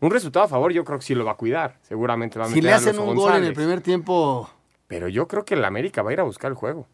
Un 0.00 0.10
resultado 0.10 0.44
a 0.44 0.48
favor 0.48 0.72
yo 0.72 0.84
creo 0.84 0.98
que 0.98 1.04
sí 1.04 1.14
lo 1.14 1.24
va 1.24 1.32
a 1.32 1.36
cuidar. 1.36 1.76
Seguramente 1.82 2.38
va 2.38 2.46
a 2.46 2.48
Si 2.48 2.54
meter 2.56 2.64
le 2.64 2.72
a 2.72 2.76
hacen 2.76 2.98
un 2.98 3.14
gol 3.14 3.36
en 3.36 3.44
el 3.44 3.52
primer 3.54 3.80
tiempo, 3.82 4.50
Pero 4.88 5.08
yo 5.08 5.28
creo 5.28 5.44
que 5.44 5.54
el 5.54 5.64
América 5.64 6.02
va 6.02 6.10
a 6.10 6.12
ir 6.14 6.20
a 6.20 6.24
buscar 6.24 6.50
el 6.50 6.56
juego. 6.56 6.86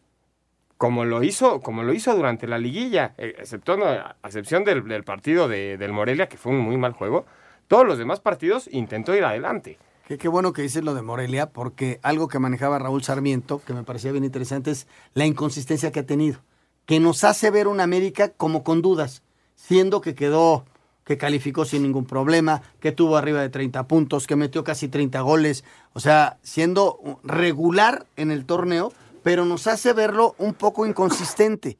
Como 0.77 1.03
lo 1.05 1.23
hizo, 1.23 1.59
como 1.59 1.83
lo 1.83 1.91
hizo 1.93 2.15
durante 2.15 2.47
la 2.47 2.57
liguilla, 2.57 3.13
eh, 3.17 3.35
exceptuando- 3.39 3.85
a 3.87 4.15
excepción 4.23 4.63
del, 4.63 4.87
del 4.87 5.03
partido 5.03 5.47
de, 5.49 5.77
del 5.77 5.91
Morelia, 5.91 6.29
que 6.29 6.37
fue 6.37 6.51
un 6.53 6.59
muy 6.59 6.77
mal 6.77 6.93
juego, 6.93 7.25
todos 7.69 7.85
los 7.85 7.99
demás 7.99 8.19
partidos 8.19 8.67
intentó 8.71 9.15
ir 9.15 9.23
adelante. 9.23 9.77
Qué, 10.07 10.17
qué 10.17 10.27
bueno 10.27 10.53
que 10.53 10.63
dices 10.63 10.83
lo 10.83 10.95
de 10.95 11.03
Morelia, 11.03 11.51
porque 11.51 11.99
algo 12.01 12.27
que 12.27 12.39
manejaba 12.39 12.79
Raúl 12.79 13.03
Sarmiento, 13.03 13.61
que 13.63 13.75
me 13.75 13.83
parecía 13.83 14.11
bien 14.11 14.23
interesante, 14.23 14.71
es 14.71 14.87
la 15.13 15.27
inconsistencia 15.27 15.91
que 15.91 15.99
ha 15.99 16.05
tenido. 16.05 16.39
Que 16.87 16.99
nos 16.99 17.23
hace 17.23 17.51
ver 17.51 17.67
una 17.67 17.83
América 17.83 18.29
como 18.29 18.63
con 18.63 18.81
dudas, 18.81 19.21
siendo 19.53 20.01
que 20.01 20.15
quedó, 20.15 20.65
que 21.05 21.19
calificó 21.19 21.63
sin 21.63 21.83
ningún 21.83 22.05
problema, 22.05 22.63
que 22.79 22.91
tuvo 22.91 23.17
arriba 23.17 23.39
de 23.39 23.49
30 23.49 23.87
puntos, 23.87 24.25
que 24.25 24.35
metió 24.35 24.63
casi 24.63 24.87
30 24.87 25.21
goles. 25.21 25.63
O 25.93 25.99
sea, 25.99 26.39
siendo 26.41 27.19
regular 27.23 28.07
en 28.15 28.31
el 28.31 28.45
torneo, 28.45 28.91
pero 29.21 29.45
nos 29.45 29.67
hace 29.67 29.93
verlo 29.93 30.33
un 30.39 30.55
poco 30.55 30.87
inconsistente. 30.87 31.77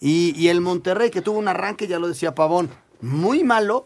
Y, 0.00 0.34
y 0.40 0.48
el 0.48 0.62
Monterrey, 0.62 1.10
que 1.10 1.20
tuvo 1.20 1.38
un 1.38 1.48
arranque, 1.48 1.86
ya 1.86 1.98
lo 1.98 2.08
decía 2.08 2.34
Pavón, 2.34 2.70
muy 3.02 3.44
malo, 3.44 3.84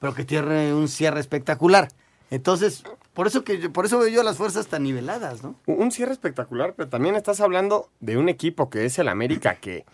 pero 0.00 0.12
que 0.14 0.24
tiene 0.24 0.74
un 0.74 0.88
cierre 0.88 1.20
espectacular. 1.20 1.88
Entonces, 2.30 2.82
por 3.14 3.26
eso 3.28 3.44
que 3.44 3.58
yo- 3.58 3.72
por 3.72 3.84
eso 3.86 3.98
veo 3.98 4.08
yo 4.08 4.22
las 4.24 4.36
fuerzas 4.36 4.66
tan 4.66 4.82
niveladas, 4.82 5.42
¿no? 5.44 5.54
Un 5.66 5.92
cierre 5.92 6.12
espectacular, 6.12 6.74
pero 6.76 6.88
también 6.88 7.14
estás 7.14 7.40
hablando 7.40 7.90
de 8.00 8.16
un 8.16 8.28
equipo 8.28 8.70
que 8.70 8.84
es 8.86 8.98
el 8.98 9.08
América 9.08 9.54
que 9.56 9.84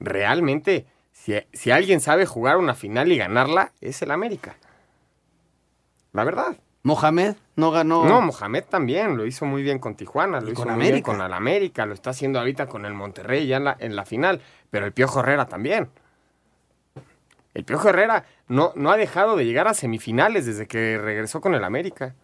realmente 0.00 0.86
si, 1.12 1.34
si 1.52 1.70
alguien 1.70 2.00
sabe 2.00 2.26
jugar 2.26 2.56
una 2.58 2.74
final 2.74 3.10
y 3.10 3.16
ganarla, 3.16 3.72
es 3.80 4.02
el 4.02 4.10
América. 4.10 4.56
La 6.12 6.24
verdad. 6.24 6.56
Mohamed 6.82 7.36
no 7.56 7.70
ganó. 7.70 8.04
No, 8.04 8.20
Mohamed 8.20 8.64
también 8.64 9.16
lo 9.16 9.24
hizo 9.24 9.46
muy 9.46 9.62
bien 9.62 9.78
con 9.78 9.94
Tijuana, 9.94 10.40
lo 10.40 10.50
hizo 10.50 10.62
con 10.64 10.72
muy 10.74 10.80
bien 10.82 10.92
América. 10.92 11.12
con 11.12 11.20
el 11.22 11.32
América, 11.32 11.86
lo 11.86 11.94
está 11.94 12.10
haciendo 12.10 12.38
ahorita 12.40 12.66
con 12.66 12.84
el 12.84 12.92
Monterrey 12.92 13.46
ya 13.46 13.56
en 13.56 13.64
la, 13.64 13.76
en 13.80 13.96
la 13.96 14.04
final, 14.04 14.42
pero 14.70 14.84
el 14.84 14.92
Piojo 14.92 15.20
Herrera 15.20 15.46
también. 15.46 15.88
El 17.54 17.64
Piojo 17.64 17.88
Herrera 17.88 18.24
no, 18.48 18.72
no 18.76 18.90
ha 18.90 18.96
dejado 18.96 19.36
de 19.36 19.44
llegar 19.44 19.68
a 19.68 19.74
semifinales 19.74 20.46
desde 20.46 20.66
que 20.66 20.98
regresó 20.98 21.40
con 21.40 21.54
el 21.54 21.64
América. 21.64 22.14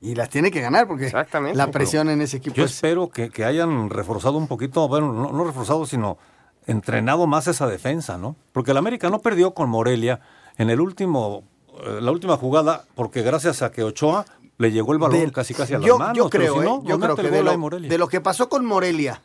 Y 0.00 0.14
las 0.16 0.28
tiene 0.30 0.50
que 0.50 0.60
ganar 0.60 0.88
porque 0.88 1.06
Exactamente. 1.06 1.56
la 1.56 1.70
presión 1.70 2.10
en 2.10 2.20
ese 2.22 2.38
equipo 2.38 2.56
Yo 2.56 2.64
es. 2.64 2.72
espero 2.74 3.08
que, 3.08 3.30
que 3.30 3.44
hayan 3.44 3.88
reforzado 3.88 4.36
un 4.36 4.48
poquito, 4.48 4.88
bueno, 4.88 5.12
no, 5.12 5.30
no 5.30 5.44
reforzado, 5.44 5.86
sino 5.86 6.18
entrenado 6.66 7.26
más 7.26 7.46
esa 7.46 7.66
defensa, 7.68 8.18
¿no? 8.18 8.34
Porque 8.52 8.72
el 8.72 8.76
América 8.78 9.10
no 9.10 9.20
perdió 9.20 9.52
con 9.54 9.68
Morelia 9.68 10.20
en 10.58 10.70
el 10.70 10.80
último, 10.80 11.44
eh, 11.84 11.98
la 12.00 12.10
última 12.10 12.36
jugada, 12.36 12.84
porque 12.96 13.22
gracias 13.22 13.62
a 13.62 13.70
que 13.70 13.84
Ochoa 13.84 14.24
le 14.58 14.72
llegó 14.72 14.92
el 14.92 14.98
balón 14.98 15.20
Del- 15.20 15.32
casi 15.32 15.54
casi 15.54 15.74
a 15.74 15.78
las 15.78 15.86
yo, 15.86 15.98
manos. 15.98 16.16
yo 16.16 16.28
creo, 16.30 16.54
si 16.54 16.60
¿eh? 16.60 16.64
no, 16.64 16.84
yo 16.84 16.98
creo 16.98 17.16
que 17.16 17.30
de 17.30 17.42
lo, 17.42 17.70
de 17.80 17.98
lo 17.98 18.08
que 18.08 18.20
pasó 18.20 18.48
con 18.48 18.64
Morelia 18.64 19.22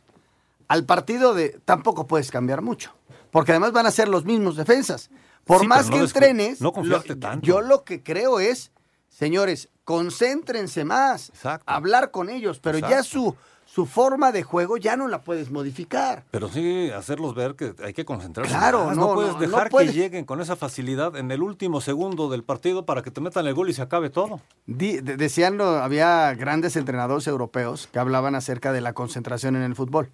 al 0.67 0.83
partido 0.85 1.33
de 1.33 1.59
tampoco 1.65 2.05
puedes 2.07 2.29
cambiar 2.29 2.61
mucho, 2.61 2.91
porque 3.31 3.51
además 3.51 3.71
van 3.71 3.85
a 3.87 3.91
ser 3.91 4.07
los 4.09 4.25
mismos 4.25 4.55
defensas. 4.55 5.09
Por 5.47 5.61
Sí, 5.61 5.67
más 5.67 5.89
que 5.89 5.97
no 5.97 6.03
entrenes, 6.03 6.61
no 6.61 6.71
lo- 6.83 7.01
tanto. 7.01 7.45
yo 7.45 7.61
lo 7.61 7.83
que 7.83 8.03
creo 8.03 8.39
es, 8.39 8.71
señores, 9.09 9.69
concéntrense 9.85 10.83
más, 10.85 11.31
hablar 11.65 12.11
con 12.11 12.29
ellos, 12.29 12.59
pero 12.59 12.77
ya 12.79 12.87
Exacto. 12.99 13.03
su 13.09 13.35
su 13.69 13.85
forma 13.85 14.31
de 14.31 14.43
juego 14.43 14.77
ya 14.77 14.95
no 14.95 15.09
la 15.09 15.21
puedes 15.23 15.51
modificar. 15.51 16.23
Pero 16.31 16.47
sí 16.47 16.89
hacerlos 16.89 17.35
ver 17.35 17.55
que 17.55 17.75
hay 17.83 17.93
que 17.93 18.05
concentrarse. 18.05 18.51
Claro, 18.51 18.85
más. 18.85 18.95
no, 18.97 19.13
puedes 19.13 19.33
no, 19.33 19.39
dejar 19.39 19.63
no 19.65 19.69
puedes. 19.69 19.91
que 19.91 19.97
lleguen 19.97 20.23
con 20.25 20.39
esa 20.39 20.55
facilidad 20.55 21.17
en 21.17 21.29
el 21.31 21.43
último 21.43 21.81
segundo 21.81 22.29
del 22.29 22.43
partido 22.45 22.85
para 22.85 23.01
que 23.03 23.11
te 23.11 23.19
metan 23.19 23.45
el 23.45 23.53
gol 23.53 23.69
y 23.69 23.73
se 23.73 23.81
acabe 23.81 24.09
todo. 24.09 24.39
De- 24.67 25.01
decían, 25.01 25.59
había 25.59 26.33
grandes 26.35 26.77
entrenadores 26.77 27.27
europeos 27.27 27.87
que 27.91 27.99
hablaban 27.99 28.35
acerca 28.35 28.71
de 28.71 28.79
la 28.79 28.93
concentración 28.93 29.57
en 29.57 29.63
el 29.63 29.75
fútbol. 29.75 30.11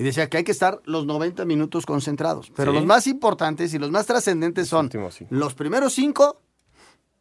Y 0.00 0.04
decía 0.04 0.30
que 0.30 0.38
hay 0.38 0.44
que 0.44 0.52
estar 0.52 0.80
los 0.86 1.04
90 1.04 1.44
minutos 1.44 1.84
concentrados. 1.84 2.50
Pero 2.56 2.72
Sí. 2.72 2.78
los 2.78 2.86
más 2.86 3.06
importantes 3.06 3.74
y 3.74 3.78
los 3.78 3.90
más 3.90 4.06
trascendentes 4.06 4.66
son 4.68 4.88
los 5.28 5.52
primeros 5.54 5.92
cinco 5.92 6.40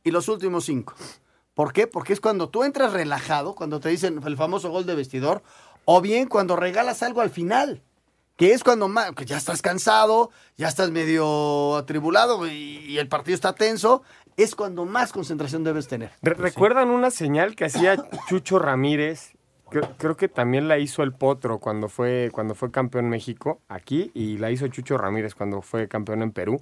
y 0.03 0.11
los 0.11 0.29
últimos 0.29 0.63
cinco. 0.63 0.93
¿Por 1.53 1.73
qué? 1.73 1.87
Porque 1.87 2.13
es 2.13 2.21
cuando 2.21 2.47
tú 2.47 2.63
entras 2.63 2.93
relajado, 2.93 3.53
cuando 3.53 3.81
te 3.81 3.89
dicen 3.89 4.21
el 4.25 4.37
famoso 4.37 4.69
gol 4.69 4.85
de 4.85 4.95
vestidor, 4.95 5.43
o 5.83 5.99
bien 5.99 6.27
cuando 6.29 6.55
regalas 6.55 7.03
algo 7.03 7.19
al 7.19 7.29
final. 7.29 7.81
Que 8.37 8.53
es 8.53 8.63
cuando 8.63 8.87
más, 8.87 9.11
que 9.11 9.25
ya 9.25 9.35
estás 9.35 9.61
cansado, 9.61 10.29
ya 10.55 10.69
estás 10.69 10.89
medio 10.91 11.75
atribulado 11.75 12.47
y, 12.47 12.51
y 12.87 12.97
el 12.97 13.09
partido 13.09 13.35
está 13.35 13.51
tenso, 13.53 14.03
es 14.37 14.55
cuando 14.55 14.85
más 14.85 15.11
concentración 15.11 15.65
debes 15.65 15.89
tener. 15.89 16.11
Re- 16.21 16.35
¿Recuerdan 16.35 16.89
una 16.91 17.11
señal 17.11 17.57
que 17.57 17.65
hacía 17.65 17.97
Chucho 18.29 18.57
Ramírez? 18.57 19.33
Creo, 19.69 19.83
creo 19.97 20.17
que 20.17 20.27
también 20.27 20.67
la 20.67 20.77
hizo 20.77 21.03
el 21.03 21.13
Potro 21.13 21.59
cuando 21.59 21.89
fue, 21.89 22.29
cuando 22.31 22.55
fue 22.55 22.71
campeón 22.71 23.09
México 23.09 23.61
aquí 23.69 24.11
y 24.13 24.37
la 24.37 24.51
hizo 24.51 24.67
Chucho 24.67 24.97
Ramírez 24.97 25.35
cuando 25.35 25.61
fue 25.61 25.87
campeón 25.87 26.21
en 26.21 26.31
Perú, 26.31 26.59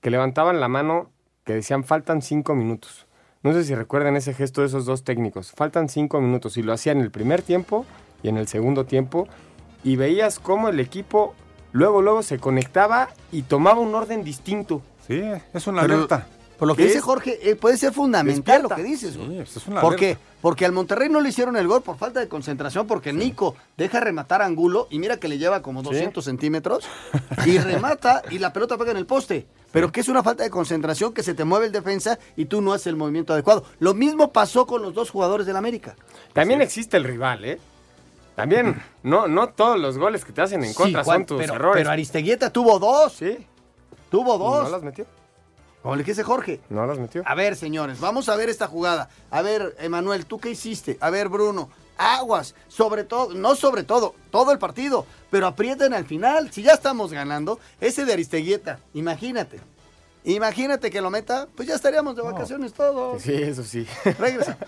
que 0.00 0.10
levantaban 0.10 0.60
la 0.60 0.68
mano 0.68 1.10
que 1.44 1.54
decían 1.54 1.84
faltan 1.84 2.22
cinco 2.22 2.54
minutos. 2.54 3.06
No 3.42 3.52
sé 3.52 3.64
si 3.64 3.74
recuerdan 3.74 4.16
ese 4.16 4.32
gesto 4.34 4.60
de 4.62 4.68
esos 4.68 4.86
dos 4.86 5.04
técnicos. 5.04 5.52
Faltan 5.52 5.88
cinco 5.88 6.20
minutos 6.20 6.56
y 6.56 6.62
lo 6.62 6.72
hacían 6.72 6.98
en 6.98 7.04
el 7.04 7.10
primer 7.10 7.42
tiempo 7.42 7.84
y 8.22 8.28
en 8.28 8.36
el 8.38 8.48
segundo 8.48 8.84
tiempo 8.86 9.28
y 9.82 9.96
veías 9.96 10.38
cómo 10.38 10.68
el 10.68 10.80
equipo 10.80 11.34
luego 11.72 12.00
luego 12.00 12.22
se 12.22 12.38
conectaba 12.38 13.08
y 13.32 13.42
tomaba 13.42 13.80
un 13.80 13.94
orden 13.94 14.24
distinto. 14.24 14.80
Sí, 15.06 15.22
es 15.52 15.66
una 15.66 15.82
Pero- 15.82 15.94
alerta. 15.94 16.26
Por 16.64 16.68
lo 16.68 16.76
que 16.76 16.84
Es- 16.84 16.88
dice 16.92 17.00
Jorge, 17.02 17.50
eh, 17.50 17.56
puede 17.56 17.76
ser 17.76 17.92
fundamental 17.92 18.62
lo 18.62 18.70
que 18.70 18.82
dices. 18.82 19.18
güey. 19.18 19.36
pues 19.36 19.54
es 19.58 19.66
una 19.66 19.82
¿Por 19.82 19.94
alerta. 19.94 20.18
qué? 20.20 20.34
Porque 20.40 20.64
al 20.64 20.72
Monterrey 20.72 21.10
no 21.10 21.20
le 21.20 21.28
hicieron 21.28 21.56
el 21.58 21.68
gol 21.68 21.82
por 21.82 21.98
falta 21.98 22.20
de 22.20 22.28
concentración, 22.28 22.86
porque 22.86 23.12
Nico 23.12 23.54
deja 23.76 24.00
rematar 24.00 24.40
a 24.40 24.46
Angulo 24.46 24.86
y 24.90 24.98
mira 24.98 25.18
que 25.18 25.28
le 25.28 25.36
lleva 25.36 25.60
como 25.60 25.82
200 25.82 26.24
centímetros 26.24 26.84
y 27.46 27.58
remata 27.58 28.22
y 28.30 28.38
la 28.38 28.52
pelota 28.54 28.78
pega 28.78 28.92
en 28.92 28.96
el 28.96 29.04
poste. 29.04 29.46
Pero 29.72 29.92
que 29.92 30.00
es 30.00 30.08
una 30.08 30.22
falta 30.22 30.42
de 30.42 30.48
concentración 30.48 31.12
que 31.12 31.22
se 31.22 31.34
te 31.34 31.44
mueve 31.44 31.66
el 31.66 31.72
defensa 31.72 32.18
y 32.36 32.46
tú 32.46 32.62
no 32.62 32.72
haces 32.72 32.86
el 32.86 32.96
movimiento 32.96 33.34
adecuado. 33.34 33.64
Lo 33.78 33.92
mismo 33.92 34.32
pasó 34.32 34.66
con 34.66 34.80
los 34.80 34.94
dos 34.94 35.10
jugadores 35.10 35.46
del 35.46 35.56
América. 35.56 35.96
También 36.32 36.62
existe 36.62 36.96
el 36.96 37.04
rival, 37.04 37.44
¿eh? 37.44 37.58
También, 38.36 38.80
no, 39.02 39.28
no 39.28 39.50
todos 39.50 39.78
los 39.78 39.98
goles 39.98 40.24
que 40.24 40.32
te 40.32 40.40
hacen 40.40 40.64
en 40.64 40.70
Sí, 40.70 40.76
contra 40.76 41.04
Juan, 41.04 41.18
son 41.18 41.26
tus 41.26 41.38
pero, 41.40 41.54
errores. 41.56 41.80
pero 41.82 41.90
Aristeguieta 41.90 42.50
tuvo 42.50 42.78
dos. 42.78 43.12
Sí. 43.12 43.36
Tuvo 44.10 44.36
¿Y 44.36 44.38
dos. 44.38 44.64
no 44.64 44.70
las 44.70 44.82
metió? 44.82 45.04
Como 45.84 45.96
le 45.96 46.02
dice 46.02 46.22
Jorge. 46.22 46.62
No 46.70 46.86
las 46.86 46.98
metió. 46.98 47.22
A 47.26 47.34
ver, 47.34 47.56
señores, 47.56 48.00
vamos 48.00 48.30
a 48.30 48.36
ver 48.36 48.48
esta 48.48 48.66
jugada. 48.66 49.10
A 49.30 49.42
ver, 49.42 49.76
Emanuel, 49.78 50.24
¿tú 50.24 50.40
qué 50.40 50.48
hiciste? 50.48 50.96
A 50.98 51.10
ver, 51.10 51.28
Bruno, 51.28 51.68
aguas, 51.98 52.54
sobre 52.68 53.04
todo, 53.04 53.34
no 53.34 53.54
sobre 53.54 53.82
todo, 53.82 54.14
todo 54.30 54.50
el 54.50 54.58
partido, 54.58 55.04
pero 55.30 55.46
aprieten 55.46 55.92
al 55.92 56.06
final. 56.06 56.50
Si 56.50 56.62
ya 56.62 56.72
estamos 56.72 57.12
ganando, 57.12 57.60
ese 57.82 58.06
de 58.06 58.14
Aristeguieta, 58.14 58.78
imagínate. 58.94 59.60
Imagínate 60.24 60.90
que 60.90 61.02
lo 61.02 61.10
meta, 61.10 61.48
pues 61.54 61.68
ya 61.68 61.74
estaríamos 61.74 62.16
de 62.16 62.22
vacaciones 62.22 62.72
todos. 62.72 63.20
Sí, 63.20 63.34
eso 63.34 63.62
sí. 63.62 63.86
Regresa. 64.18 64.56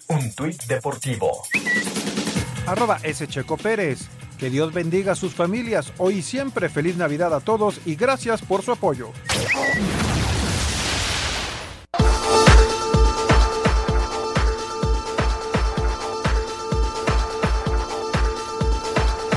Un 0.07 0.33
tuit 0.37 0.63
deportivo. 0.67 1.43
Arroba 2.67 3.01
S. 3.03 3.27
Checo 3.27 3.57
Pérez. 3.57 4.03
Que 4.39 4.51
Dios 4.51 4.73
bendiga 4.73 5.15
a 5.15 5.17
sus 5.17 5.35
familias. 5.35 5.93
Hoy 5.99 6.19
y 6.19 6.23
siempre 6.23 6.69
feliz 6.69 6.97
Navidad 6.97 7.35
a 7.35 7.41
todos 7.41 7.81
y 7.85 7.97
gracias 7.97 8.41
por 8.41 8.63
su 8.63 8.71
apoyo. 8.71 9.11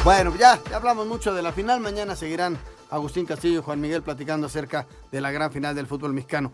Bueno, 0.04 0.36
ya, 0.38 0.62
ya 0.70 0.76
hablamos 0.76 1.08
mucho 1.08 1.34
de 1.34 1.42
la 1.42 1.54
final. 1.54 1.80
Mañana 1.80 2.18
seguirán 2.18 2.58
Agustín 2.90 3.26
Castillo 3.26 3.60
y 3.60 3.64
Juan 3.64 3.80
Miguel 3.80 4.02
platicando 4.04 4.48
acerca 4.48 4.86
de 5.10 5.22
la 5.22 5.32
gran 5.32 5.50
final 5.50 5.76
del 5.76 5.88
fútbol 5.88 6.12
mexicano. 6.12 6.52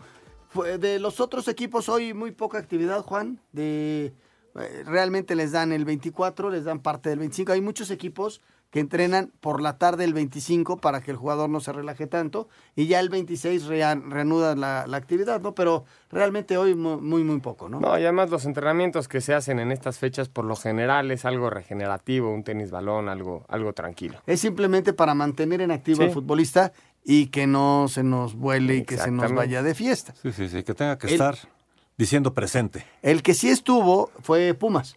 De 0.78 1.00
los 1.00 1.18
otros 1.18 1.48
equipos 1.48 1.88
hoy 1.88 2.14
muy 2.14 2.30
poca 2.30 2.58
actividad, 2.58 3.02
Juan. 3.02 3.40
De, 3.50 4.14
eh, 4.54 4.82
realmente 4.86 5.34
les 5.34 5.50
dan 5.50 5.72
el 5.72 5.84
24, 5.84 6.48
les 6.50 6.62
dan 6.62 6.78
parte 6.78 7.08
del 7.08 7.18
25. 7.18 7.50
Hay 7.50 7.60
muchos 7.60 7.90
equipos 7.90 8.40
que 8.70 8.78
entrenan 8.80 9.32
por 9.40 9.60
la 9.60 9.78
tarde 9.78 10.04
el 10.04 10.14
25 10.14 10.76
para 10.76 11.00
que 11.00 11.10
el 11.10 11.16
jugador 11.16 11.50
no 11.50 11.58
se 11.60 11.72
relaje 11.72 12.06
tanto 12.06 12.48
y 12.76 12.86
ya 12.86 13.00
el 13.00 13.08
26 13.08 13.66
rea- 13.66 13.96
reanudan 13.96 14.60
la, 14.60 14.86
la 14.86 14.96
actividad, 14.96 15.40
¿no? 15.40 15.54
Pero 15.56 15.84
realmente 16.10 16.56
hoy 16.56 16.76
mu- 16.76 17.00
muy, 17.00 17.24
muy 17.24 17.40
poco, 17.40 17.68
¿no? 17.68 17.80
No, 17.80 17.98
y 17.98 18.02
además 18.02 18.30
los 18.30 18.44
entrenamientos 18.44 19.08
que 19.08 19.20
se 19.20 19.34
hacen 19.34 19.58
en 19.58 19.72
estas 19.72 19.98
fechas 19.98 20.28
por 20.28 20.44
lo 20.44 20.54
general 20.54 21.10
es 21.10 21.24
algo 21.24 21.50
regenerativo, 21.50 22.32
un 22.32 22.44
tenis 22.44 22.70
balón, 22.70 23.08
algo, 23.08 23.44
algo 23.48 23.72
tranquilo. 23.72 24.20
Es 24.26 24.40
simplemente 24.40 24.92
para 24.92 25.14
mantener 25.14 25.60
en 25.62 25.72
activo 25.72 25.98
Sí. 25.98 26.04
al 26.04 26.10
futbolista 26.12 26.72
y 27.04 27.26
que 27.26 27.48
no 27.48 27.86
se 27.88 28.04
nos 28.04 28.34
vuele 28.36 28.76
y 28.76 28.84
que 28.84 28.98
se 28.98 29.10
nos 29.10 29.32
vaya 29.32 29.62
de 29.64 29.74
fiesta. 29.74 30.14
Sí, 30.22 30.30
sí, 30.32 30.48
sí, 30.48 30.62
que 30.62 30.74
tenga 30.74 30.96
que 30.96 31.08
El- 31.08 31.14
estar 31.14 31.36
diciendo 31.98 32.32
presente. 32.34 32.86
El 33.02 33.22
que 33.22 33.34
sí 33.34 33.48
estuvo 33.50 34.10
fue 34.22 34.54
Pumas. 34.54 34.96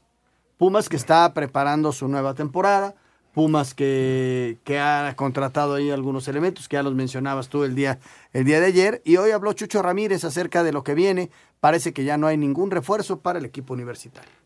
Pumas 0.58 0.90
que 0.90 0.96
está 0.96 1.34
preparando 1.34 1.92
su 1.92 2.08
nueva 2.08 2.36
temporada. 2.36 2.94
Pumas 3.34 3.74
que, 3.74 4.58
que 4.64 4.80
ha 4.80 5.14
contratado 5.16 5.74
ahí 5.74 5.90
algunos 5.90 6.28
elementos 6.28 6.68
que 6.68 6.76
ya 6.76 6.84
los 6.84 6.94
mencionabas 6.94 7.50
tú 7.50 7.64
el 7.64 7.74
día, 7.74 8.00
el 8.32 8.46
día 8.46 8.60
de 8.60 8.68
ayer. 8.68 9.02
Y 9.06 9.18
hoy 9.18 9.32
habló 9.32 9.54
Chucho 9.54 9.82
Ramírez 9.82 10.24
acerca 10.24 10.64
de 10.64 10.72
lo 10.72 10.84
que 10.84 10.94
viene. 10.94 11.32
Parece 11.60 11.94
que 11.94 12.04
ya 12.04 12.18
no 12.18 12.28
hay 12.28 12.38
ningún 12.38 12.70
refuerzo 12.70 13.20
para 13.20 13.40
el 13.40 13.46
equipo 13.46 13.74
universitario. 13.74 14.43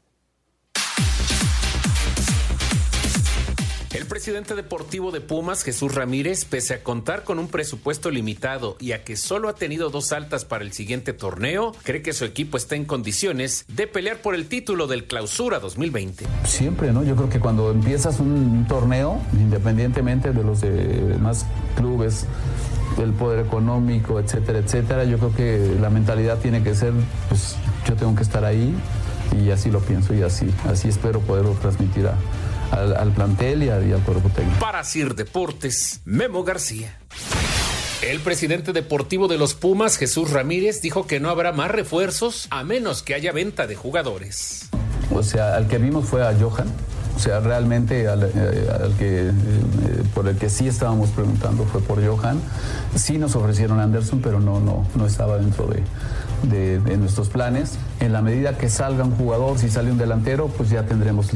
El 3.97 4.05
presidente 4.05 4.53
deportivo 4.53 5.11
de 5.11 5.21
Pumas, 5.21 5.63
Jesús 5.63 5.95
Ramírez, 5.95 6.45
pese 6.45 6.75
a 6.75 6.83
contar 6.83 7.23
con 7.23 7.39
un 7.39 7.47
presupuesto 7.47 8.11
limitado 8.11 8.77
y 8.79 8.91
a 8.91 9.03
que 9.03 9.15
solo 9.15 9.49
ha 9.49 9.55
tenido 9.55 9.89
dos 9.89 10.11
altas 10.11 10.45
para 10.45 10.63
el 10.63 10.71
siguiente 10.71 11.13
torneo, 11.13 11.73
cree 11.81 12.03
que 12.03 12.13
su 12.13 12.23
equipo 12.23 12.57
está 12.57 12.75
en 12.75 12.85
condiciones 12.85 13.65
de 13.67 13.87
pelear 13.87 14.21
por 14.21 14.35
el 14.35 14.45
título 14.45 14.85
del 14.85 15.07
Clausura 15.07 15.57
2020. 15.57 16.27
Siempre, 16.45 16.93
¿no? 16.93 17.03
Yo 17.03 17.15
creo 17.15 17.27
que 17.27 17.39
cuando 17.39 17.71
empiezas 17.71 18.19
un 18.19 18.67
torneo, 18.67 19.19
independientemente 19.33 20.31
de 20.31 20.43
los 20.43 20.61
demás 20.61 21.47
clubes, 21.75 22.27
el 23.01 23.13
poder 23.13 23.43
económico, 23.43 24.19
etcétera, 24.19 24.59
etcétera, 24.59 25.05
yo 25.05 25.17
creo 25.17 25.35
que 25.35 25.75
la 25.81 25.89
mentalidad 25.89 26.37
tiene 26.37 26.61
que 26.61 26.75
ser, 26.75 26.93
pues 27.29 27.55
yo 27.87 27.95
tengo 27.95 28.15
que 28.15 28.21
estar 28.21 28.45
ahí 28.45 28.75
y 29.43 29.49
así 29.49 29.71
lo 29.71 29.79
pienso 29.79 30.13
y 30.13 30.21
así, 30.21 30.53
así 30.69 30.87
espero 30.87 31.19
poderlo 31.19 31.53
transmitir 31.53 32.05
a, 32.05 32.13
al, 32.72 32.95
al 32.95 33.11
plantel 33.11 33.63
y, 33.63 33.70
a- 33.70 33.82
y 33.86 33.91
al 33.91 34.01
cuerpo 34.01 34.30
técnico. 34.30 34.59
Para 34.59 34.84
Sir 34.84 35.15
Deportes, 35.15 36.01
Memo 36.05 36.43
García. 36.43 36.97
El 38.01 38.20
presidente 38.20 38.74
deportivo 38.74 39.28
de 39.28 39.38
los 39.38 39.55
Pumas, 39.55 39.97
Jesús 39.97 40.30
Ramírez, 40.32 40.82
dijo 40.82 41.07
que 41.07 41.20
no 41.20 41.30
habrá 41.30 41.51
más 41.51 41.72
refuerzos 41.72 42.47
a 42.51 42.63
menos 42.63 43.01
que 43.01 43.15
haya 43.15 43.32
venta 43.32 43.65
de 43.68 43.76
jugadores. 43.76 44.70
O 45.11 45.24
sea, 45.24 45.55
al 45.55 45.68
que 45.68 45.78
vimos 45.80 46.05
fue 46.05 46.26
a 46.26 46.36
Johan. 46.39 46.68
O 47.15 47.20
sea, 47.20 47.39
realmente 47.39 48.07
al, 48.07 48.24
eh, 48.24 48.68
al 48.84 48.93
que, 48.95 49.30
eh, 49.30 49.32
por 50.13 50.28
el 50.28 50.38
que 50.38 50.51
sí 50.51 50.68
estábamos 50.68 51.09
preguntando 51.09 51.65
fue 51.65 51.82
por 51.82 52.05
Johan. 52.05 52.39
Sí 52.95 53.18
nos 53.18 53.36
ofrecieron 53.36 53.80
a 53.80 53.84
Anderson, 53.84 54.22
pero 54.22 54.39
no, 54.39 54.59
no, 54.59 54.86
no 54.93 55.07
estaba 55.07 55.39
dentro 55.39 55.65
de, 55.65 55.82
de- 56.43 56.79
de 56.79 56.97
nuestros 56.97 57.29
planes. 57.29 57.77
En 57.99 58.13
la 58.13 58.21
medida 58.21 58.57
que 58.57 58.69
salga 58.69 59.03
un 59.03 59.15
jugador, 59.15 59.57
si 59.57 59.69
sale 59.69 59.91
un 59.91 59.97
delantero, 59.97 60.47
pues 60.47 60.69
ya 60.69 60.83
tendremos 60.85 61.29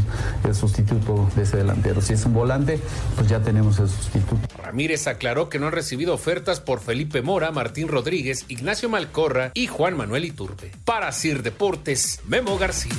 el 0.44 0.56
sustituto 0.56 1.28
de 1.36 1.44
ese 1.44 1.58
delantero. 1.58 2.02
Si 2.02 2.14
es 2.14 2.26
un 2.26 2.34
volante, 2.34 2.80
pues 3.16 3.28
ya 3.28 3.40
tenemos 3.42 3.80
el 3.80 3.90
sustituto. 3.90 4.40
Ramírez 4.64 5.08
aclaró 5.08 5.50
que 5.50 5.60
no 5.60 5.68
han 5.68 5.74
recibido 5.74 6.14
ofertas 6.14 6.60
por 6.62 6.80
Felipe 6.80 7.22
Mora, 7.22 7.52
Martín 7.52 7.88
Rodríguez, 7.88 8.46
Ignacio 8.48 8.90
Malcorra 8.90 9.52
y 9.54 9.68
Juan 9.68 9.98
Manuel 9.98 10.26
Iturbe. 10.26 10.72
Para 10.86 11.12
Sir 11.12 11.44
Deportes, 11.44 12.20
Memo 12.28 12.58
García. 12.58 12.92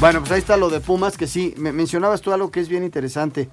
Bueno, 0.00 0.18
pues 0.20 0.32
ahí 0.32 0.40
está 0.40 0.56
lo 0.56 0.68
de 0.68 0.80
Pumas, 0.80 1.16
que 1.16 1.28
sí, 1.28 1.54
me- 1.56 1.72
mencionabas 1.72 2.20
tú 2.20 2.32
algo 2.32 2.50
que 2.50 2.58
es 2.60 2.68
bien 2.68 2.82
interesante. 2.82 3.48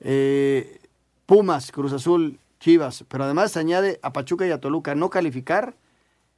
Eh, 0.00 0.78
Pumas, 1.24 1.72
Cruz 1.72 1.92
Azul, 1.94 2.38
Chivas, 2.64 3.04
pero 3.08 3.24
además 3.24 3.58
añade 3.58 4.00
a 4.00 4.14
Pachuca 4.14 4.46
y 4.46 4.50
a 4.50 4.58
Toluca 4.58 4.94
no 4.94 5.10
calificar. 5.10 5.74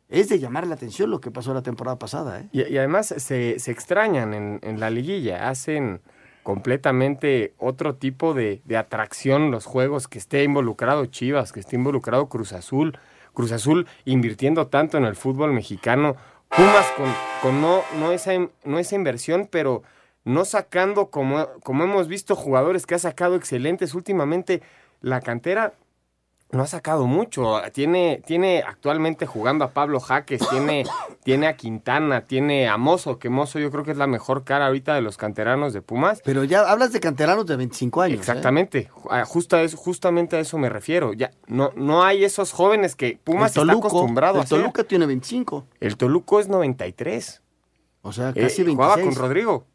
Es 0.09 0.29
de 0.29 0.41
llamar 0.41 0.67
la 0.67 0.75
atención 0.75 1.09
lo 1.09 1.21
que 1.21 1.31
pasó 1.31 1.55
la 1.55 1.63
temporada 1.63 2.01
pasada, 2.01 2.41
¿eh? 2.41 2.49
Y, 2.51 2.65
y 2.65 2.79
además 2.79 3.15
se, 3.17 3.61
se 3.61 3.71
extrañan 3.71 4.35
en, 4.35 4.59
en 4.65 4.81
la 4.81 4.91
liguilla, 4.91 5.49
hacen 5.49 6.01
completamente 6.43 7.55
otro 7.59 7.95
tipo 7.95 8.35
de, 8.35 8.61
de 8.65 8.77
atracción 8.77 9.53
los 9.53 9.67
juegos, 9.67 10.09
que 10.09 10.19
esté 10.19 10.43
involucrado 10.43 11.07
Chivas, 11.07 11.53
que 11.53 11.61
esté 11.61 11.77
involucrado 11.77 12.29
Cruz 12.29 12.53
Azul, 12.53 12.99
Cruz 13.33 13.53
Azul 13.53 13.87
invirtiendo 14.05 14.67
tanto 14.67 14.99
en 14.99 15.05
el 15.05 15.15
fútbol 15.15 15.53
mexicano, 15.53 16.17
Pumas 16.49 16.87
con, 16.97 17.07
con 17.41 17.61
no, 17.61 17.83
no, 18.01 18.11
esa, 18.11 18.33
no 18.65 18.81
esa 18.81 18.97
inversión, 18.97 19.47
pero 19.49 19.85
no 20.25 20.45
sacando 20.45 21.09
como, 21.09 21.47
como 21.63 21.85
hemos 21.85 22.09
visto 22.09 22.35
jugadores 22.35 22.85
que 22.85 22.97
ha 22.97 22.99
sacado 22.99 23.37
excelentes 23.37 23.95
últimamente, 23.95 24.61
la 25.01 25.21
cantera 25.21 25.75
no 26.53 26.63
ha 26.63 26.67
sacado 26.67 27.07
mucho. 27.07 27.61
Tiene, 27.73 28.23
tiene 28.25 28.63
actualmente 28.67 29.27
jugando 29.27 29.65
a 29.65 29.71
Pablo 29.73 30.01
Jaques, 30.01 30.41
tiene, 30.49 30.85
tiene 31.25 31.49
a 31.49 31.57
Quintana, 31.57 32.23
tiene 32.23 32.69
a 32.69 32.77
Mozo, 32.77 33.19
que 33.19 33.29
Mozo 33.29 33.59
yo 33.59 33.71
creo 33.71 33.85
que 33.85 33.91
es 33.91 33.97
la 33.97 34.07
mejor 34.07 34.45
cara 34.45 34.67
ahorita 34.67 34.95
de 34.95 35.01
los 35.03 35.17
canteranos 35.17 35.73
de 35.73 35.83
Pumas. 35.83 36.23
Pero 36.25 36.45
ya 36.45 36.71
hablas 36.71 36.93
de 36.93 37.01
canteranos 37.01 37.47
de 37.47 37.57
25 37.57 38.01
años. 38.03 38.17
¿eh? 38.19 38.21
Exactamente, 38.21 38.91
a- 39.11 39.25
justo 39.25 39.57
a 39.57 39.63
eso- 39.63 39.77
justamente 39.77 40.37
a 40.37 40.41
eso 40.41 40.57
me 40.57 40.69
refiero. 40.69 41.13
Ya 41.13 41.33
no, 41.47 41.73
no 41.75 42.05
hay 42.05 42.25
esos 42.25 42.53
jóvenes 42.53 42.95
que 42.97 43.19
Pumas 43.23 43.55
está 43.57 43.63
acostumbrado 43.73 44.39
a 44.39 44.43
el. 44.43 44.49
Toluca 44.49 44.85
tiene 44.85 45.07
25. 45.07 45.67
El 45.81 45.97
Toluco 45.97 46.39
es 46.41 46.49
93. 46.49 47.43
O 48.03 48.13
sea, 48.13 48.29
Eh, 48.31 48.43
casi 48.43 48.63
26. 48.63 48.77
Jugaba 48.77 49.01
con 49.03 49.15
Rodrigo. 49.17 49.67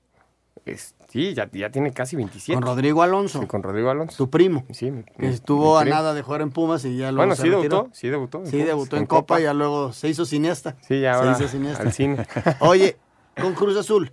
Es- 0.66 0.94
sí, 1.10 1.34
ya, 1.34 1.50
ya 1.52 1.72
tiene 1.72 1.92
casi 1.92 2.16
27. 2.16 2.54
Con 2.54 2.64
Rodrigo 2.64 3.02
Alonso. 3.02 3.42
Sí, 3.42 3.48
con 3.48 3.64
Rodrigo 3.64 3.90
Alonso. 3.90 4.16
Tu 4.18 4.30
primo. 4.30 4.64
Sí, 4.72 4.92
mi- 4.92 5.04
Que 5.04 5.14
mi- 5.18 5.28
estuvo 5.28 5.78
a 5.78 5.86
nada 5.86 6.14
de 6.14 6.22
jugar 6.22 6.42
en 6.42 6.52
Pumas 6.52 6.86
y 6.86 6.98
ya 6.98 7.06
luego 7.12 7.18
Bueno, 7.18 7.36
se 7.36 7.42
sí 7.44 7.50
retiró. 7.50 7.76
debutó, 7.78 7.96
sí 7.96 8.08
debutó 8.10 8.38
en 8.40 8.46
Sí, 8.46 8.52
Pumas, 8.52 8.68
debutó 8.68 8.96
en, 8.98 9.02
en 9.02 9.08
Copa, 9.08 9.20
Copa. 9.36 9.40
y 9.40 9.44
ya 9.44 9.54
luego 9.54 9.92
se 9.94 10.10
hizo 10.10 10.26
cineasta. 10.26 10.78
Sí, 10.88 11.02
ya 11.02 11.16
ahora 11.16 11.34
se 11.36 11.44
hizo 11.46 11.52
cineasta. 11.54 11.84
al 11.84 11.92
cine. 11.94 12.28
Oye, 12.60 12.98
con 13.42 13.54
Cruz 13.56 13.76
Azul, 13.78 14.12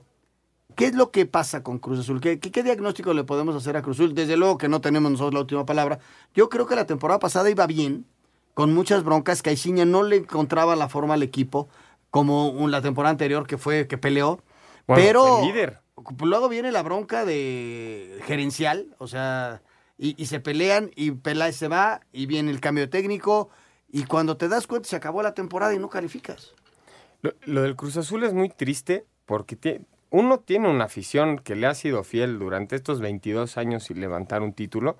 ¿qué 0.74 0.86
es 0.86 0.94
lo 0.94 1.10
que 1.10 1.26
pasa 1.26 1.62
con 1.62 1.78
Cruz 1.78 1.98
Azul? 2.00 2.20
¿Qué, 2.20 2.38
qué, 2.40 2.50
qué 2.50 2.62
diagnóstico 2.62 3.12
le 3.12 3.24
podemos 3.24 3.54
hacer 3.54 3.76
a 3.76 3.82
Cruz 3.82 3.98
Azul? 3.98 4.14
Desde 4.14 4.36
luego 4.38 4.56
que 4.56 4.68
no 4.68 4.80
tenemos 4.80 5.10
nosotros 5.10 5.34
la 5.34 5.40
última 5.40 5.66
palabra. 5.66 5.98
Yo 6.34 6.48
creo 6.48 6.66
que 6.66 6.76
la 6.76 6.86
temporada 6.86 7.18
pasada 7.20 7.50
iba 7.50 7.66
bien, 7.66 8.06
con 8.54 8.72
muchas 8.72 9.04
broncas. 9.04 9.42
Caixinha 9.42 9.84
no 9.84 10.02
le 10.02 10.16
encontraba 10.16 10.74
la 10.76 10.88
forma 10.88 11.12
al 11.14 11.22
equipo, 11.22 11.68
como 12.10 12.54
la 12.68 12.80
temporada 12.80 13.10
anterior 13.10 13.46
que 13.46 13.58
fue 13.58 13.86
que 13.86 13.98
peleó. 13.98 14.40
Bueno, 14.86 15.02
pero 15.04 15.38
el 15.40 15.44
líder. 15.48 15.80
Luego 16.20 16.48
viene 16.48 16.72
la 16.72 16.82
bronca 16.82 17.24
de 17.24 18.20
gerencial, 18.26 18.94
o 18.98 19.06
sea, 19.06 19.62
y, 19.96 20.20
y 20.20 20.26
se 20.26 20.40
pelean 20.40 20.90
y 20.96 21.12
Peláez 21.12 21.56
se 21.56 21.68
va 21.68 22.00
y 22.12 22.26
viene 22.26 22.50
el 22.50 22.60
cambio 22.60 22.88
técnico 22.88 23.50
y 23.90 24.04
cuando 24.04 24.36
te 24.36 24.48
das 24.48 24.66
cuenta 24.66 24.88
se 24.88 24.96
acabó 24.96 25.22
la 25.22 25.34
temporada 25.34 25.74
y 25.74 25.78
no 25.78 25.88
calificas. 25.88 26.54
Lo, 27.22 27.62
del 27.62 27.74
Cruz 27.74 27.96
Azul 27.96 28.22
es 28.24 28.32
muy 28.32 28.48
triste 28.48 29.04
porque 29.26 29.82
uno 30.10 30.38
tiene 30.40 30.70
una 30.70 30.84
afición 30.84 31.38
que 31.38 31.56
le 31.56 31.66
ha 31.66 31.74
sido 31.74 32.04
fiel 32.04 32.38
durante 32.38 32.76
estos 32.76 33.00
22 33.00 33.56
años 33.58 33.84
sin 33.84 34.00
levantar 34.00 34.42
un 34.42 34.52
título. 34.52 34.96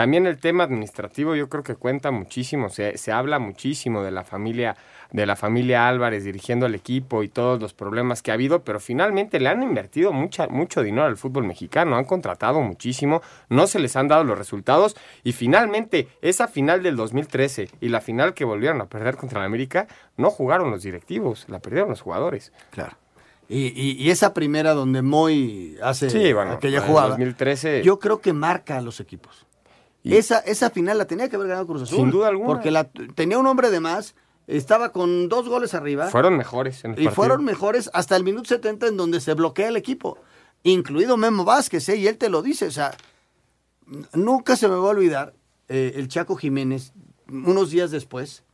También 0.00 0.26
el 0.26 0.38
tema 0.38 0.64
administrativo 0.64 1.34
yo 1.34 1.50
creo 1.50 1.62
que 1.62 1.74
cuenta 1.74 2.10
muchísimo, 2.10 2.70
se, 2.70 2.96
se 2.96 3.12
habla 3.12 3.38
muchísimo 3.38 4.02
de 4.02 4.10
la 4.10 4.24
familia 4.24 4.74
de 5.12 5.26
la 5.26 5.36
familia 5.36 5.88
Álvarez 5.88 6.24
dirigiendo 6.24 6.64
el 6.64 6.74
equipo 6.74 7.22
y 7.22 7.28
todos 7.28 7.60
los 7.60 7.74
problemas 7.74 8.22
que 8.22 8.30
ha 8.30 8.34
habido, 8.34 8.62
pero 8.64 8.80
finalmente 8.80 9.38
le 9.40 9.50
han 9.50 9.62
invertido 9.62 10.10
mucha, 10.12 10.46
mucho 10.48 10.82
dinero 10.82 11.04
al 11.04 11.18
fútbol 11.18 11.44
mexicano, 11.44 11.96
han 11.96 12.06
contratado 12.06 12.62
muchísimo, 12.62 13.20
no 13.50 13.66
se 13.66 13.78
les 13.78 13.94
han 13.94 14.08
dado 14.08 14.24
los 14.24 14.38
resultados 14.38 14.96
y 15.22 15.32
finalmente 15.32 16.08
esa 16.22 16.48
final 16.48 16.82
del 16.82 16.96
2013 16.96 17.68
y 17.82 17.88
la 17.90 18.00
final 18.00 18.32
que 18.32 18.46
volvieron 18.46 18.80
a 18.80 18.86
perder 18.86 19.18
contra 19.18 19.40
la 19.40 19.44
América 19.44 19.86
no 20.16 20.30
jugaron 20.30 20.70
los 20.70 20.82
directivos, 20.82 21.44
la 21.48 21.58
perdieron 21.58 21.90
los 21.90 22.00
jugadores. 22.00 22.52
Claro. 22.70 22.96
Y, 23.50 23.66
y- 23.78 23.96
y 24.02 24.10
esa 24.10 24.32
primera 24.32 24.72
donde 24.72 25.02
Moy 25.02 25.76
hace 25.82 26.08
Sí, 26.08 26.32
bueno, 26.32 26.52
aquella 26.52 26.80
jugada, 26.80 27.08
2013 27.08 27.82
yo 27.82 27.98
creo 27.98 28.22
que 28.22 28.32
marca 28.32 28.78
a 28.78 28.80
los 28.80 28.98
equipos. 29.00 29.44
Esa, 30.04 30.38
esa 30.38 30.70
final 30.70 30.98
la 30.98 31.06
tenía 31.06 31.28
que 31.28 31.36
haber 31.36 31.48
ganado 31.48 31.66
Cruz 31.66 31.82
Azul. 31.82 31.98
Sin 31.98 32.10
duda 32.10 32.28
alguna. 32.28 32.46
Porque 32.46 32.70
la, 32.70 32.84
tenía 32.84 33.38
un 33.38 33.46
hombre 33.46 33.70
de 33.70 33.80
más, 33.80 34.14
estaba 34.46 34.92
con 34.92 35.28
dos 35.28 35.48
goles 35.48 35.74
arriba. 35.74 36.08
fueron 36.08 36.36
mejores 36.36 36.84
en 36.84 36.92
el 36.92 36.94
y 36.94 37.04
partido. 37.04 37.14
fueron 37.14 37.44
mejores 37.44 37.90
hasta 37.92 38.16
el 38.16 38.24
minuto 38.24 38.48
70 38.48 38.88
en 38.88 38.96
donde 38.96 39.20
se 39.20 39.34
bloquea 39.34 39.68
el 39.68 39.76
equipo, 39.76 40.18
incluido 40.62 41.16
Memo 41.16 41.44
Vázquez, 41.44 41.88
¿eh? 41.88 41.96
y 41.96 42.06
él 42.08 42.18
te 42.18 42.30
lo 42.30 42.42
dice, 42.42 42.66
o 42.66 42.70
sea, 42.70 42.96
nunca 44.14 44.56
se 44.56 44.68
me 44.68 44.74
va 44.74 44.86
a 44.86 44.90
olvidar 44.90 45.34
eh, 45.68 45.92
el 45.96 46.08
Chaco 46.08 46.36
Jiménez, 46.36 46.92
unos 47.28 47.70
días 47.70 47.90
después, 47.90 48.44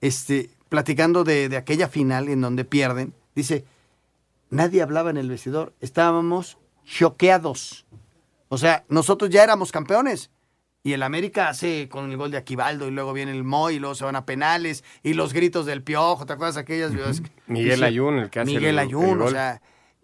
este, 0.00 0.50
platicando 0.68 1.24
de, 1.24 1.48
de 1.48 1.56
aquella 1.56 1.88
final 1.88 2.28
en 2.28 2.40
donde 2.40 2.64
pierden, 2.64 3.12
dice, 3.34 3.64
nadie 4.50 4.82
hablaba 4.82 5.10
en 5.10 5.16
el 5.16 5.28
vestidor, 5.28 5.74
estábamos 5.80 6.58
choqueados. 6.84 7.84
O 8.48 8.58
sea, 8.58 8.84
nosotros 8.88 9.28
ya 9.30 9.42
éramos 9.42 9.72
campeones. 9.72 10.30
Y 10.86 10.92
el 10.92 11.02
América 11.02 11.48
hace 11.48 11.88
con 11.88 12.08
el 12.12 12.16
gol 12.16 12.30
de 12.30 12.36
Aquivaldo 12.36 12.86
y 12.86 12.92
luego 12.92 13.12
viene 13.12 13.32
el 13.32 13.42
Moy 13.42 13.74
y 13.74 13.78
luego 13.80 13.96
se 13.96 14.04
van 14.04 14.14
a 14.14 14.24
penales 14.24 14.84
y 15.02 15.14
los 15.14 15.32
gritos 15.32 15.66
del 15.66 15.82
piojo, 15.82 16.24
¿te 16.26 16.34
acuerdas 16.34 16.56
aquellas? 16.56 16.92
Miguel 17.48 17.82
Ayun, 17.82 18.18
el 18.20 18.30
que 18.30 18.38
hace 18.38 18.52
Miguel 18.52 18.66
el- 18.74 18.78
Ayun, 18.78 19.04
el 19.10 19.22
o 19.22 19.30
sea, 19.30 19.60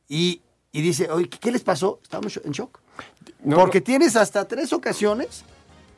y, 0.09 0.43
y 0.73 0.83
dice, 0.83 1.09
oye, 1.09 1.29
¿qué, 1.29 1.53
les 1.53 1.63
pasó? 1.63 2.01
Estábamos 2.03 2.41
en 2.45 2.51
shock. 2.51 2.81
No, 3.45 3.59
Porque 3.59 3.79
no. 3.79 3.85
tienes 3.85 4.17
hasta 4.17 4.49
tres 4.49 4.73
ocasiones. 4.73 5.45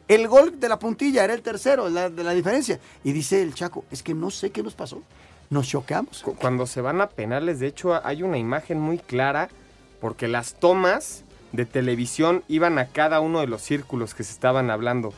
El 0.07 0.29
gol 0.29 0.61
de 0.61 0.69
la 0.69 0.79
puntilla 0.79 1.25
era 1.25 1.33
el 1.33 1.41
tercero, 1.41 1.89
la, 1.89 2.11
de 2.11 2.23
la 2.23 2.33
diferencia. 2.33 2.79
Y 3.05 3.13
dice 3.13 3.41
el 3.41 3.55
Chaco, 3.55 3.87
es 3.91 4.03
que 4.03 4.13
no 4.13 4.31
sé 4.31 4.51
qué 4.51 4.63
nos 4.63 4.75
pasó. 4.75 5.03
Nos 5.49 5.67
choqueamos. 5.67 6.21
Cu- 6.23 6.35
Cuando 6.37 6.67
se 6.67 6.83
van 6.83 7.01
a 7.01 7.09
penales, 7.09 7.59
de 7.59 7.69
hecho, 7.69 7.99
hay 8.07 8.23
una 8.23 8.37
imagen 8.37 8.79
muy 8.81 8.99
clara 8.99 9.49
porque 10.03 10.29
las 10.29 10.57
tomas 10.61 11.25
de 11.55 11.67
televisión 11.67 12.43
iban 12.49 12.79
a 12.79 12.87
cada 12.87 13.21
uno 13.21 13.41
de 13.41 13.47
los 13.47 13.63
círculos 13.63 14.15
que 14.15 14.25
se 14.25 14.33
estaban 14.33 14.71
hablando. 14.71 15.15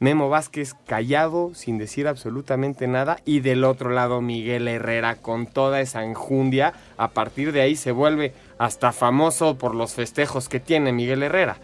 Memo 0.00 0.28
Vázquez 0.28 0.74
callado, 0.86 1.52
sin 1.54 1.78
decir 1.78 2.08
absolutamente 2.08 2.88
nada, 2.88 3.18
y 3.24 3.40
del 3.40 3.64
otro 3.64 3.90
lado 3.90 4.20
Miguel 4.20 4.66
Herrera 4.66 5.16
con 5.16 5.46
toda 5.46 5.80
esa 5.80 6.04
enjundia. 6.04 6.72
A 6.96 7.08
partir 7.08 7.52
de 7.52 7.60
ahí 7.60 7.76
se 7.76 7.92
vuelve 7.92 8.32
hasta 8.58 8.92
famoso 8.92 9.58
por 9.58 9.74
los 9.74 9.92
festejos 9.94 10.48
que 10.48 10.58
tiene 10.58 10.92
Miguel 10.92 11.22
Herrera. 11.22 11.58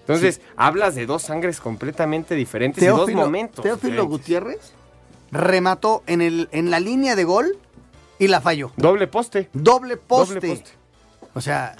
Entonces, 0.00 0.40
hablas 0.56 0.94
de 0.94 1.06
dos 1.06 1.22
sangres 1.22 1.60
completamente 1.60 2.34
diferentes 2.34 2.82
y 2.82 2.86
dos 2.86 3.10
momentos. 3.10 3.62
Teófilo. 3.62 4.06
Gutiérrez 4.06 4.72
remató 5.30 6.02
en, 6.06 6.22
el, 6.22 6.48
en 6.52 6.70
la 6.70 6.80
línea 6.80 7.16
de 7.16 7.24
gol 7.24 7.58
y 8.18 8.28
la 8.28 8.40
falló. 8.40 8.70
Doble 8.76 9.06
poste. 9.06 9.48
Doble 9.52 9.96
poste. 9.96 10.34
Doble 10.34 10.48
poste. 10.48 10.70
O 11.34 11.40
sea, 11.40 11.76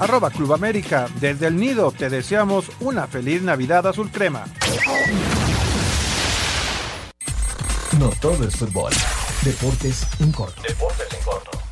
Arroba 0.01 0.31
Club 0.31 0.53
América. 0.53 1.07
Desde 1.19 1.45
el 1.45 1.57
nido 1.57 1.91
te 1.91 2.09
deseamos 2.09 2.71
una 2.79 3.05
feliz 3.05 3.43
Navidad 3.43 3.85
azul 3.85 4.09
crema. 4.09 4.45
No 7.99 8.09
todo 8.19 8.47
es 8.47 8.55
fútbol. 8.55 8.91
Deportes 9.43 10.07
en 10.19 10.31
corto. 10.31 10.59
Deportes 10.67 11.07
en 11.13 11.23
corto. 11.23 11.70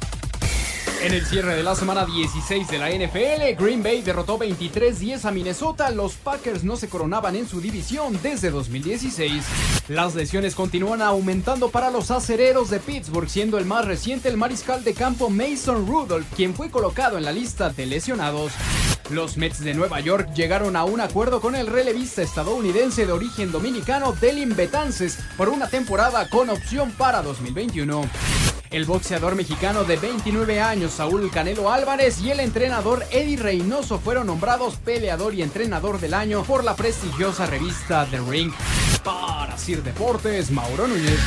En 1.01 1.13
el 1.13 1.25
cierre 1.25 1.55
de 1.55 1.63
la 1.63 1.75
semana 1.75 2.05
16 2.05 2.67
de 2.67 2.77
la 2.77 2.89
NFL, 2.89 3.57
Green 3.57 3.81
Bay 3.81 4.01
derrotó 4.01 4.37
23-10 4.37 5.23
a 5.23 5.31
Minnesota. 5.31 5.89
Los 5.91 6.15
Packers 6.15 6.65
no 6.65 6.75
se 6.75 6.89
coronaban 6.89 7.37
en 7.37 7.47
su 7.47 7.61
división 7.61 8.19
desde 8.21 8.51
2016. 8.51 9.45
Las 9.87 10.13
lesiones 10.15 10.55
continúan 10.55 11.01
aumentando 11.01 11.69
para 11.69 11.89
los 11.89 12.11
acereros 12.11 12.69
de 12.69 12.81
Pittsburgh, 12.81 13.29
siendo 13.29 13.57
el 13.57 13.65
más 13.65 13.85
reciente 13.85 14.27
el 14.27 14.35
mariscal 14.35 14.83
de 14.83 14.93
campo 14.93 15.29
Mason 15.29 15.87
Rudolph, 15.87 16.27
quien 16.35 16.53
fue 16.53 16.69
colocado 16.69 17.17
en 17.17 17.23
la 17.23 17.31
lista 17.31 17.69
de 17.69 17.85
lesionados. 17.85 18.51
Los 19.09 19.37
Mets 19.37 19.61
de 19.61 19.73
Nueva 19.73 20.01
York 20.01 20.33
llegaron 20.35 20.75
a 20.75 20.83
un 20.83 20.99
acuerdo 20.99 21.39
con 21.39 21.55
el 21.55 21.67
relevista 21.67 22.21
estadounidense 22.21 23.05
de 23.05 23.13
origen 23.13 23.53
dominicano 23.53 24.11
Delin 24.11 24.53
Betances 24.53 25.17
por 25.37 25.47
una 25.47 25.69
temporada 25.69 26.27
con 26.27 26.49
opción 26.49 26.91
para 26.91 27.21
2021. 27.21 28.01
El 28.71 28.85
boxeador 28.85 29.33
mexicano 29.33 29.83
de 29.83 29.97
29 29.97 30.59
años, 30.61 30.93
Saúl 30.93 31.31
Canelo 31.31 31.71
Álvarez, 31.71 32.21
y 32.21 32.29
el 32.29 32.39
entrenador 32.39 33.03
Eddie 33.09 33.37
Reynoso 33.37 33.97
fueron 33.97 34.27
nombrados 34.27 34.75
peleador 34.75 35.33
y 35.33 35.41
entrenador 35.41 35.99
del 35.99 36.13
año 36.13 36.43
por 36.43 36.63
la 36.63 36.75
prestigiosa 36.75 37.47
revista 37.47 38.05
The 38.11 38.19
Ring. 38.19 38.53
Para 39.03 39.57
Sir 39.57 39.81
Deportes, 39.81 40.51
Mauro 40.51 40.87
Núñez. 40.87 41.19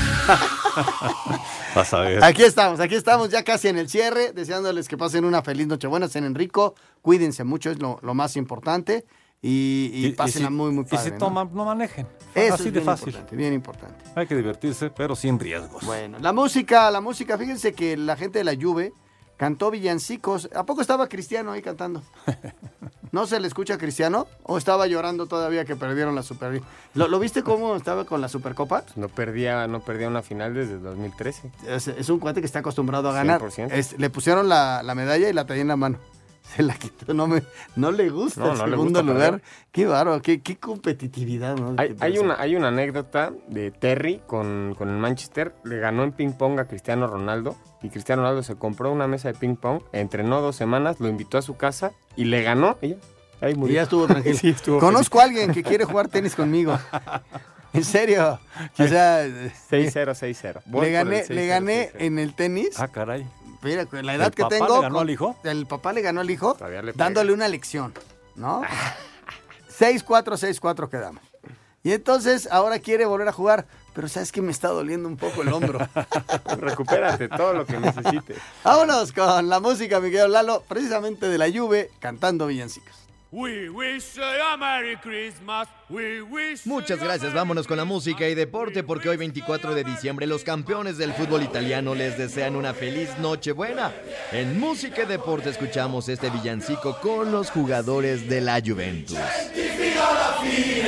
Vas 1.75 1.93
a 1.93 2.01
ver. 2.03 2.23
Aquí 2.23 2.45
estamos, 2.45 2.79
aquí 2.79 2.95
estamos 2.95 3.29
ya 3.31 3.43
casi 3.43 3.67
en 3.67 3.79
el 3.79 3.89
cierre, 3.89 4.33
deseándoles 4.33 4.87
que 4.87 4.97
pasen 4.97 5.25
una 5.25 5.43
feliz 5.43 5.67
Nochebuena, 5.67 6.07
en 6.15 6.35
rico, 6.37 6.77
cuídense 7.01 7.43
mucho, 7.43 7.73
es 7.73 7.81
lo, 7.81 7.99
lo 8.03 8.15
más 8.15 8.37
importante. 8.37 9.05
Y, 9.45 9.91
y, 9.93 10.05
Y- 10.05 10.07
y 10.07 10.13
pásenla 10.13 10.49
si- 10.49 10.55
muy, 10.55 10.71
muy 10.71 10.85
y 10.91 10.97
si 10.97 11.11
¿no? 11.11 11.19
toman, 11.19 11.51
no 11.53 11.65
manejen. 11.65 12.07
Eso 12.35 12.55
Así 12.55 12.63
es 12.69 12.73
de 12.75 12.79
bien 12.81 12.85
fácil. 12.85 13.09
importante, 13.09 13.37
bien 13.37 13.53
importante. 13.53 14.05
Hay 14.15 14.27
que 14.29 14.37
divertirse, 14.37 14.89
pero 14.91 15.17
sin 15.17 15.39
riesgos. 15.41 15.85
Bueno, 15.85 16.19
la 16.21 16.33
música, 16.33 16.89
la 16.93 17.01
música, 17.01 17.37
fíjense 17.37 17.73
que 17.75 17.97
la 17.97 18.17
gente 18.17 18.39
de 18.39 18.45
la 18.45 18.55
Juve 18.55 18.93
cantó 19.37 19.73
villancicos. 19.73 20.49
¿A 20.55 20.65
poco 20.65 20.81
estaba 20.81 21.09
Cristiano 21.09 21.51
ahí 21.51 21.61
cantando? 21.61 22.03
¿No 23.11 23.27
se 23.27 23.41
le 23.41 23.49
escucha 23.49 23.75
a 23.75 23.79
Cristiano? 23.79 24.27
¿O 24.45 24.57
estaba 24.57 24.87
llorando 24.87 25.27
todavía 25.27 25.65
que 25.65 25.75
perdieron 25.77 26.15
la 26.15 26.23
Super 26.23 26.63
¿Lo, 26.95 27.09
lo 27.09 27.19
viste 27.19 27.43
cómo 27.43 27.75
estaba 27.77 28.05
con 28.07 28.21
la 28.21 28.29
Supercopa? 28.29 28.85
No 28.97 29.09
perdía, 29.09 29.67
no 29.67 29.81
perdía 29.81 30.07
una 30.09 30.23
final 30.23 30.55
desde 30.55 30.79
2013. 30.79 31.51
Es, 31.67 31.89
es 31.89 32.09
un 32.09 32.21
cuate 32.21 32.41
que 32.41 32.47
está 32.47 32.61
acostumbrado 32.61 33.11
a 33.11 33.13
ganar. 33.13 33.41
100%. 33.43 33.71
Es- 33.73 33.99
le 33.99 34.09
pusieron 34.09 34.49
la, 34.49 34.83
la 34.85 34.95
medalla 34.95 35.29
y 35.29 35.33
la 35.33 35.45
traía 35.47 35.63
en 35.63 35.69
la 35.69 35.77
mano. 35.77 35.99
Se 36.57 36.63
la 36.63 36.75
quitó, 36.75 37.15
no, 37.15 37.27
me, 37.27 37.43
no 37.77 37.91
le 37.93 38.11
gusta 38.11 38.41
No, 38.41 38.53
el 38.53 38.59
no 38.59 38.65
segundo 38.65 39.01
gusta 39.01 39.03
lugar. 39.03 39.31
perder. 39.33 39.43
Qué 39.71 39.87
bárbaro, 39.87 40.21
qué, 40.21 40.43
qué 40.43 40.57
competitividad, 40.59 41.57
¿no? 41.57 41.75
Hay, 41.79 41.97
hay 42.01 42.19
una, 42.19 42.35
hay 42.41 42.57
una 42.57 42.69
anécdota 42.69 43.33
de 43.49 43.71
Terry 43.71 44.21
con, 44.27 44.75
con 44.77 44.89
el 44.91 44.99
Manchester. 44.99 45.55
Le 45.65 45.79
ganó 45.79 46.03
en 46.05 46.13
ping 46.13 46.33
pong 46.33 46.59
a 46.59 46.67
Cristiano 46.67 47.07
Ronaldo. 47.07 47.57
Y 47.83 47.89
Cristiano 47.89 48.23
Ronaldo 48.23 48.43
se 48.43 48.57
compró 48.57 48.93
una 48.93 49.07
mesa 49.09 49.29
de 49.29 49.35
ping 49.35 49.57
pong, 49.57 49.83
entrenó 49.93 50.41
dos 50.41 50.55
semanas, 50.57 51.01
lo 51.01 51.09
invitó 51.09 51.39
a 51.39 51.43
su 51.43 51.57
casa 51.57 51.93
y 52.17 52.25
le 52.27 52.43
ganó. 52.43 52.77
Y 52.83 52.91
ya, 52.91 52.97
ahí 53.41 53.53
Y 53.53 53.57
murió. 53.57 53.75
ya 53.77 53.83
estuvo 53.83 54.07
tranquilo. 54.07 54.37
Sí, 54.41 54.51
estuvo 54.51 54.79
Conozco 54.79 55.21
a 55.21 55.25
alguien 55.25 55.53
que 55.53 55.63
quiere 55.63 55.85
jugar 55.85 56.09
tenis 56.09 56.35
conmigo. 56.35 56.79
En 57.75 57.85
serio. 57.85 58.39
O 58.79 58.87
sea, 58.87 59.25
6-0, 59.27 59.55
6-0. 59.71 60.61
Voy 60.67 60.85
le 60.87 60.93
gané, 60.93 61.21
el 61.21 61.27
6-0, 61.27 61.29
le 61.31 61.47
gané 61.47 61.91
6-0. 61.93 61.97
en 62.01 62.19
el 62.19 62.35
tenis. 62.35 62.79
Ah, 62.79 62.89
caray. 62.89 63.27
Mira, 63.63 63.87
la 64.03 64.15
edad 64.15 64.27
¿El 64.29 64.35
que 64.35 64.43
papá 64.43 64.55
tengo. 64.57 64.77
le 64.77 64.83
ganó 64.83 65.01
al 65.01 65.11
hijo? 65.11 65.37
El 65.45 65.67
papá 65.67 65.93
le 65.93 66.03
ganó 66.03 66.21
al 66.21 66.31
hijo 66.31 66.57
dándole 66.95 67.33
una 67.33 67.49
lección, 67.49 67.95
¿no? 68.35 68.63
6-4, 69.79 70.05
6-4 70.05 70.89
quedamos. 70.89 71.23
Y 71.85 71.93
entonces 71.93 72.49
ahora 72.51 72.79
quiere 72.79 73.07
volver 73.07 73.27
a 73.29 73.33
jugar, 73.33 73.67
pero 73.93 74.09
sabes 74.09 74.31
que 74.31 74.41
me 74.41 74.53
está 74.53 74.69
doliendo 74.69 75.09
un 75.09 75.17
poco 75.17 75.43
el 75.43 75.53
hombro. 75.53 75.79
Recupérate 76.59 77.29
todo 77.29 77.53
lo 77.55 77.67
que 77.67 77.79
necesites. 77.81 78.39
Vámonos 78.63 79.13
con 79.13 79.49
la 79.49 79.59
música, 79.59 79.99
mi 79.99 80.07
querido 80.11 80.29
Lalo, 80.29 80.63
precisamente 80.69 81.29
de 81.29 81.39
la 81.39 81.51
Juve, 81.51 81.91
cantando 81.99 82.47
villancicos. 82.47 82.95
We 83.33 83.71
wish 83.71 84.19
you 84.19 84.23
a 84.23 84.59
Merry 84.59 84.95
Christmas. 84.97 85.67
We 85.89 86.21
wish 86.21 86.67
Muchas 86.67 87.01
gracias, 87.01 87.33
vámonos 87.33 87.67
con 87.67 87.79
la 87.79 87.87
música 87.87 88.29
y 88.29 88.35
deporte 88.35 88.83
porque 88.83 89.09
hoy 89.09 89.17
24 89.17 89.75
de 89.75 89.85
diciembre 89.85 90.27
los 90.27 90.45
campeones 90.45 90.99
del 90.99 91.15
fútbol 91.15 91.43
italiano 91.43 91.95
les 91.95 92.19
desean 92.19 92.57
una 92.57 92.75
feliz 92.75 93.09
Nochebuena. 93.21 93.91
En 94.33 94.61
música 94.61 95.05
y 95.05 95.07
deporte 95.07 95.49
escuchamos 95.49 96.11
este 96.11 96.29
villancico 96.29 97.01
con 97.01 97.33
los 97.33 97.51
jugadores 97.51 98.29
de 98.29 98.43
la 98.43 98.61
Juventus. 98.61 99.17
fino 99.55 100.83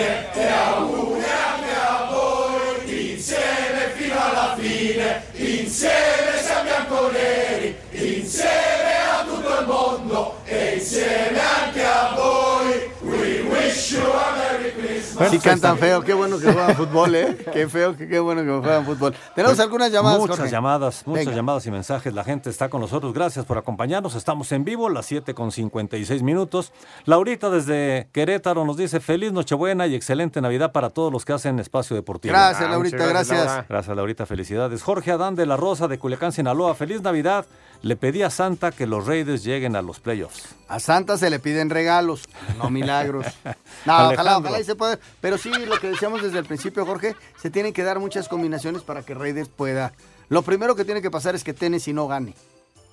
Christmas 15.16 15.30
Sí 15.30 15.38
cantan 15.48 15.78
feo, 15.78 16.02
qué 16.02 16.14
bueno 16.14 16.38
que 16.38 16.52
juegan 16.52 16.74
fútbol, 16.76 17.14
¿eh? 17.14 17.36
Qué 17.52 17.68
feo, 17.68 17.96
que 17.96 18.06
qué 18.08 18.18
bueno 18.18 18.42
que 18.42 18.50
juegan 18.66 18.84
fútbol. 18.84 19.14
Tenemos 19.34 19.58
algunas 19.60 19.90
llamadas, 19.92 20.18
Muchas 20.20 20.36
Jorge? 20.38 20.50
llamadas, 20.52 21.02
muchas 21.06 21.24
Venga. 21.26 21.36
llamadas 21.36 21.66
y 21.66 21.70
mensajes. 21.70 22.12
La 22.14 22.24
gente 22.24 22.50
está 22.50 22.68
con 22.68 22.80
nosotros. 22.80 23.12
Gracias 23.14 23.44
por 23.44 23.58
acompañarnos. 23.58 24.14
Estamos 24.14 24.50
en 24.52 24.64
vivo, 24.64 24.88
las 24.88 25.06
7 25.06 25.34
con 25.34 25.52
56 25.52 26.22
minutos. 26.22 26.72
Laurita 27.04 27.50
desde 27.50 28.08
Querétaro 28.12 28.64
nos 28.64 28.76
dice 28.76 29.00
feliz 29.00 29.32
Nochebuena 29.32 29.86
y 29.86 29.94
excelente 29.94 30.40
Navidad 30.40 30.72
para 30.72 30.90
todos 30.90 31.12
los 31.12 31.24
que 31.24 31.32
hacen 31.32 31.58
espacio 31.58 31.96
deportivo. 31.96 32.32
Gracias, 32.32 32.62
Ah, 32.68 32.70
Laurita, 32.70 32.96
gracias, 32.96 33.28
gracias. 33.28 33.46
Laura. 33.46 33.66
Gracias, 33.68 33.96
Laurita. 33.96 34.26
Felicidades. 34.26 34.82
Jorge 34.82 35.10
Adán 35.12 35.34
de 35.34 35.46
la 35.46 35.56
Rosa 35.56 35.88
de 35.88 35.98
Culiacán, 35.98 36.32
Sinaloa. 36.32 36.74
Feliz 36.74 37.02
Navidad. 37.02 37.46
Le 37.84 37.96
pedí 37.96 38.22
a 38.22 38.30
Santa 38.30 38.72
que 38.72 38.86
los 38.86 39.06
Raiders 39.06 39.44
lleguen 39.44 39.76
a 39.76 39.82
los 39.82 40.00
playoffs. 40.00 40.54
A 40.68 40.80
Santa 40.80 41.18
se 41.18 41.28
le 41.28 41.38
piden 41.38 41.68
regalos, 41.68 42.22
no 42.56 42.70
milagros. 42.70 43.26
No, 43.84 44.08
ojalá, 44.08 44.38
ojalá 44.38 44.58
y 44.58 44.64
se 44.64 44.74
pueda. 44.74 44.98
Pero 45.20 45.36
sí, 45.36 45.50
lo 45.66 45.78
que 45.78 45.90
decíamos 45.90 46.22
desde 46.22 46.38
el 46.38 46.46
principio, 46.46 46.86
Jorge, 46.86 47.14
se 47.36 47.50
tienen 47.50 47.74
que 47.74 47.82
dar 47.82 47.98
muchas 47.98 48.30
combinaciones 48.30 48.82
para 48.82 49.02
que 49.02 49.12
Raiders 49.12 49.50
pueda. 49.50 49.92
Lo 50.30 50.40
primero 50.40 50.74
que 50.74 50.86
tiene 50.86 51.02
que 51.02 51.10
pasar 51.10 51.34
es 51.34 51.44
que 51.44 51.52
Tennessee 51.52 51.92
no 51.92 52.08
gane 52.08 52.34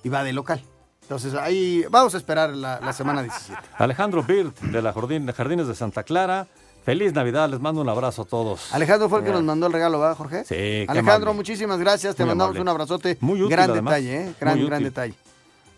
y 0.04 0.10
va 0.10 0.22
de 0.22 0.34
local. 0.34 0.62
Entonces 1.00 1.32
ahí 1.32 1.86
vamos 1.88 2.14
a 2.14 2.18
esperar 2.18 2.50
la, 2.50 2.78
la 2.80 2.92
semana 2.92 3.22
17. 3.22 3.58
Alejandro 3.78 4.22
Birt 4.22 4.60
de 4.60 4.82
la 4.82 4.92
Jardines 4.92 5.66
de 5.66 5.74
Santa 5.74 6.02
Clara. 6.02 6.46
Feliz 6.84 7.12
Navidad. 7.12 7.48
Les 7.48 7.60
mando 7.60 7.80
un 7.80 7.88
abrazo 7.88 8.22
a 8.22 8.24
todos. 8.24 8.72
Alejandro 8.74 9.08
fue 9.08 9.20
el 9.20 9.24
que 9.24 9.30
nos 9.32 9.42
mandó 9.42 9.66
el 9.66 9.72
regalo, 9.72 10.00
¿verdad, 10.00 10.16
Jorge? 10.16 10.44
Sí, 10.44 10.84
Alejandro, 10.88 11.30
amable. 11.30 11.34
muchísimas 11.34 11.78
gracias. 11.78 12.16
Te 12.16 12.24
Muy 12.24 12.30
mandamos 12.30 12.50
amable. 12.56 12.62
un 12.62 12.68
abrazote. 12.68 13.18
Muy 13.20 13.40
útil, 13.42 13.50
gran 13.56 13.70
además. 13.70 13.94
detalle, 13.94 14.16
¿eh? 14.22 14.34
Gran, 14.40 14.66
gran 14.66 14.82
detalle. 14.82 15.14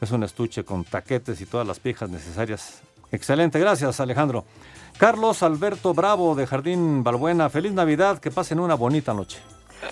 Es 0.00 0.11
un 0.11 0.22
estuche 0.22 0.64
con 0.64 0.84
taquetes 0.84 1.40
y 1.40 1.46
todas 1.46 1.66
las 1.66 1.78
pijas 1.80 2.09
necesarias. 2.11 2.80
Excelente, 3.12 3.59
gracias 3.59 4.00
Alejandro. 4.00 4.44
Carlos 4.98 5.42
Alberto 5.42 5.94
Bravo 5.94 6.34
de 6.34 6.46
Jardín 6.46 7.02
Balbuena, 7.05 7.48
feliz 7.50 7.72
Navidad, 7.72 8.18
que 8.18 8.30
pasen 8.30 8.59
una 8.61 8.74
bonita 8.74 9.12
noche. 9.14 9.38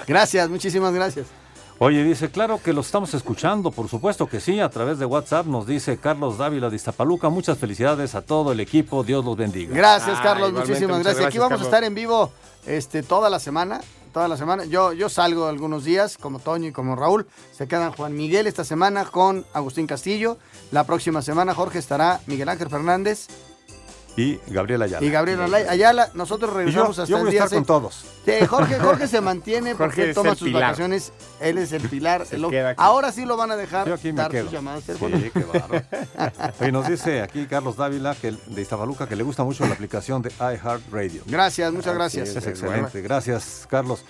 Gracias, 0.06 0.48
muchísimas 0.48 0.92
gracias. 0.92 1.26
Oye, 1.84 2.04
dice, 2.04 2.30
claro 2.30 2.60
que 2.62 2.72
lo 2.72 2.82
estamos 2.82 3.12
escuchando, 3.12 3.72
por 3.72 3.88
supuesto 3.88 4.28
que 4.28 4.38
sí, 4.38 4.60
a 4.60 4.68
través 4.68 5.00
de 5.00 5.04
WhatsApp 5.04 5.46
nos 5.46 5.66
dice 5.66 5.96
Carlos 5.98 6.38
Dávila 6.38 6.70
de 6.70 6.76
Iztapaluca, 6.76 7.28
muchas 7.28 7.58
felicidades 7.58 8.14
a 8.14 8.22
todo 8.22 8.52
el 8.52 8.60
equipo, 8.60 9.02
Dios 9.02 9.24
los 9.24 9.36
bendiga. 9.36 9.74
Gracias, 9.74 10.16
Ah, 10.20 10.22
Carlos, 10.22 10.52
muchísimas 10.52 10.98
muchas 10.98 11.14
gracias. 11.14 11.26
Aquí 11.26 11.38
vamos 11.38 11.54
Carlos. 11.58 11.66
a 11.66 11.70
estar 11.70 11.82
en 11.82 11.94
vivo 11.96 12.30
este, 12.66 13.02
toda 13.02 13.28
la 13.28 13.40
semana. 13.40 13.80
Toda 14.12 14.28
la 14.28 14.36
semana. 14.36 14.64
Yo, 14.66 14.92
yo 14.92 15.08
salgo 15.08 15.46
algunos 15.46 15.82
días, 15.82 16.18
como 16.18 16.38
Toño 16.38 16.68
y 16.68 16.72
como 16.72 16.94
Raúl. 16.94 17.26
Se 17.50 17.66
quedan 17.66 17.90
Juan 17.92 18.14
Miguel 18.14 18.46
esta 18.46 18.62
semana 18.62 19.06
con 19.06 19.44
Agustín 19.52 19.88
Castillo. 19.88 20.38
La 20.70 20.84
próxima 20.84 21.20
semana, 21.20 21.52
Jorge, 21.52 21.78
estará 21.80 22.20
Miguel 22.28 22.48
Ángel 22.48 22.68
Fernández 22.68 23.26
Y 24.14 24.38
Gabriela 24.48 24.84
Ayala. 24.84 25.06
y 25.06 25.10
Gabriel 25.10 25.40
Alay- 25.40 25.66
Ayala. 25.68 26.10
Nosotros 26.12 26.50
yo, 26.50 26.56
regresamos 26.58 26.98
hasta 26.98 27.10
yo 27.10 27.18
voy 27.18 27.28
el 27.34 27.40
a 27.40 27.44
estar 27.44 27.56
con 27.58 27.64
todos. 27.64 28.04
Sí, 28.26 28.32
Jorge, 28.46 28.78
Jorge 28.78 29.06
se 29.08 29.20
mantiene 29.22 29.70
Jorge 29.74 29.84
porque 29.86 30.10
es 30.10 30.14
toma 30.14 30.34
sus 30.34 30.48
pilar. 30.48 30.62
vacaciones. 30.64 31.12
Él 31.40 31.56
es 31.56 31.72
el 31.72 31.88
pilar. 31.88 32.26
Se 32.26 32.36
el-. 32.36 32.74
Ahora 32.76 33.10
sí 33.10 33.24
lo 33.24 33.38
van 33.38 33.52
a 33.52 33.56
dejar 33.56 33.88
Yo 33.88 33.94
aquí 33.94 34.12
me 34.12 34.20
dar 34.20 34.30
quedo. 34.30 34.44
sus 34.44 34.52
llamadas 34.52 34.84
Sí, 34.84 34.92
qué. 34.98 35.44
Oye, 36.60 36.72
nos 36.72 36.88
dice 36.88 37.22
aquí 37.22 37.46
Carlos 37.46 37.76
Dávila 37.76 38.14
que, 38.14 38.32
de 38.46 38.60
Iztapaluca 38.60 39.08
que 39.08 39.16
le 39.16 39.22
gusta 39.22 39.44
mucho 39.44 39.64
la 39.66 39.72
aplicación 39.72 40.20
de 40.20 40.30
iHeartRadio. 40.38 41.22
Gracias, 41.26 41.72
muchas 41.72 41.94
gracias. 41.94 42.28
Es 42.28 42.46
excelente, 42.46 43.00
gracias 43.00 43.66
Carlos. 43.70 44.04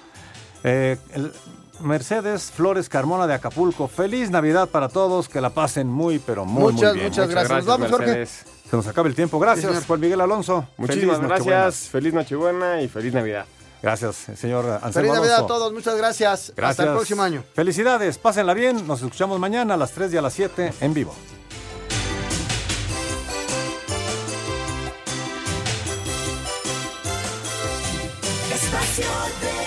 Eh, 0.64 0.96
el- 1.12 1.32
Mercedes 1.80 2.50
Flores 2.52 2.88
Carmona 2.88 3.26
de 3.26 3.34
Acapulco, 3.34 3.88
feliz 3.88 4.30
Navidad 4.30 4.68
para 4.68 4.88
todos, 4.88 5.28
que 5.28 5.40
la 5.40 5.50
pasen 5.50 5.88
muy, 5.88 6.20
pero 6.20 6.44
muy, 6.44 6.72
Muchas, 6.74 6.90
muy 6.90 7.00
bien. 7.00 7.08
muchas 7.10 7.28
gracias. 7.28 7.58
Nos 7.58 7.66
vamos, 7.66 7.90
Jorge. 7.90 8.26
Se 8.72 8.76
nos 8.78 8.86
acaba 8.86 9.06
el 9.06 9.14
tiempo, 9.14 9.38
gracias 9.38 9.70
Sí. 9.70 9.84
Juan 9.86 10.00
Miguel 10.00 10.18
Alonso. 10.22 10.66
Muchísimas 10.78 11.18
Feliz 11.18 11.28
gracias. 11.28 11.90
Feliz 11.90 12.14
Nochebuena 12.14 12.80
y 12.80 12.88
feliz 12.88 13.12
Navidad. 13.12 13.44
Gracias, 13.82 14.16
señor 14.34 14.64
Anselmo 14.64 14.92
Feliz 14.92 15.12
Navidad 15.12 15.34
Alonso. 15.36 15.54
a 15.54 15.58
todos, 15.58 15.72
muchas 15.74 15.94
gracias. 15.98 16.40
Hasta 16.48 16.54
Gracias. 16.56 16.86
el 16.88 16.94
próximo 16.94 17.22
año. 17.22 17.44
Felicidades, 17.52 18.16
pásenla 18.16 18.54
bien. 18.54 18.86
Nos 18.86 19.02
escuchamos 19.02 19.38
mañana 19.38 19.74
a 19.74 19.76
las 19.76 19.92
3 19.92 20.14
y 20.14 20.16
a 20.16 20.22
las 20.22 20.32
7 20.32 20.72
en 20.80 20.94
vivo. 20.94 21.14
Espacio. 28.54 29.61